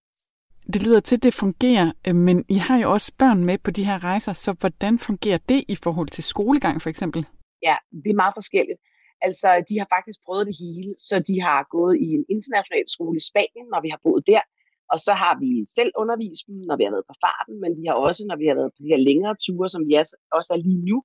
Det 0.73 0.81
lyder 0.85 0.99
til, 0.99 1.15
at 1.15 1.23
det 1.27 1.33
fungerer, 1.33 1.87
øh, 2.07 2.15
men 2.27 2.37
I 2.55 2.57
har 2.67 2.77
jo 2.83 2.87
også 2.95 3.09
børn 3.21 3.41
med 3.49 3.57
på 3.65 3.71
de 3.77 3.83
her 3.89 3.97
rejser, 4.09 4.33
så 4.33 4.51
hvordan 4.61 4.93
fungerer 4.99 5.39
det 5.51 5.61
i 5.73 5.75
forhold 5.75 6.09
til 6.15 6.23
skolegang 6.23 6.75
for 6.81 6.89
eksempel? 6.89 7.21
Ja, 7.67 7.75
det 8.03 8.09
er 8.11 8.21
meget 8.23 8.35
forskelligt. 8.39 8.79
Altså, 9.27 9.49
de 9.69 9.75
har 9.79 9.87
faktisk 9.95 10.19
prøvet 10.27 10.45
det 10.49 10.55
hele, 10.63 10.89
så 11.09 11.15
de 11.29 11.35
har 11.47 11.59
gået 11.75 11.95
i 12.05 12.07
en 12.17 12.25
international 12.35 12.85
skole 12.95 13.15
i 13.21 13.27
Spanien, 13.31 13.67
når 13.73 13.81
vi 13.85 13.89
har 13.93 13.99
boet 14.05 14.23
der. 14.31 14.43
Og 14.93 14.97
så 15.05 15.13
har 15.21 15.33
vi 15.43 15.49
selv 15.77 15.91
undervist 16.01 16.43
dem, 16.47 16.57
når 16.69 16.77
vi 16.79 16.83
har 16.85 16.93
været 16.95 17.09
på 17.11 17.17
farten, 17.25 17.55
men 17.63 17.71
vi 17.79 17.83
har 17.89 17.97
også, 18.07 18.21
når 18.29 18.37
vi 18.41 18.45
har 18.49 18.55
været 18.59 18.71
på 18.73 18.79
de 18.83 18.91
her 18.93 19.01
længere 19.09 19.35
ture, 19.45 19.67
som 19.73 19.81
vi 19.87 19.93
også 20.37 20.51
er 20.55 20.61
lige 20.67 20.83
nu, 20.91 20.97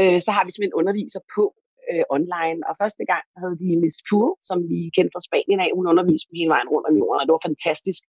øh, 0.00 0.18
så 0.24 0.30
har 0.36 0.42
vi 0.44 0.50
simpelthen 0.50 0.80
underviser 0.82 1.22
på 1.36 1.44
øh, 1.90 2.04
online. 2.16 2.58
Og 2.68 2.72
første 2.82 3.04
gang 3.10 3.24
havde 3.40 3.56
vi 3.62 3.68
Miss 3.82 3.98
Fuhr, 4.06 4.28
som 4.48 4.58
vi 4.70 4.78
kendte 4.96 5.12
fra 5.14 5.26
Spanien 5.28 5.60
af. 5.64 5.70
Hun 5.78 5.90
underviste 5.92 6.26
dem 6.28 6.38
hele 6.40 6.54
vejen 6.54 6.68
rundt 6.72 6.86
om 6.90 6.96
jorden, 7.00 7.20
og 7.20 7.26
det 7.26 7.36
var 7.36 7.48
fantastisk. 7.50 8.02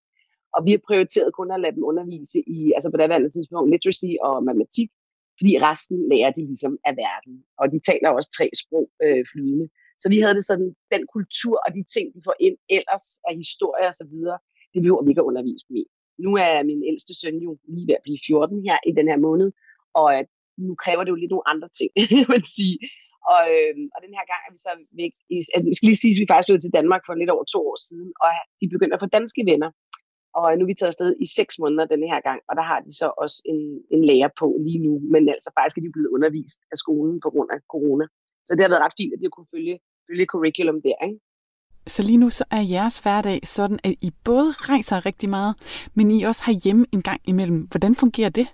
Og 0.56 0.60
vi 0.66 0.72
har 0.76 0.82
prioriteret 0.90 1.30
kun 1.40 1.50
at 1.52 1.62
lade 1.64 1.76
dem 1.78 1.84
undervise 1.92 2.40
i, 2.56 2.60
altså 2.76 2.90
på 2.90 2.98
det 2.98 3.34
tidspunkt, 3.34 3.72
literacy 3.74 4.12
og 4.28 4.34
matematik, 4.48 4.90
fordi 5.38 5.52
resten 5.68 5.98
lærer 6.12 6.32
de 6.38 6.44
ligesom 6.52 6.74
af 6.90 6.94
verden. 7.04 7.36
Og 7.62 7.66
de 7.74 7.80
taler 7.90 8.10
også 8.10 8.30
tre 8.38 8.48
sprog 8.62 8.86
øh, 9.06 9.24
flydende. 9.32 9.68
Så 10.02 10.08
vi 10.14 10.18
havde 10.24 10.36
det 10.40 10.46
sådan, 10.52 10.70
den 10.94 11.04
kultur 11.16 11.56
og 11.66 11.70
de 11.78 11.84
ting, 11.96 12.06
de 12.16 12.22
får 12.28 12.36
ind 12.48 12.58
ellers 12.78 13.08
af 13.28 13.34
historie 13.44 13.88
og 13.92 13.96
så 14.02 14.06
videre, 14.14 14.40
det 14.74 14.80
behøver 14.82 15.04
vi 15.04 15.10
ikke 15.12 15.24
at 15.24 15.30
undervise 15.32 15.66
dem 15.68 15.76
i. 15.82 15.86
Nu 16.26 16.32
er 16.46 16.64
min 16.70 16.82
ældste 16.90 17.14
søn 17.22 17.38
jo 17.48 17.52
lige 17.74 17.88
ved 17.88 17.96
at 18.00 18.06
blive 18.06 18.20
14 18.28 18.66
her 18.68 18.78
i 18.90 18.92
den 18.98 19.08
her 19.12 19.20
måned, 19.28 19.50
og 20.02 20.08
øh, 20.16 20.24
nu 20.68 20.74
kræver 20.84 21.04
det 21.04 21.12
jo 21.14 21.20
lidt 21.22 21.34
nogle 21.34 21.50
andre 21.54 21.70
ting, 21.80 21.92
man 22.34 22.44
sige. 22.58 22.78
Og, 23.34 23.44
øh, 23.56 23.76
og 23.94 24.00
den 24.06 24.14
her 24.18 24.26
gang 24.32 24.42
er 24.46 24.52
vi 24.56 24.60
så 24.66 24.72
væk. 25.02 25.14
I, 25.36 25.38
altså, 25.56 25.68
jeg 25.70 25.76
skal 25.78 25.88
lige 25.90 26.02
sige, 26.04 26.14
at 26.14 26.22
vi 26.22 26.32
faktisk 26.32 26.48
flyttede 26.48 26.66
til 26.66 26.78
Danmark 26.80 27.02
for 27.06 27.14
lidt 27.14 27.34
over 27.36 27.46
to 27.54 27.60
år 27.72 27.80
siden, 27.88 28.10
og 28.24 28.30
de 28.60 28.66
begynder 28.74 28.96
at 28.96 29.04
få 29.04 29.10
danske 29.18 29.42
venner. 29.52 29.70
Og 30.40 30.46
øh, 30.50 30.56
nu 30.56 30.62
er 30.64 30.72
vi 30.72 30.80
taget 30.80 30.94
afsted 30.94 31.10
i 31.26 31.28
seks 31.38 31.54
måneder 31.62 31.86
denne 31.94 32.08
her 32.14 32.22
gang, 32.30 32.40
og 32.50 32.54
der 32.60 32.66
har 32.72 32.80
de 32.86 32.92
så 33.02 33.08
også 33.24 33.38
en, 33.52 33.62
en 33.96 34.02
lærer 34.10 34.32
på 34.42 34.48
lige 34.66 34.82
nu. 34.88 34.94
Men 35.14 35.22
altså 35.36 35.50
faktisk 35.58 35.78
er 35.78 35.86
de 35.86 35.96
blevet 35.96 36.14
undervist 36.16 36.60
af 36.74 36.78
skolen 36.84 37.16
på 37.26 37.30
grund 37.34 37.50
af 37.56 37.60
corona. 37.74 38.06
Så 38.46 38.52
det 38.54 38.62
har 38.64 38.72
været 38.74 38.86
ret 38.86 39.00
fint, 39.00 39.14
at 39.14 39.20
de 39.22 39.34
kunne 39.36 39.52
følge, 39.56 39.76
følge 40.08 40.26
curriculum 40.34 40.80
der. 40.88 40.98
Ikke? 41.08 41.20
Så 41.88 42.04
lige 42.04 42.18
nu 42.18 42.30
så 42.30 42.44
er 42.52 42.62
jeres 42.62 42.98
hverdag 43.00 43.40
sådan, 43.44 43.80
at 43.84 43.96
I 44.02 44.12
både 44.24 44.52
rejser 44.52 45.06
rigtig 45.06 45.30
meget, 45.30 45.54
men 45.94 46.12
I 46.12 46.24
også 46.24 46.44
har 46.44 46.56
hjemme 46.64 46.86
en 46.92 47.02
gang 47.02 47.22
imellem. 47.28 47.68
Hvordan 47.72 47.96
fungerer 47.96 48.30
det? 48.30 48.48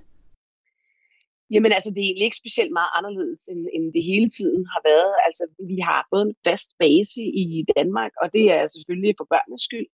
Jamen 1.53 1.71
altså, 1.77 1.89
det 1.91 1.99
er 2.01 2.07
egentlig 2.09 2.29
ikke 2.29 2.43
specielt 2.43 2.73
meget 2.79 2.91
anderledes, 2.97 3.41
end, 3.51 3.61
end 3.75 3.85
det 3.95 4.03
hele 4.11 4.29
tiden 4.37 4.63
har 4.73 4.81
været. 4.91 5.13
Altså, 5.27 5.43
vi 5.71 5.77
har 5.89 5.99
både 6.11 6.23
en 6.29 6.35
fast 6.47 6.69
base 6.83 7.21
i 7.43 7.65
Danmark, 7.77 8.11
og 8.21 8.27
det 8.35 8.45
er 8.57 8.63
selvfølgelig 8.75 9.13
for 9.19 9.27
børnenes 9.33 9.63
skyld. 9.67 9.89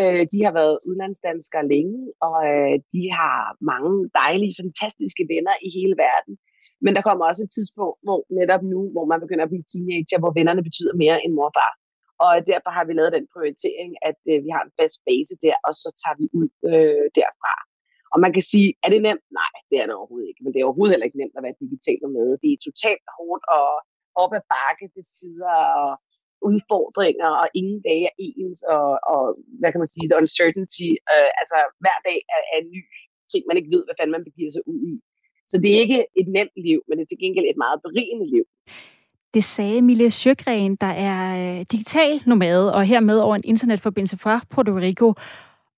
Øh, 0.00 0.22
de 0.32 0.38
har 0.46 0.52
været 0.60 0.82
udlandsdanskere 0.88 1.68
længe, 1.74 1.98
og 2.26 2.36
øh, 2.52 2.74
de 2.94 3.02
har 3.18 3.38
mange 3.72 3.92
dejlige, 4.20 4.58
fantastiske 4.60 5.24
venner 5.32 5.54
i 5.66 5.68
hele 5.78 5.94
verden. 6.06 6.34
Men 6.84 6.92
der 6.96 7.02
kommer 7.08 7.24
også 7.26 7.42
et 7.44 7.52
tidspunkt, 7.56 7.98
hvor 8.06 8.18
netop 8.38 8.62
nu, 8.72 8.80
hvor 8.94 9.06
man 9.10 9.22
begynder 9.24 9.44
at 9.44 9.52
blive 9.52 9.68
teenager, 9.72 10.18
hvor 10.22 10.32
vennerne 10.38 10.62
betyder 10.68 10.94
mere 11.02 11.18
end 11.24 11.32
mor 11.38 11.48
og 11.50 11.56
far. 11.58 11.72
Og 12.24 12.32
derfor 12.52 12.70
har 12.76 12.84
vi 12.86 12.92
lavet 12.92 13.16
den 13.16 13.26
prioritering, 13.34 13.92
at 14.08 14.20
øh, 14.30 14.38
vi 14.44 14.50
har 14.54 14.62
en 14.64 14.76
fast 14.80 14.98
base 15.08 15.34
der, 15.46 15.56
og 15.66 15.72
så 15.82 15.88
tager 16.02 16.16
vi 16.20 16.26
ud 16.40 16.48
øh, 16.70 17.04
derfra. 17.18 17.54
Og 18.12 18.18
man 18.24 18.32
kan 18.36 18.44
sige, 18.52 18.68
er 18.84 18.90
det 18.94 19.00
nemt? 19.08 19.26
Nej, 19.40 19.54
det 19.68 19.76
er 19.80 19.86
det 19.86 19.94
overhovedet 20.00 20.28
ikke. 20.30 20.42
Men 20.42 20.50
det 20.52 20.58
er 20.58 20.68
overhovedet 20.68 20.92
heller 20.94 21.08
ikke 21.08 21.20
nemt 21.22 21.36
at 21.38 21.44
være 21.46 21.62
digital 21.64 22.02
med. 22.16 22.28
Det 22.42 22.50
er 22.50 22.66
totalt 22.68 23.06
hårdt 23.16 23.44
og 23.58 23.68
op 24.22 24.32
ad 24.38 24.44
bakke 24.54 24.86
til 24.94 25.04
tider 25.18 25.56
og 25.80 25.90
udfordringer, 26.50 27.30
og 27.42 27.46
ingen 27.60 27.80
dage 27.88 28.04
er 28.10 28.14
ens, 28.20 28.60
og, 28.74 28.88
og 29.12 29.22
hvad 29.60 29.70
kan 29.70 29.82
man 29.82 29.92
sige, 29.94 30.08
the 30.08 30.20
uncertainty. 30.22 30.90
Øh, 31.12 31.30
altså 31.40 31.56
hver 31.82 31.98
dag 32.08 32.18
er, 32.34 32.42
er 32.52 32.58
en 32.64 32.70
ny 32.76 32.82
ting, 33.32 33.42
man 33.46 33.58
ikke 33.58 33.72
ved, 33.74 33.82
hvad 33.84 33.96
fanden 33.96 34.16
man 34.16 34.28
begiver 34.28 34.52
sig 34.52 34.64
ud 34.72 34.80
i. 34.92 34.94
Så 35.50 35.56
det 35.62 35.70
er 35.70 35.80
ikke 35.84 36.00
et 36.20 36.28
nemt 36.36 36.56
liv, 36.68 36.80
men 36.84 36.94
det 36.96 37.04
er 37.04 37.10
til 37.12 37.22
gengæld 37.24 37.46
et 37.48 37.62
meget 37.64 37.78
berigende 37.84 38.26
liv. 38.34 38.44
Det 39.34 39.44
sagde 39.44 39.82
Mille 39.82 40.10
Sjøgren, 40.10 40.76
der 40.76 40.86
er 40.86 41.56
øh, 41.58 41.66
digital 41.72 42.22
nomade 42.26 42.74
og 42.74 42.84
hermed 42.84 43.18
over 43.18 43.36
en 43.36 43.42
internetforbindelse 43.44 44.16
fra 44.16 44.40
Puerto 44.50 44.72
Rico. 44.72 45.14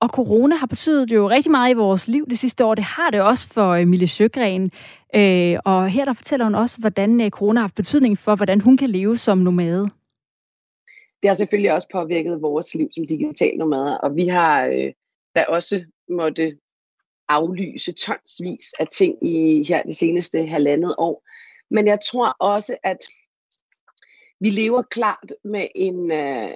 Og 0.01 0.09
corona 0.09 0.57
har 0.57 0.67
betydet 0.67 1.11
jo 1.11 1.31
rigtig 1.31 1.51
meget 1.51 1.71
i 1.71 1.75
vores 1.75 2.09
liv 2.09 2.27
det 2.31 2.39
sidste 2.39 2.65
år. 2.65 2.75
Det 2.75 2.85
har 2.85 3.11
det 3.11 3.23
også 3.23 3.49
for 3.49 3.85
Mille 3.85 4.09
Sjøgren. 4.09 4.71
Øh, 5.15 5.59
og 5.65 5.89
her 5.89 6.05
der 6.05 6.13
fortæller 6.13 6.45
hun 6.45 6.55
også, 6.55 6.81
hvordan 6.81 7.21
øh, 7.21 7.31
corona 7.31 7.61
har 7.61 7.63
haft 7.63 7.75
betydning 7.75 8.19
for, 8.19 8.37
hvordan 8.37 8.61
hun 8.61 8.77
kan 8.77 8.91
leve 8.91 9.17
som 9.17 9.39
nomade. 9.39 9.89
Det 11.23 11.29
har 11.29 11.35
selvfølgelig 11.35 11.75
også 11.75 11.89
påvirket 11.93 12.43
vores 12.43 12.75
liv 12.75 12.89
som 12.93 13.07
digital 13.07 13.57
nomader, 13.59 13.97
og 13.97 14.17
vi 14.17 14.27
har 14.27 14.65
øh, 14.65 14.93
da 15.37 15.45
også 15.49 15.85
måtte 16.11 16.57
aflyse 17.29 17.93
tonsvis 17.93 18.73
af 18.79 18.87
ting 18.87 19.29
i 19.29 19.65
her 19.69 19.83
det 19.83 19.97
seneste 19.97 20.47
halvandet 20.47 20.95
år. 20.99 21.23
Men 21.71 21.87
jeg 21.87 21.99
tror 22.11 22.37
også, 22.41 22.77
at 22.83 22.99
vi 24.45 24.51
lever 24.51 24.83
klart 24.83 25.33
med 25.45 25.67
en... 25.75 26.11
Øh, 26.11 26.51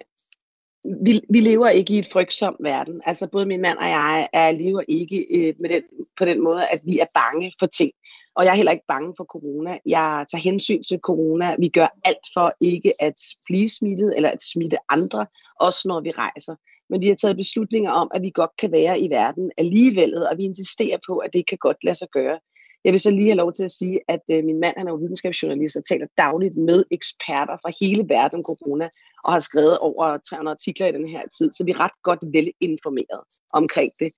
vi, 1.04 1.20
vi 1.30 1.40
lever 1.40 1.68
ikke 1.68 1.94
i 1.94 1.98
et 1.98 2.08
frygtsom 2.12 2.56
verden. 2.60 3.00
Altså 3.06 3.26
både 3.26 3.46
min 3.46 3.60
mand 3.60 3.78
og 3.78 3.88
jeg 3.88 4.28
er, 4.32 4.50
lever 4.52 4.82
ikke 4.88 5.26
øh, 5.30 5.54
med 5.60 5.70
den, 5.70 5.82
på 6.18 6.24
den 6.24 6.44
måde, 6.44 6.62
at 6.72 6.80
vi 6.86 6.98
er 6.98 7.06
bange 7.14 7.52
for 7.58 7.66
ting. 7.66 7.92
Og 8.36 8.44
jeg 8.44 8.50
er 8.50 8.56
heller 8.56 8.72
ikke 8.72 8.84
bange 8.88 9.14
for 9.16 9.24
corona. 9.24 9.78
Jeg 9.86 10.26
tager 10.30 10.42
hensyn 10.42 10.82
til 10.84 10.98
corona. 10.98 11.56
Vi 11.58 11.68
gør 11.68 11.88
alt 12.04 12.26
for 12.34 12.52
ikke 12.60 12.92
at 13.00 13.20
blive 13.46 13.68
smittet 13.68 14.16
eller 14.16 14.30
at 14.30 14.42
smitte 14.52 14.78
andre, 14.88 15.26
også 15.60 15.82
når 15.88 16.00
vi 16.00 16.10
rejser. 16.10 16.54
Men 16.90 17.00
vi 17.00 17.08
har 17.08 17.14
taget 17.14 17.36
beslutninger 17.36 17.90
om, 17.90 18.10
at 18.14 18.22
vi 18.22 18.30
godt 18.34 18.56
kan 18.58 18.72
være 18.72 19.00
i 19.00 19.10
verden 19.10 19.50
alligevel, 19.58 20.26
og 20.26 20.38
vi 20.38 20.44
insisterer 20.44 20.98
på, 21.06 21.18
at 21.18 21.32
det 21.32 21.46
kan 21.46 21.58
godt 21.58 21.84
lade 21.84 21.98
sig 21.98 22.08
gøre. 22.12 22.38
Jeg 22.84 22.92
vil 22.92 23.00
så 23.00 23.10
lige 23.10 23.26
have 23.26 23.36
lov 23.36 23.52
til 23.52 23.64
at 23.64 23.70
sige, 23.70 24.00
at 24.08 24.20
øh, 24.30 24.44
min 24.44 24.60
mand 24.60 24.74
han 24.76 24.86
er 24.88 24.92
jo 24.92 24.96
videnskabsjournalist 24.96 25.76
og 25.76 25.84
taler 25.84 26.06
dagligt 26.18 26.56
med 26.56 26.84
eksperter 26.90 27.56
fra 27.62 27.72
hele 27.80 28.08
verden 28.08 28.36
om 28.36 28.44
corona, 28.44 28.88
og 29.24 29.32
har 29.32 29.40
skrevet 29.40 29.78
over 29.78 30.18
300 30.30 30.54
artikler 30.54 30.86
i 30.86 30.92
den 30.92 31.08
her 31.08 31.22
tid, 31.38 31.50
så 31.52 31.64
vi 31.64 31.70
er 31.70 31.80
ret 31.80 31.98
godt 32.02 32.22
velinformeret 32.32 33.22
omkring 33.52 33.92
det. 33.98 34.12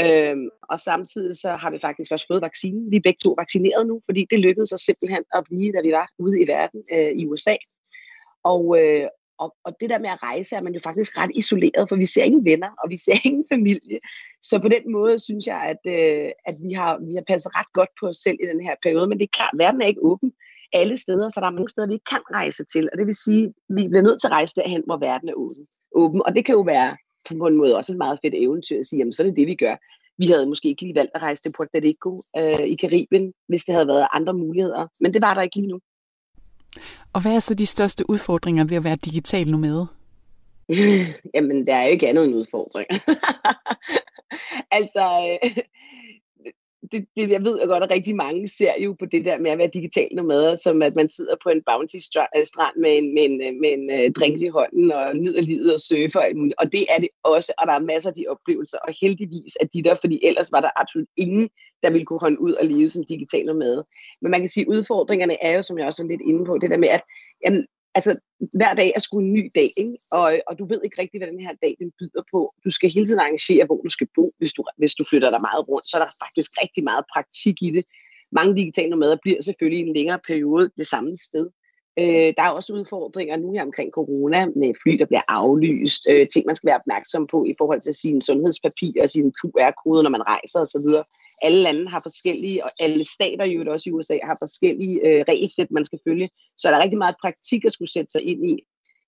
Øhm, 0.00 0.48
og 0.62 0.80
samtidig 0.80 1.36
så 1.36 1.50
har 1.50 1.70
vi 1.70 1.78
faktisk 1.78 2.12
også 2.12 2.26
fået 2.30 2.42
vaccinen. 2.42 2.90
Vi 2.90 2.96
er 2.96 3.00
begge 3.04 3.18
to 3.24 3.34
vaccineret 3.38 3.86
nu, 3.86 4.00
fordi 4.04 4.26
det 4.30 4.38
lykkedes 4.38 4.72
os 4.72 4.80
simpelthen 4.80 5.24
at 5.34 5.44
blive, 5.44 5.72
da 5.72 5.80
vi 5.84 5.92
var 5.92 6.08
ude 6.18 6.42
i 6.42 6.48
verden 6.48 6.82
øh, 6.92 7.12
i 7.20 7.26
USA. 7.26 7.56
Og, 8.44 8.62
øh, 8.80 9.08
og, 9.38 9.54
og 9.64 9.72
det 9.80 9.90
der 9.90 9.98
med 9.98 10.10
at 10.10 10.22
rejse 10.22 10.56
er 10.56 10.62
man 10.62 10.74
jo 10.74 10.80
faktisk 10.80 11.18
ret 11.18 11.30
isoleret, 11.34 11.88
for 11.88 11.96
vi 11.96 12.06
ser 12.06 12.22
ingen 12.22 12.44
venner, 12.44 12.70
og 12.82 12.90
vi 12.90 12.96
ser 12.96 13.16
ingen 13.28 13.44
familie. 13.52 13.98
Så 14.42 14.58
på 14.60 14.68
den 14.68 14.92
måde 14.92 15.18
synes 15.18 15.46
jeg, 15.46 15.60
at, 15.72 15.82
øh, 15.96 16.30
at 16.48 16.54
vi, 16.64 16.72
har, 16.72 16.92
vi 17.06 17.14
har 17.14 17.24
passet 17.28 17.50
ret 17.58 17.72
godt 17.72 17.92
på 18.00 18.06
os 18.06 18.16
selv 18.16 18.38
i 18.42 18.46
den 18.46 18.60
her 18.66 18.74
periode. 18.82 19.06
Men 19.08 19.18
det 19.18 19.24
er 19.24 19.36
klart, 19.38 19.54
verden 19.58 19.82
er 19.82 19.86
ikke 19.86 20.04
åben 20.10 20.32
alle 20.72 20.96
steder, 20.96 21.30
så 21.30 21.40
der 21.40 21.46
er 21.46 21.58
mange 21.58 21.68
steder, 21.68 21.86
vi 21.86 21.94
ikke 21.94 22.10
kan 22.14 22.24
rejse 22.34 22.64
til. 22.72 22.88
Og 22.92 22.98
det 22.98 23.06
vil 23.06 23.22
sige, 23.26 23.44
at 23.46 23.52
vi 23.76 23.82
bliver 23.88 24.02
nødt 24.08 24.20
til 24.20 24.28
at 24.28 24.32
rejse 24.38 24.54
derhen, 24.56 24.82
hvor 24.86 24.98
verden 25.08 25.28
er 25.28 25.36
åben. 25.36 25.66
åben. 25.92 26.22
Og 26.26 26.34
det 26.34 26.44
kan 26.44 26.54
jo 26.54 26.60
være 26.60 26.96
på 27.28 27.46
en 27.46 27.56
måde 27.56 27.76
også 27.76 27.92
et 27.92 27.98
meget 27.98 28.18
fedt 28.22 28.34
eventyr 28.34 28.78
at 28.78 28.86
sige, 28.86 28.98
jamen 28.98 29.12
så 29.12 29.22
er 29.22 29.26
det 29.26 29.36
det, 29.36 29.46
vi 29.46 29.54
gør. 29.54 29.76
Vi 30.18 30.26
havde 30.26 30.46
måske 30.46 30.68
ikke 30.68 30.82
lige 30.82 30.94
valgt 30.94 31.10
at 31.14 31.22
rejse 31.22 31.42
til 31.42 31.52
Puerto 31.56 31.78
Rico 31.88 32.10
øh, 32.40 32.66
i 32.72 32.76
Karibien, 32.76 33.32
hvis 33.48 33.64
det 33.64 33.74
havde 33.74 33.88
været 33.88 34.06
andre 34.12 34.34
muligheder. 34.34 34.86
Men 35.00 35.12
det 35.12 35.22
var 35.22 35.34
der 35.34 35.42
ikke 35.42 35.56
lige 35.56 35.72
nu. 35.72 35.78
Og 37.12 37.22
hvad 37.22 37.32
er 37.32 37.40
så 37.40 37.54
de 37.54 37.66
største 37.66 38.10
udfordringer 38.10 38.64
ved 38.64 38.76
at 38.76 38.84
være 38.84 38.96
digital 38.96 39.50
nomade? 39.50 39.86
Jamen, 41.34 41.66
der 41.66 41.74
er 41.74 41.84
jo 41.84 41.90
ikke 41.90 42.08
andet 42.08 42.24
end 42.24 42.34
udfordringer. 42.34 42.98
altså, 44.78 45.38
øh, 45.44 45.62
det, 46.92 47.06
det, 47.16 47.30
jeg 47.30 47.44
ved 47.44 47.68
godt, 47.68 47.82
at 47.82 47.90
rigtig 47.90 48.16
mange 48.16 48.48
ser 48.48 48.72
jo 48.84 48.92
på 48.92 49.06
det 49.06 49.24
der 49.24 49.38
med 49.38 49.50
at 49.50 49.58
være 49.58 49.70
digital 49.74 50.08
nomade, 50.12 50.56
som 50.56 50.82
at 50.82 50.96
man 50.96 51.08
sidder 51.08 51.36
på 51.42 51.48
en 51.48 51.62
bounty 51.66 51.96
øh, 52.36 52.46
strand 52.46 52.76
med 52.76 52.98
en, 52.98 53.14
med 53.14 53.24
en, 53.24 53.40
øh, 53.46 53.60
med 53.60 53.70
en 53.78 53.84
uh, 53.94 54.12
drink 54.16 54.42
i 54.42 54.48
hånden 54.48 54.92
og 54.92 55.16
nyder 55.16 55.42
livet 55.42 55.74
og 55.74 55.80
surfer. 55.80 56.52
Og 56.58 56.72
det 56.72 56.86
er 56.88 56.98
det 56.98 57.08
også, 57.22 57.52
og 57.58 57.66
der 57.66 57.72
er 57.72 57.78
masser 57.78 58.10
af 58.10 58.14
de 58.14 58.26
oplevelser, 58.28 58.78
og 58.78 58.94
heldigvis 59.00 59.52
er 59.60 59.66
de 59.66 59.82
der, 59.82 59.94
fordi 60.00 60.20
ellers 60.22 60.52
var 60.52 60.60
der 60.60 60.80
absolut 60.80 61.08
ingen, 61.16 61.48
der 61.82 61.90
ville 61.90 62.06
kunne 62.06 62.20
holde 62.20 62.40
ud 62.40 62.52
og 62.60 62.66
leve 62.66 62.88
som 62.88 63.04
digital 63.04 63.44
nomade. 63.46 63.86
Men 64.22 64.30
man 64.30 64.40
kan 64.40 64.48
sige, 64.48 64.64
at 64.64 64.68
udfordringerne 64.68 65.42
er 65.42 65.56
jo, 65.56 65.62
som 65.62 65.78
jeg 65.78 65.86
også 65.86 66.02
er 66.02 66.06
lidt 66.06 66.22
inde 66.28 66.44
på, 66.44 66.58
det 66.58 66.70
der 66.70 66.76
med, 66.76 66.88
at 66.88 67.02
jamen, 67.44 67.66
altså, 67.94 68.18
hver 68.58 68.74
dag 68.74 68.92
er 68.96 69.00
sgu 69.00 69.18
en 69.18 69.32
ny 69.32 69.50
dag, 69.54 69.70
ikke? 69.76 69.96
Og, 70.12 70.38
og 70.48 70.58
du 70.58 70.64
ved 70.66 70.80
ikke 70.84 71.02
rigtigt, 71.02 71.20
hvad 71.20 71.32
den 71.32 71.40
her 71.40 71.54
dag 71.62 71.76
den 71.78 71.92
byder 71.98 72.22
på. 72.32 72.54
Du 72.64 72.70
skal 72.70 72.90
hele 72.90 73.06
tiden 73.06 73.20
arrangere, 73.20 73.66
hvor 73.66 73.80
du 73.84 73.90
skal 73.90 74.08
bo, 74.14 74.32
hvis 74.38 74.52
du, 74.52 74.64
hvis 74.76 74.94
du 74.94 75.04
flytter 75.10 75.30
dig 75.30 75.40
meget 75.40 75.68
rundt. 75.68 75.86
Så 75.86 75.96
er 75.96 76.02
der 76.04 76.12
faktisk 76.24 76.50
rigtig 76.62 76.84
meget 76.84 77.04
praktik 77.14 77.62
i 77.62 77.70
det. 77.70 77.84
Mange 78.32 78.56
digitale 78.56 78.90
nomader 78.90 79.16
bliver 79.22 79.42
selvfølgelig 79.42 79.80
i 79.84 79.88
en 79.88 79.94
længere 79.94 80.20
periode 80.26 80.70
det 80.78 80.86
samme 80.86 81.16
sted. 81.16 81.46
Øh, 82.00 82.30
der 82.36 82.42
er 82.42 82.50
også 82.50 82.72
udfordringer 82.72 83.36
nu 83.36 83.52
her 83.52 83.62
omkring 83.62 83.90
corona 83.90 84.46
med 84.46 84.74
fly, 84.82 84.92
der 84.98 85.06
bliver 85.10 85.26
aflyst, 85.28 86.02
øh, 86.10 86.26
ting 86.32 86.46
man 86.46 86.56
skal 86.56 86.66
være 86.66 86.80
opmærksom 86.82 87.26
på 87.26 87.44
i 87.44 87.54
forhold 87.58 87.80
til 87.80 87.94
sine 87.94 88.22
sundhedspapirer 88.22 89.02
og 89.02 89.10
sine 89.10 89.32
QR-koder, 89.38 90.02
når 90.02 90.10
man 90.10 90.26
rejser 90.26 90.60
osv. 90.60 90.88
Alle 91.42 91.60
lande 91.62 91.88
har 91.88 92.00
forskellige, 92.08 92.64
og 92.64 92.70
alle 92.80 93.04
stater 93.16 93.44
jo 93.44 93.72
også 93.72 93.90
i 93.90 93.92
USA 93.92 94.16
har 94.22 94.36
forskellige 94.44 94.96
øh, 95.06 95.24
regelsæt, 95.28 95.70
man 95.70 95.84
skal 95.84 95.98
følge. 96.08 96.28
Så 96.58 96.68
der 96.68 96.76
er 96.76 96.82
rigtig 96.82 96.98
meget 96.98 97.16
praktik 97.22 97.64
at 97.64 97.72
skulle 97.72 97.92
sætte 97.92 98.10
sig 98.12 98.22
ind 98.22 98.50
i. 98.52 98.54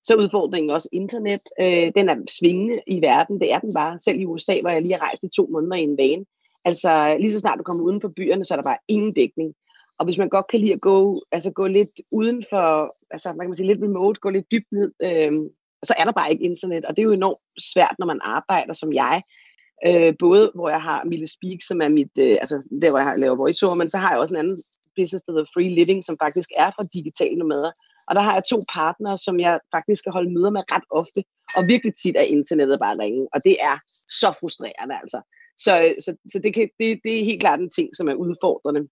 Så 0.05 0.14
er 0.14 0.18
udfordringen 0.18 0.70
også 0.70 0.89
internet. 0.93 1.45
Øh, 1.61 1.87
den 1.97 2.09
er 2.09 2.16
svingende 2.39 2.76
i 2.87 2.97
verden, 3.03 3.41
det 3.41 3.53
er 3.53 3.59
den 3.59 3.72
bare. 3.74 3.99
Selv 4.05 4.20
i 4.20 4.26
USA, 4.26 4.55
hvor 4.61 4.70
jeg 4.70 4.82
lige 4.82 4.95
har 4.95 5.07
rejst 5.07 5.22
i 5.22 5.28
to 5.37 5.49
måneder 5.53 5.76
i 5.76 5.82
en 5.82 5.99
vane. 5.99 6.24
Altså 6.64 7.16
lige 7.20 7.32
så 7.32 7.41
snart 7.41 7.59
du 7.59 7.62
kommer 7.62 7.84
uden 7.84 8.01
for 8.01 8.12
byerne, 8.16 8.45
så 8.45 8.55
er 8.55 8.59
der 8.59 8.70
bare 8.70 8.84
ingen 8.89 9.12
dækning. 9.12 9.55
Og 9.99 10.05
hvis 10.05 10.18
man 10.18 10.28
godt 10.28 10.49
kan 10.51 10.61
lide 10.61 10.72
at 10.72 10.80
gå, 10.80 11.22
altså 11.32 11.51
gå 11.51 11.66
lidt 11.66 11.94
uden 12.12 12.44
for, 12.51 12.94
altså 13.11 13.32
man 13.32 13.47
kan 13.47 13.55
sige 13.55 13.66
lidt 13.66 13.82
remote, 13.82 14.20
gå 14.20 14.30
lidt 14.30 14.51
dybt 14.53 14.72
ned, 14.72 14.92
øh, 15.03 15.32
så 15.84 15.94
er 15.99 16.05
der 16.05 16.12
bare 16.12 16.32
ikke 16.32 16.44
internet. 16.44 16.84
Og 16.84 16.97
det 16.97 17.03
er 17.03 17.09
jo 17.11 17.12
enormt 17.12 17.38
svært, 17.72 17.97
når 17.99 18.07
man 18.07 18.20
arbejder 18.22 18.72
som 18.72 18.92
jeg. 18.92 19.22
Øh, 19.86 20.14
både 20.18 20.53
hvor 20.55 20.68
jeg 20.68 20.82
har 20.82 21.05
Mille 21.05 21.26
Speak, 21.26 21.61
som 21.68 21.80
er 21.80 21.88
mit, 21.88 22.14
øh, 22.18 22.36
altså 22.42 22.57
der 22.82 22.90
hvor 22.90 22.99
jeg 22.99 23.18
laver 23.18 23.36
voiceover, 23.36 23.74
men 23.74 23.88
så 23.88 23.99
har 23.99 24.11
jeg 24.11 24.20
også 24.20 24.34
en 24.34 24.42
anden 24.42 24.59
business, 24.97 25.24
der 25.24 25.32
hedder 25.32 25.53
Free 25.55 25.74
Living, 25.78 26.05
som 26.05 26.16
faktisk 26.24 26.51
er 26.57 26.70
for 26.76 26.84
digitale 26.99 27.38
nomader. 27.38 27.72
Og 28.09 28.14
der 28.14 28.20
har 28.20 28.34
jeg 28.34 28.42
to 28.51 28.59
partnere, 28.72 29.18
som 29.18 29.40
jeg 29.40 29.61
faktisk 29.74 29.99
skal 29.99 30.12
holde 30.12 30.34
møder 30.34 30.51
med 30.51 30.62
ret 30.72 30.86
ofte, 30.90 31.24
og 31.57 31.62
virkelig 31.72 31.94
tit 32.03 32.16
er 32.16 32.32
internettet 32.38 32.78
bare 32.78 32.99
ringe, 32.99 33.28
og 33.34 33.44
det 33.44 33.57
er 33.70 33.76
så 34.20 34.28
frustrerende 34.40 34.94
altså. 35.03 35.20
Så, 35.64 35.72
øh, 35.84 35.94
så, 36.05 36.11
så 36.32 36.38
det, 36.44 36.55
kan, 36.55 36.68
det, 36.80 37.01
det 37.05 37.12
er 37.20 37.24
helt 37.30 37.40
klart 37.40 37.61
en 37.61 37.70
ting, 37.70 37.88
som 37.97 38.09
er 38.09 38.14
udfordrende 38.14 38.82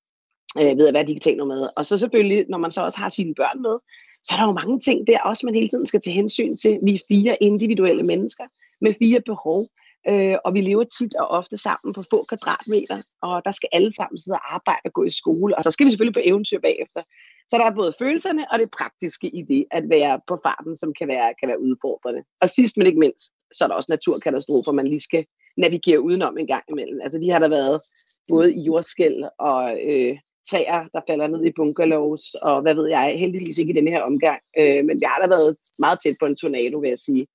øh, 0.60 0.78
ved 0.78 0.88
at 0.88 0.94
være 0.94 1.06
digital 1.06 1.46
med. 1.46 1.68
Og 1.76 1.86
så 1.86 1.98
selvfølgelig, 1.98 2.46
når 2.48 2.58
man 2.58 2.70
så 2.70 2.80
også 2.80 2.98
har 2.98 3.08
sine 3.08 3.34
børn 3.34 3.62
med, 3.62 3.76
så 4.24 4.34
er 4.34 4.38
der 4.38 4.46
jo 4.46 4.52
mange 4.52 4.80
ting 4.80 5.06
der 5.06 5.18
også, 5.20 5.46
man 5.46 5.54
hele 5.54 5.68
tiden 5.68 5.86
skal 5.86 6.00
tage 6.00 6.14
hensyn 6.14 6.56
til. 6.56 6.78
Vi 6.84 6.94
er 6.94 7.06
fire 7.08 7.42
individuelle 7.42 8.02
mennesker 8.02 8.44
med 8.80 8.94
fire 9.02 9.20
behov, 9.20 9.68
øh, 10.10 10.36
og 10.44 10.54
vi 10.54 10.60
lever 10.60 10.84
tit 10.84 11.14
og 11.14 11.26
ofte 11.28 11.56
sammen 11.56 11.94
på 11.94 12.02
få 12.10 12.18
kvadratmeter, 12.28 12.98
og 13.22 13.42
der 13.44 13.50
skal 13.50 13.68
alle 13.72 13.92
sammen 13.94 14.18
sidde 14.18 14.36
og 14.36 14.54
arbejde 14.54 14.84
og 14.84 14.92
gå 14.92 15.02
i 15.04 15.10
skole, 15.10 15.56
og 15.58 15.64
så 15.64 15.70
skal 15.70 15.86
vi 15.86 15.90
selvfølgelig 15.90 16.18
på 16.18 16.28
eventyr 16.30 16.60
bagefter. 16.60 17.02
Så 17.50 17.54
der 17.58 17.64
er 17.64 17.74
både 17.80 17.92
følelserne 17.98 18.44
og 18.52 18.58
det 18.58 18.70
praktiske 18.78 19.26
i 19.38 19.42
det, 19.42 19.64
at 19.70 19.84
være 19.88 20.20
på 20.28 20.38
farten, 20.44 20.76
som 20.76 20.92
kan 20.98 21.08
være, 21.08 21.34
kan 21.40 21.48
være 21.48 21.60
udfordrende. 21.60 22.22
Og 22.42 22.48
sidst 22.48 22.76
men 22.76 22.86
ikke 22.86 22.98
mindst, 22.98 23.32
så 23.54 23.64
er 23.64 23.68
der 23.68 23.74
også 23.74 23.92
naturkatastrofer, 23.92 24.72
man 24.72 24.88
lige 24.88 25.00
skal 25.00 25.24
navigere 25.56 26.00
udenom 26.00 26.38
en 26.38 26.46
gang 26.46 26.64
imellem. 26.68 27.00
Altså 27.04 27.18
vi 27.18 27.28
har 27.28 27.38
der 27.38 27.48
været 27.48 27.80
både 28.28 28.54
i 28.54 28.60
jordskæld 28.60 29.24
og 29.38 29.78
øh, 29.88 30.18
træer, 30.50 30.84
der 30.92 31.00
falder 31.08 31.26
ned 31.26 31.44
i 31.44 31.52
bungalows, 31.56 32.34
og 32.34 32.62
hvad 32.62 32.74
ved 32.74 32.88
jeg, 32.88 33.14
heldigvis 33.18 33.58
ikke 33.58 33.72
i 33.72 33.76
den 33.76 33.88
her 33.88 34.02
omgang. 34.02 34.40
Øh, 34.58 34.84
men 34.84 35.00
jeg 35.00 35.08
har 35.08 35.20
da 35.22 35.28
været 35.28 35.56
meget 35.78 35.98
tæt 36.02 36.16
på 36.20 36.26
en 36.26 36.36
tornado, 36.36 36.78
vil 36.78 36.88
jeg 36.88 36.98
sige. 36.98 37.26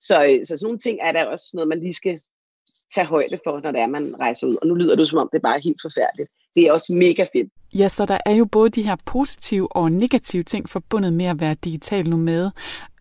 Så, 0.00 0.24
øh, 0.24 0.46
så 0.46 0.56
sådan 0.56 0.66
nogle 0.66 0.78
ting 0.78 0.98
er 1.02 1.12
der 1.12 1.24
også 1.24 1.50
noget, 1.54 1.68
man 1.68 1.80
lige 1.80 1.94
skal 1.94 2.18
tage 2.94 3.06
højde 3.06 3.38
for, 3.44 3.60
når 3.60 3.72
det 3.72 3.80
er, 3.80 3.86
man 3.86 4.14
rejser 4.20 4.46
ud. 4.46 4.56
Og 4.62 4.68
nu 4.68 4.74
lyder 4.74 4.96
det 4.96 5.08
som 5.08 5.18
om, 5.18 5.28
det 5.32 5.38
er 5.38 5.48
bare 5.50 5.60
helt 5.64 5.80
forfærdeligt. 5.82 6.30
det 6.54 6.66
er 6.66 6.72
også 6.72 6.94
mega 6.94 7.26
fedt. 7.32 7.52
Ja, 7.78 7.88
så 7.88 8.06
der 8.06 8.18
er 8.26 8.34
jo 8.34 8.44
både 8.44 8.70
de 8.70 8.82
her 8.82 8.96
positive 9.06 9.76
og 9.76 9.92
negative 9.92 10.42
ting 10.42 10.68
forbundet 10.68 11.12
med 11.12 11.26
at 11.26 11.40
være 11.40 11.54
digital 11.54 12.08
nomade. 12.08 12.52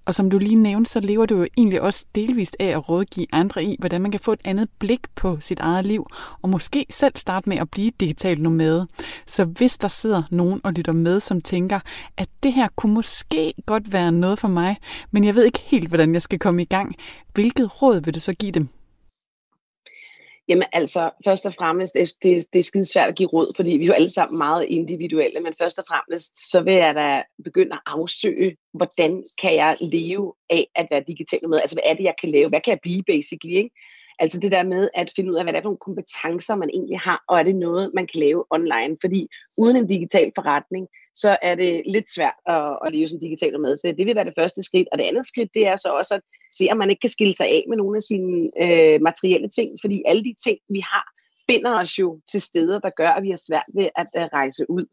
Og 0.05 0.15
som 0.15 0.29
du 0.29 0.37
lige 0.37 0.55
nævnte, 0.55 0.91
så 0.91 0.99
lever 0.99 1.25
du 1.25 1.37
jo 1.37 1.47
egentlig 1.57 1.81
også 1.81 2.05
delvist 2.15 2.55
af 2.59 2.65
at 2.65 2.89
rådgive 2.89 3.27
andre 3.31 3.63
i, 3.63 3.75
hvordan 3.79 4.01
man 4.01 4.11
kan 4.11 4.19
få 4.19 4.31
et 4.31 4.41
andet 4.43 4.69
blik 4.79 4.99
på 5.15 5.37
sit 5.41 5.59
eget 5.59 5.85
liv, 5.85 6.07
og 6.41 6.49
måske 6.49 6.85
selv 6.89 7.13
starte 7.15 7.49
med 7.49 7.57
at 7.57 7.69
blive 7.69 7.91
digital 7.99 8.41
nomade. 8.41 8.87
Så 9.27 9.45
hvis 9.45 9.77
der 9.77 9.87
sidder 9.87 10.21
nogen 10.31 10.61
og 10.63 10.73
lytter 10.73 10.93
med, 10.93 11.19
som 11.19 11.41
tænker, 11.41 11.79
at 12.17 12.29
det 12.43 12.53
her 12.53 12.67
kunne 12.75 12.93
måske 12.93 13.53
godt 13.65 13.93
være 13.93 14.11
noget 14.11 14.39
for 14.39 14.47
mig, 14.47 14.77
men 15.11 15.23
jeg 15.23 15.35
ved 15.35 15.45
ikke 15.45 15.63
helt, 15.65 15.87
hvordan 15.87 16.13
jeg 16.13 16.21
skal 16.21 16.39
komme 16.39 16.61
i 16.61 16.65
gang, 16.65 16.95
hvilket 17.33 17.81
råd 17.81 18.01
vil 18.01 18.15
du 18.15 18.19
så 18.19 18.33
give 18.33 18.51
dem? 18.51 18.74
Jamen 20.49 20.63
altså, 20.73 21.09
først 21.25 21.45
og 21.45 21.53
fremmest, 21.53 21.93
det, 21.93 22.13
det, 22.23 22.45
det 22.53 22.59
er 22.59 22.63
skide 22.63 22.85
svært 22.85 23.09
at 23.09 23.15
give 23.15 23.29
råd, 23.29 23.55
fordi 23.55 23.69
vi 23.77 23.83
er 23.83 23.87
jo 23.87 23.93
alle 23.93 24.09
sammen 24.09 24.37
meget 24.37 24.65
individuelle, 24.65 25.39
men 25.39 25.53
først 25.59 25.79
og 25.79 25.85
fremmest, 25.87 26.51
så 26.51 26.61
vil 26.61 26.73
jeg 26.73 26.95
da 26.95 27.23
begynde 27.43 27.73
at 27.73 27.81
afsøge, 27.85 28.57
hvordan 28.73 29.23
kan 29.41 29.55
jeg 29.55 29.77
leve 29.81 30.33
af 30.49 30.67
at 30.75 30.87
være 30.91 31.03
digital 31.07 31.49
med? 31.49 31.59
Altså, 31.59 31.75
hvad 31.75 31.91
er 31.91 31.93
det, 31.93 32.03
jeg 32.03 32.13
kan 32.21 32.29
lave? 32.29 32.49
Hvad 32.49 32.61
kan 32.61 32.71
jeg 32.71 32.79
blive, 32.81 33.03
basically, 33.03 33.55
ikke? 33.55 33.69
Altså 34.19 34.39
det 34.39 34.51
der 34.51 34.63
med 34.63 34.89
at 34.93 35.13
finde 35.15 35.31
ud 35.31 35.35
af, 35.35 35.43
hvad 35.45 35.53
det 35.53 35.57
er 35.57 35.63
for 35.63 35.69
nogle 35.69 35.87
kompetencer, 35.87 36.55
man 36.55 36.69
egentlig 36.73 36.99
har, 36.99 37.23
og 37.29 37.39
er 37.39 37.43
det 37.43 37.55
noget, 37.55 37.91
man 37.93 38.07
kan 38.07 38.19
lave 38.19 38.45
online? 38.49 38.97
Fordi 39.01 39.27
uden 39.57 39.75
en 39.75 39.87
digital 39.87 40.31
forretning, 40.35 40.87
så 41.15 41.37
er 41.41 41.55
det 41.55 41.83
lidt 41.85 42.13
svært 42.15 42.37
at, 42.45 42.79
at 42.85 42.91
leve 42.93 43.07
som 43.07 43.19
digital 43.19 43.59
med. 43.59 43.77
Så 43.77 43.93
det 43.97 44.05
vil 44.05 44.15
være 44.15 44.25
det 44.25 44.39
første 44.39 44.63
skridt. 44.63 44.87
Og 44.91 44.97
det 44.97 45.03
andet 45.03 45.27
skridt, 45.27 45.53
det 45.53 45.67
er 45.67 45.75
så 45.75 45.89
også 45.89 46.13
at 46.15 46.21
se, 46.57 46.67
om 46.71 46.77
man 46.77 46.89
ikke 46.89 46.99
kan 46.99 47.09
skille 47.09 47.35
sig 47.35 47.47
af 47.47 47.63
med 47.69 47.77
nogle 47.77 47.97
af 47.97 48.03
sine 48.03 48.51
øh, 48.63 49.01
materielle 49.01 49.49
ting. 49.49 49.69
Fordi 49.81 50.03
alle 50.05 50.23
de 50.23 50.35
ting, 50.45 50.57
vi 50.69 50.79
har, 50.79 51.05
binder 51.47 51.79
os 51.79 51.99
jo 51.99 52.19
til 52.31 52.41
steder, 52.41 52.79
der 52.79 52.89
gør, 52.89 53.09
at 53.09 53.23
vi 53.23 53.29
har 53.29 53.41
svært 53.47 53.69
ved 53.75 53.89
at 53.95 54.07
uh, 54.17 54.23
rejse 54.23 54.69
ud. 54.69 54.85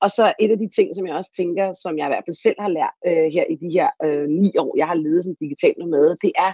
Og 0.00 0.10
så 0.10 0.32
et 0.40 0.50
af 0.50 0.58
de 0.58 0.68
ting, 0.76 0.94
som 0.94 1.06
jeg 1.06 1.14
også 1.14 1.32
tænker, 1.36 1.72
som 1.72 1.98
jeg 1.98 2.06
i 2.06 2.12
hvert 2.12 2.26
fald 2.26 2.42
selv 2.46 2.58
har 2.58 2.68
lært 2.68 2.96
øh, 3.06 3.28
her 3.34 3.44
i 3.54 3.56
de 3.62 3.70
her 3.76 3.88
øh, 4.04 4.28
ni 4.28 4.50
år, 4.58 4.74
jeg 4.76 4.86
har 4.86 4.94
levet 4.94 5.24
som 5.24 5.34
digital 5.40 5.88
med, 5.94 6.16
det 6.22 6.32
er, 6.46 6.52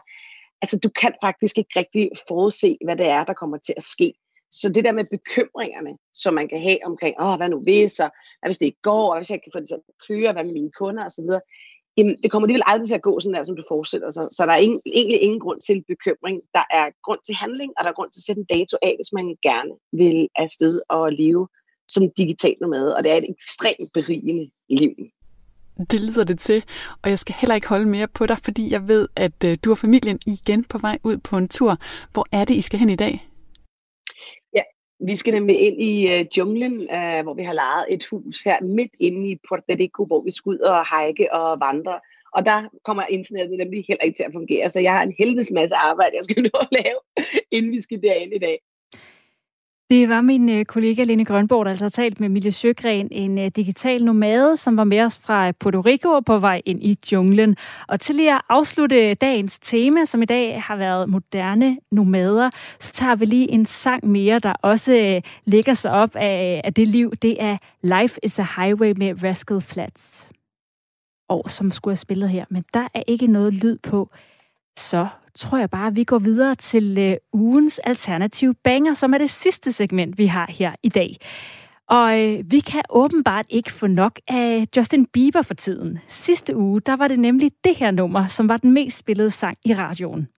altså 0.62 0.76
du 0.84 0.88
kan 1.00 1.12
faktisk 1.24 1.58
ikke 1.58 1.78
rigtig 1.80 2.10
forudse, 2.28 2.78
hvad 2.84 2.96
det 2.96 3.06
er, 3.06 3.24
der 3.24 3.32
kommer 3.32 3.58
til 3.58 3.74
at 3.76 3.82
ske. 3.82 4.14
Så 4.60 4.66
det 4.74 4.84
der 4.84 4.92
med 4.98 5.04
bekymringerne, 5.16 5.92
som 6.22 6.34
man 6.34 6.48
kan 6.48 6.60
have 6.68 6.78
omkring, 6.90 7.14
åh, 7.24 7.36
hvad 7.36 7.48
nu 7.48 7.58
hvis, 7.66 7.94
og 8.04 8.10
hvad 8.38 8.48
hvis 8.48 8.58
det 8.58 8.66
ikke 8.66 8.82
går, 8.90 9.04
og 9.12 9.18
hvis 9.18 9.30
jeg 9.30 9.40
kan 9.42 9.52
få 9.54 9.60
det 9.60 9.68
til 9.68 9.80
at 9.80 9.86
køre, 10.08 10.32
hvad 10.32 10.44
med 10.44 10.54
mine 10.58 10.72
kunder 10.80 11.04
osv., 11.08 11.30
jamen, 11.96 12.16
det 12.22 12.30
kommer 12.30 12.46
alligevel 12.46 12.70
aldrig 12.72 12.88
til 12.88 13.00
at 13.00 13.08
gå 13.08 13.20
sådan 13.20 13.34
der, 13.34 13.42
som 13.42 13.56
du 13.56 13.64
forestiller 13.68 14.10
sig. 14.10 14.24
Så 14.36 14.40
der 14.46 14.52
er 14.52 14.66
ingen, 14.66 14.80
egentlig 14.98 15.20
ingen 15.22 15.40
grund 15.40 15.60
til 15.66 15.84
bekymring. 15.92 16.36
Der 16.56 16.64
er 16.78 16.86
grund 17.06 17.20
til 17.26 17.34
handling, 17.42 17.70
og 17.76 17.80
der 17.84 17.90
er 17.90 17.98
grund 17.98 18.10
til 18.10 18.20
at 18.20 18.26
sætte 18.26 18.40
en 18.40 18.50
dato 18.56 18.74
af, 18.82 18.94
hvis 18.98 19.12
man 19.18 19.26
gerne 19.48 19.72
vil 20.00 20.28
afsted 20.44 20.74
og 20.88 21.12
leve 21.12 21.48
som 21.88 22.02
digital 22.16 22.56
nomade. 22.60 22.96
Og 22.96 23.04
det 23.04 23.12
er 23.12 23.16
et 23.16 23.30
ekstremt 23.34 23.88
berigende 23.94 24.50
liv. 24.80 24.94
Det 25.90 26.00
lyder 26.00 26.24
det 26.24 26.38
til, 26.38 26.64
og 27.02 27.10
jeg 27.10 27.18
skal 27.18 27.34
heller 27.40 27.54
ikke 27.54 27.68
holde 27.68 27.86
mere 27.86 28.08
på 28.08 28.26
dig, 28.26 28.38
fordi 28.44 28.72
jeg 28.72 28.88
ved, 28.88 29.08
at 29.16 29.44
øh, 29.44 29.58
du 29.64 29.70
og 29.70 29.78
familien 29.78 30.18
igen 30.26 30.64
på 30.64 30.78
vej 30.78 30.98
ud 31.04 31.16
på 31.16 31.36
en 31.36 31.48
tur. 31.48 31.76
Hvor 32.12 32.26
er 32.32 32.44
det, 32.44 32.54
I 32.54 32.60
skal 32.60 32.78
hen 32.78 32.90
i 32.90 32.96
dag? 32.96 33.33
Ja, 34.54 34.62
vi 35.00 35.16
skal 35.16 35.34
nemlig 35.34 35.60
ind 35.60 35.82
i 35.82 35.94
øh, 36.12 36.26
junglen, 36.38 36.80
øh, 36.80 37.22
hvor 37.22 37.34
vi 37.34 37.42
har 37.42 37.52
lejet 37.52 37.86
et 37.90 38.06
hus 38.10 38.42
her 38.42 38.62
midt 38.62 38.92
inde 39.00 39.30
i 39.30 39.40
Puerto 39.48 39.74
Rico, 39.80 40.04
hvor 40.04 40.22
vi 40.22 40.30
skal 40.30 40.50
ud 40.50 40.58
og 40.58 40.84
hike 40.92 41.32
og 41.32 41.60
vandre. 41.60 42.00
Og 42.34 42.46
der 42.46 42.68
kommer 42.84 43.02
internettet 43.06 43.58
nemlig 43.58 43.84
heller 43.88 44.04
ikke 44.04 44.16
til 44.16 44.24
at 44.28 44.32
fungere, 44.32 44.70
så 44.70 44.80
jeg 44.80 44.92
har 44.92 45.02
en 45.02 45.14
helvedes 45.18 45.50
masse 45.50 45.74
arbejde, 45.74 46.16
jeg 46.16 46.24
skal 46.24 46.42
nå 46.52 46.58
at 46.60 46.68
lave, 46.72 47.26
inden 47.50 47.72
vi 47.72 47.80
skal 47.80 48.02
derind 48.02 48.32
i 48.34 48.38
dag. 48.38 48.58
Det 49.90 50.08
var 50.08 50.20
min 50.20 50.48
øh, 50.48 50.64
kollega 50.64 51.02
Lene 51.02 51.24
Grønborg, 51.24 51.64
der 51.64 51.70
altså 51.70 51.84
har 51.84 51.90
talt 51.90 52.20
med 52.20 52.28
Mille 52.28 52.52
Søgren, 52.52 53.08
en 53.10 53.38
øh, 53.38 53.50
digital 53.56 54.04
nomade, 54.04 54.56
som 54.56 54.76
var 54.76 54.84
med 54.84 55.00
os 55.00 55.18
fra 55.18 55.52
Puerto 55.52 55.80
Rico 55.80 56.08
og 56.08 56.24
på 56.24 56.38
vej 56.38 56.62
ind 56.66 56.82
i 56.82 56.98
junglen. 57.12 57.56
Og 57.88 58.00
til 58.00 58.14
lige 58.14 58.34
at 58.34 58.40
afslutte 58.48 59.14
dagens 59.14 59.58
tema, 59.58 60.04
som 60.04 60.22
i 60.22 60.24
dag 60.24 60.62
har 60.62 60.76
været 60.76 61.10
moderne 61.10 61.78
nomader, 61.92 62.50
så 62.80 62.92
tager 62.92 63.14
vi 63.14 63.24
lige 63.24 63.50
en 63.50 63.66
sang 63.66 64.06
mere, 64.06 64.38
der 64.38 64.52
også 64.52 64.94
øh, 64.94 65.22
lægger 65.44 65.74
sig 65.74 65.90
op 65.90 66.16
af, 66.16 66.60
af 66.64 66.74
det 66.74 66.88
liv. 66.88 67.12
Det 67.22 67.42
er 67.42 67.56
Life 67.82 68.20
is 68.22 68.38
a 68.38 68.46
Highway 68.56 68.92
med 68.96 69.22
Rascal 69.22 69.60
Flats. 69.60 70.28
Og 71.28 71.50
som 71.50 71.70
skulle 71.70 71.92
have 71.92 71.96
spillet 71.96 72.30
her, 72.30 72.44
men 72.50 72.64
der 72.74 72.88
er 72.94 73.02
ikke 73.06 73.26
noget 73.26 73.52
lyd 73.52 73.78
på. 73.78 74.10
Så 74.78 75.06
tror 75.38 75.58
jeg 75.58 75.70
bare, 75.70 75.86
at 75.86 75.96
vi 75.96 76.04
går 76.04 76.18
videre 76.18 76.54
til 76.54 76.98
øh, 76.98 77.16
ugens 77.32 77.78
alternative 77.78 78.54
banger, 78.64 78.94
som 78.94 79.14
er 79.14 79.18
det 79.18 79.30
sidste 79.30 79.72
segment, 79.72 80.18
vi 80.18 80.26
har 80.26 80.50
her 80.58 80.72
i 80.82 80.88
dag. 80.88 81.16
Og 81.88 82.20
øh, 82.20 82.44
vi 82.46 82.60
kan 82.60 82.82
åbenbart 82.90 83.46
ikke 83.50 83.72
få 83.72 83.86
nok 83.86 84.20
af 84.28 84.66
Justin 84.76 85.06
Bieber 85.06 85.42
for 85.42 85.54
tiden. 85.54 85.98
Sidste 86.08 86.56
uge, 86.56 86.80
der 86.80 86.96
var 86.96 87.08
det 87.08 87.18
nemlig 87.18 87.52
det 87.64 87.76
her 87.76 87.90
nummer, 87.90 88.26
som 88.26 88.48
var 88.48 88.56
den 88.56 88.72
mest 88.72 88.98
spillede 88.98 89.30
sang 89.30 89.56
i 89.64 89.74
radioen. 89.74 90.28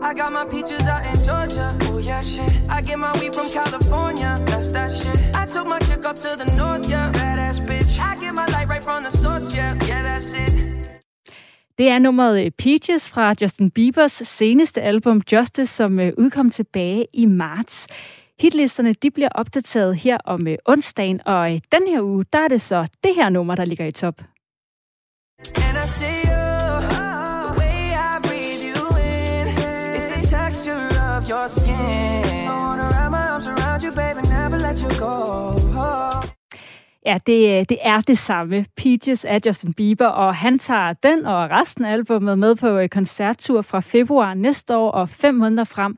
I 0.00 0.14
got 0.14 0.32
my 0.32 0.44
peaches 0.50 0.88
out 0.88 1.04
in 1.04 1.16
Georgia. 1.22 1.76
Oh 1.90 1.98
yeah, 1.98 2.22
shit. 2.22 2.50
I 2.70 2.80
get 2.80 2.98
my 2.98 3.12
weed 3.20 3.34
from 3.34 3.48
California. 3.50 4.40
That's 4.46 4.70
that 4.70 4.90
shit. 4.90 5.18
I 5.34 5.44
took 5.46 5.66
my 5.66 5.78
chick 5.80 6.04
up 6.10 6.18
to 6.18 6.30
the 6.36 6.48
north, 6.56 6.88
yeah. 6.88 7.12
Badass 7.12 7.60
bitch. 7.66 8.00
I 8.00 8.16
get 8.16 8.34
my 8.34 8.46
light 8.46 8.68
right 8.68 8.82
from 8.82 9.04
the 9.04 9.10
source, 9.10 9.54
yeah. 9.54 9.76
Yeah, 9.86 10.02
that's 10.02 10.32
it. 10.32 10.71
Det 11.82 11.90
er 11.90 11.98
nummeret 11.98 12.44
øh, 12.44 12.50
Peaches 12.50 13.10
fra 13.10 13.34
Justin 13.40 13.70
Biebers 13.70 14.12
seneste 14.12 14.82
album 14.82 15.22
Justice, 15.32 15.74
som 15.74 16.00
øh, 16.00 16.12
udkom 16.18 16.50
tilbage 16.50 17.06
i 17.12 17.26
marts. 17.26 17.86
Hitlisterne 18.40 18.92
de 18.92 19.10
bliver 19.10 19.28
opdateret 19.34 19.96
her 19.96 20.18
om 20.24 20.46
øh, 20.46 20.56
onsdagen, 20.64 21.20
og 21.26 21.60
den 21.72 21.82
her 21.88 22.02
uge, 22.02 22.24
der 22.32 22.38
er 22.38 22.48
det 22.48 22.60
så 22.60 22.86
det 23.04 23.14
her 23.14 23.28
nummer, 23.28 23.54
der 23.54 23.64
ligger 23.64 23.86
i 23.86 23.92
top. 23.92 24.14
And 24.18 25.76
I 25.84 25.86
see 25.86 26.20
you, 26.32 26.80
the 26.88 27.06
way 27.58 27.80
I 27.90 28.20
breathe 28.26 28.62
you 28.72 28.84
in, 28.98 29.46
it's 29.96 30.08
the 30.14 30.20
texture 30.36 30.86
of 31.16 31.28
your 31.30 31.48
skin. 31.48 32.24
I 32.46 32.54
wanna 32.62 32.88
wrap 32.92 33.10
my 33.10 33.24
arms 33.32 33.46
around 33.46 33.82
you, 33.82 33.92
baby, 33.92 34.20
never 34.28 34.58
let 34.58 34.78
you 34.82 34.90
go. 35.06 35.51
Ja, 37.06 37.18
det, 37.26 37.58
øh, 37.58 37.64
det 37.68 37.78
er 37.82 38.00
det 38.00 38.18
samme. 38.18 38.66
Peaches 38.76 39.24
af 39.24 39.38
Justin 39.46 39.72
Bieber, 39.74 40.06
og 40.06 40.34
han 40.34 40.58
tager 40.58 40.92
den 40.92 41.26
og 41.26 41.50
resten 41.50 41.84
af 41.84 41.92
albumet 41.92 42.38
med 42.38 42.56
på 42.56 42.78
en 42.78 42.88
koncerttur 42.88 43.62
fra 43.62 43.80
februar 43.80 44.34
næste 44.34 44.76
år 44.76 44.90
og 44.90 45.08
fem 45.08 45.34
måneder 45.34 45.64
frem. 45.64 45.96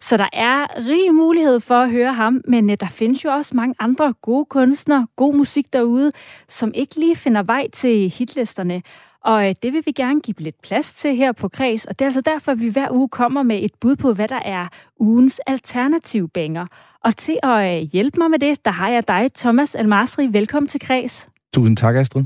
Så 0.00 0.16
der 0.16 0.28
er 0.32 0.66
rig 0.76 1.14
mulighed 1.14 1.60
for 1.60 1.74
at 1.74 1.90
høre 1.90 2.12
ham, 2.12 2.40
men 2.48 2.70
øh, 2.70 2.76
der 2.80 2.88
findes 2.88 3.24
jo 3.24 3.30
også 3.30 3.56
mange 3.56 3.74
andre 3.78 4.14
gode 4.22 4.44
kunstnere, 4.44 5.06
god 5.16 5.34
musik 5.34 5.72
derude, 5.72 6.12
som 6.48 6.72
ikke 6.74 6.96
lige 7.00 7.16
finder 7.16 7.42
vej 7.42 7.70
til 7.72 8.10
hitlisterne. 8.18 8.82
Og 9.24 9.48
øh, 9.48 9.54
det 9.62 9.72
vil 9.72 9.82
vi 9.86 9.92
gerne 9.92 10.20
give 10.20 10.34
lidt 10.38 10.62
plads 10.62 10.92
til 10.92 11.16
her 11.16 11.32
på 11.32 11.48
Kreds, 11.48 11.84
og 11.84 11.98
det 11.98 12.04
er 12.04 12.06
altså 12.06 12.20
derfor, 12.20 12.52
at 12.52 12.60
vi 12.60 12.68
hver 12.68 12.88
uge 12.90 13.08
kommer 13.08 13.42
med 13.42 13.62
et 13.62 13.72
bud 13.80 13.96
på, 13.96 14.12
hvad 14.12 14.28
der 14.28 14.40
er 14.44 14.68
ugens 15.00 15.40
alternativ 15.46 16.28
banger. 16.28 16.66
Og 17.04 17.16
til 17.16 17.38
at 17.42 17.82
øh, 17.82 17.88
hjælpe 17.92 18.20
mig 18.20 18.30
med 18.30 18.38
det, 18.38 18.64
der 18.64 18.70
har 18.70 18.88
jeg 18.88 19.08
dig, 19.08 19.30
Thomas 19.36 19.74
Almasri. 19.74 20.26
Velkommen 20.26 20.68
til 20.68 20.80
Kreds. 20.80 21.28
Tusind 21.54 21.76
tak, 21.76 21.96
Astrid. 21.96 22.24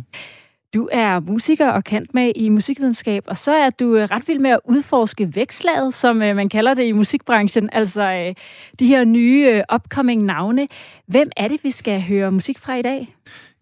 Du 0.75 0.89
er 0.93 1.21
musiker 1.21 1.69
og 1.69 1.85
kendt 1.85 2.15
med 2.15 2.33
i 2.37 2.49
musikvidenskab, 2.49 3.25
og 3.27 3.37
så 3.37 3.53
er 3.53 3.71
du 3.71 3.97
øh, 3.97 4.05
ret 4.11 4.29
vild 4.29 4.39
med 4.39 4.51
at 4.51 4.61
udforske 4.65 5.37
vækslaget, 5.37 5.95
som 5.95 6.17
man 6.17 6.49
kalder 6.49 6.75
det 6.75 6.85
i 6.85 6.93
musikbranchen, 6.93 7.69
altså 7.73 8.35
de 8.79 8.87
her 8.87 9.05
nye 9.05 9.63
upcoming 9.75 10.25
navne. 10.25 10.69
Hvem 11.07 11.31
er 11.37 11.49
det, 11.49 11.65
vi 11.65 11.71
skal 11.71 12.03
høre 12.03 12.33
musik 12.33 12.59
fra 12.59 12.75
i 12.75 12.83
dag? 12.83 13.15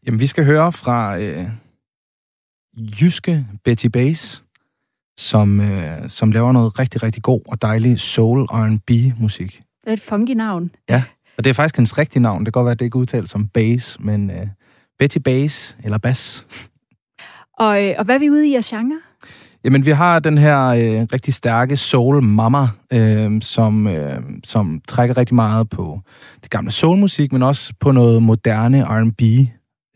Jamen, 0.07 0.21
vi 0.21 0.27
skal 0.27 0.45
høre 0.45 0.73
fra 0.73 1.19
øh, 1.21 1.43
jyske 2.77 3.47
Betty 3.65 3.87
Bass, 3.87 4.45
som, 5.19 5.61
øh, 5.61 6.09
som 6.09 6.31
laver 6.31 6.53
noget 6.53 6.79
rigtig, 6.79 7.03
rigtig 7.03 7.23
god 7.23 7.41
og 7.49 7.63
dejlig 7.63 7.99
soul 7.99 8.43
R&B 8.43 8.91
musik. 9.21 9.63
Det 9.85 9.89
er 9.89 9.93
et 9.93 10.01
funky 10.01 10.31
navn. 10.31 10.71
Ja, 10.89 11.03
og 11.39 11.45
det 11.45 11.51
er 11.51 11.55
faktisk 11.55 11.77
hendes 11.77 11.99
rigtige 11.99 12.23
navn. 12.23 12.39
Det 12.39 12.47
kan 12.47 12.53
godt 12.53 12.65
være, 12.65 12.73
at 12.73 12.79
det 12.79 12.85
ikke 12.85 12.97
udtales 12.97 13.31
som 13.31 13.49
Bass, 13.49 14.01
men 14.01 14.31
øh, 14.31 14.47
Betty 14.99 15.19
Bass 15.19 15.77
eller 15.85 15.99
Bass. 15.99 16.47
Og, 17.59 17.85
øh, 17.85 17.95
og 17.99 18.05
hvad 18.05 18.15
er 18.15 18.19
vi 18.19 18.31
ude 18.31 18.49
i 18.49 18.55
af 18.55 18.65
genre? 18.65 19.01
Jamen, 19.65 19.87
vi 19.87 19.91
har 19.91 20.19
den 20.19 20.39
her 20.39 20.67
øh, 20.67 21.07
rigtig 21.13 21.35
stærke 21.35 21.77
soul 21.77 22.23
mama, 22.23 22.69
øh, 22.93 23.43
som, 23.43 23.87
øh, 23.87 24.23
som 24.45 24.81
trækker 24.89 25.17
rigtig 25.17 25.35
meget 25.35 25.69
på 25.69 26.01
det 26.43 26.51
gamle 26.51 26.71
soulmusik, 26.71 27.33
men 27.33 27.43
også 27.43 27.73
på 27.81 27.93
noget 27.93 28.23
moderne 28.23 28.85
R&B 28.85 29.23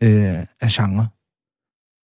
øh, 0.03 0.45
af 0.61 0.69
genre. 0.69 1.07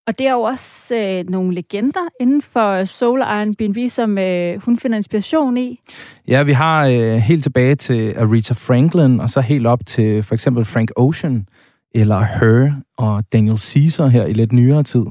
Og 0.07 0.19
det 0.19 0.27
er 0.27 0.31
jo 0.31 0.41
også 0.41 0.95
øh, 0.95 1.29
nogle 1.29 1.53
legender 1.53 2.07
inden 2.19 2.41
for 2.41 2.85
soul 2.85 3.21
R&B, 3.21 3.89
som 3.89 4.17
øh, 4.17 4.61
hun 4.61 4.77
finder 4.77 4.97
inspiration 4.97 5.57
i. 5.57 5.79
Ja, 6.27 6.43
vi 6.43 6.51
har 6.51 6.87
øh, 6.87 7.15
helt 7.15 7.43
tilbage 7.43 7.75
til 7.75 8.13
Aretha 8.17 8.53
Franklin, 8.53 9.19
og 9.19 9.29
så 9.29 9.41
helt 9.41 9.67
op 9.67 9.85
til 9.85 10.23
for 10.23 10.33
eksempel 10.33 10.65
Frank 10.65 10.91
Ocean, 10.95 11.47
eller 11.95 12.19
Her 12.19 12.71
og 12.97 13.23
Daniel 13.33 13.57
Caesar 13.57 14.07
her 14.07 14.25
i 14.25 14.33
lidt 14.33 14.51
nyere 14.51 14.83
tid, 14.83 15.05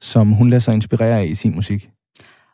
som 0.00 0.32
hun 0.32 0.50
lader 0.50 0.60
sig 0.60 0.74
inspirere 0.74 1.20
af 1.20 1.24
i 1.24 1.34
sin 1.34 1.54
musik. 1.54 1.90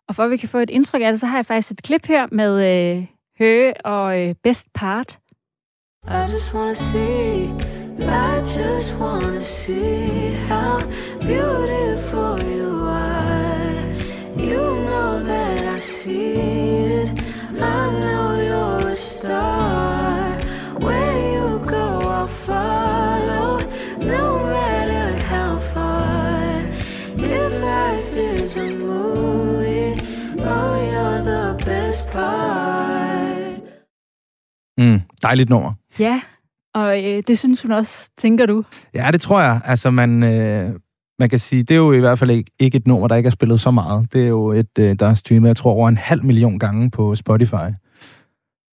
Og 0.08 0.14
for 0.14 0.22
at 0.22 0.30
vi 0.30 0.36
kan 0.36 0.48
få 0.48 0.58
et 0.58 0.70
indtryk 0.70 1.02
af 1.02 1.12
det, 1.12 1.20
så 1.20 1.26
har 1.26 1.38
jeg 1.38 1.46
faktisk 1.46 1.70
et 1.70 1.82
klip 1.82 2.06
her 2.06 2.26
med 2.32 2.52
øh, 2.64 3.04
Her 3.38 3.72
og 3.84 4.20
øh, 4.20 4.34
Best 4.44 4.66
Part. 4.74 5.18
I 6.04 6.32
just 6.32 6.54
wanna 6.54 6.74
see 6.74 7.77
I 8.00 8.40
just 8.56 8.94
wanna 8.96 9.40
see 9.40 10.32
how 10.48 10.78
beautiful 11.20 12.38
you 12.42 12.82
are. 12.84 13.94
You 14.36 14.62
know 14.88 15.22
that 15.24 15.62
I 15.64 15.78
see 15.78 16.34
it. 16.34 17.10
I 17.60 17.90
know 18.00 18.40
you're 18.40 18.88
a 18.92 18.96
star. 18.96 20.38
Where 20.80 21.16
you 21.34 21.58
go, 21.66 22.00
I'll 22.16 22.28
follow, 22.28 23.58
no 24.00 24.24
matter 24.46 25.16
how 25.26 25.58
far. 25.74 26.62
If 27.16 27.52
life 27.62 28.16
is 28.16 28.56
a 28.56 28.68
movie, 28.74 30.00
oh, 30.40 30.74
you're 30.92 31.22
the 31.24 31.64
best 31.64 32.08
part. 32.10 33.60
Mm, 34.76 35.02
dejligt 35.20 35.48
nummer. 35.48 35.76
Ja, 35.96 36.20
og 36.78 37.04
øh, 37.04 37.22
det 37.26 37.38
synes 37.38 37.62
hun 37.62 37.72
også, 37.72 38.08
tænker 38.18 38.46
du? 38.46 38.64
Ja, 38.94 39.10
det 39.12 39.20
tror 39.20 39.40
jeg. 39.40 39.60
Altså, 39.64 39.90
man, 39.90 40.22
øh, 40.22 40.72
man 41.18 41.28
kan 41.28 41.38
sige, 41.38 41.62
det 41.62 41.74
er 41.74 41.78
jo 41.78 41.92
i 41.92 41.98
hvert 41.98 42.18
fald 42.18 42.30
ikke, 42.30 42.50
ikke 42.58 42.76
et 42.76 42.86
nummer, 42.86 43.08
der 43.08 43.16
ikke 43.16 43.26
er 43.26 43.30
spillet 43.30 43.60
så 43.60 43.70
meget. 43.70 44.12
Det 44.12 44.22
er 44.22 44.28
jo 44.28 44.52
et, 44.52 44.78
øh, 44.78 44.96
der 44.98 45.06
er 45.06 45.14
streamet, 45.14 45.48
jeg 45.48 45.56
tror, 45.56 45.72
over 45.72 45.88
en 45.88 45.96
halv 45.96 46.24
million 46.24 46.58
gange 46.58 46.90
på 46.90 47.14
Spotify. 47.14 47.70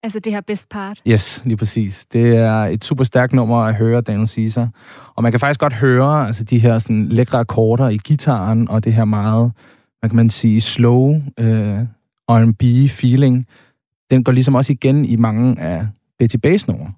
Altså 0.04 0.20
det 0.20 0.34
her 0.34 0.42
best 0.42 0.70
part? 0.70 1.02
Yes, 1.08 1.42
lige 1.46 1.58
præcis. 1.58 2.06
Det 2.06 2.38
er 2.38 2.56
et 2.56 2.84
super 2.84 3.04
stærkt 3.04 3.34
nummer 3.34 3.58
at 3.58 3.76
høre 3.76 4.02
Daniel 4.02 4.28
Caesar. 4.28 4.70
Og 5.16 5.24
man 5.24 5.32
kan 5.32 5.40
faktisk 5.40 5.60
godt 5.60 5.74
høre 5.74 6.28
altså, 6.28 6.44
de 6.44 6.60
her 6.60 6.80
sådan, 6.80 7.06
lækre 7.06 7.40
akkorder 7.40 7.90
i 7.90 7.98
gitaren, 7.98 8.70
og 8.70 8.84
det 8.84 8.94
her 8.94 9.06
meget, 9.06 9.52
hvad 10.00 10.10
kan 10.10 10.16
man 10.16 10.30
sige, 10.30 10.62
slow 10.62 11.16
øh, 11.40 11.80
R&B 12.30 12.90
feeling. 12.90 13.46
Den 14.12 14.24
går 14.24 14.32
ligesom 14.32 14.56
også 14.56 14.74
igen 14.74 15.06
i 15.06 15.16
mange 15.16 15.62
af 15.62 15.88
Betty 16.20 16.38
Bass 16.38 16.68
numre. 16.68 16.92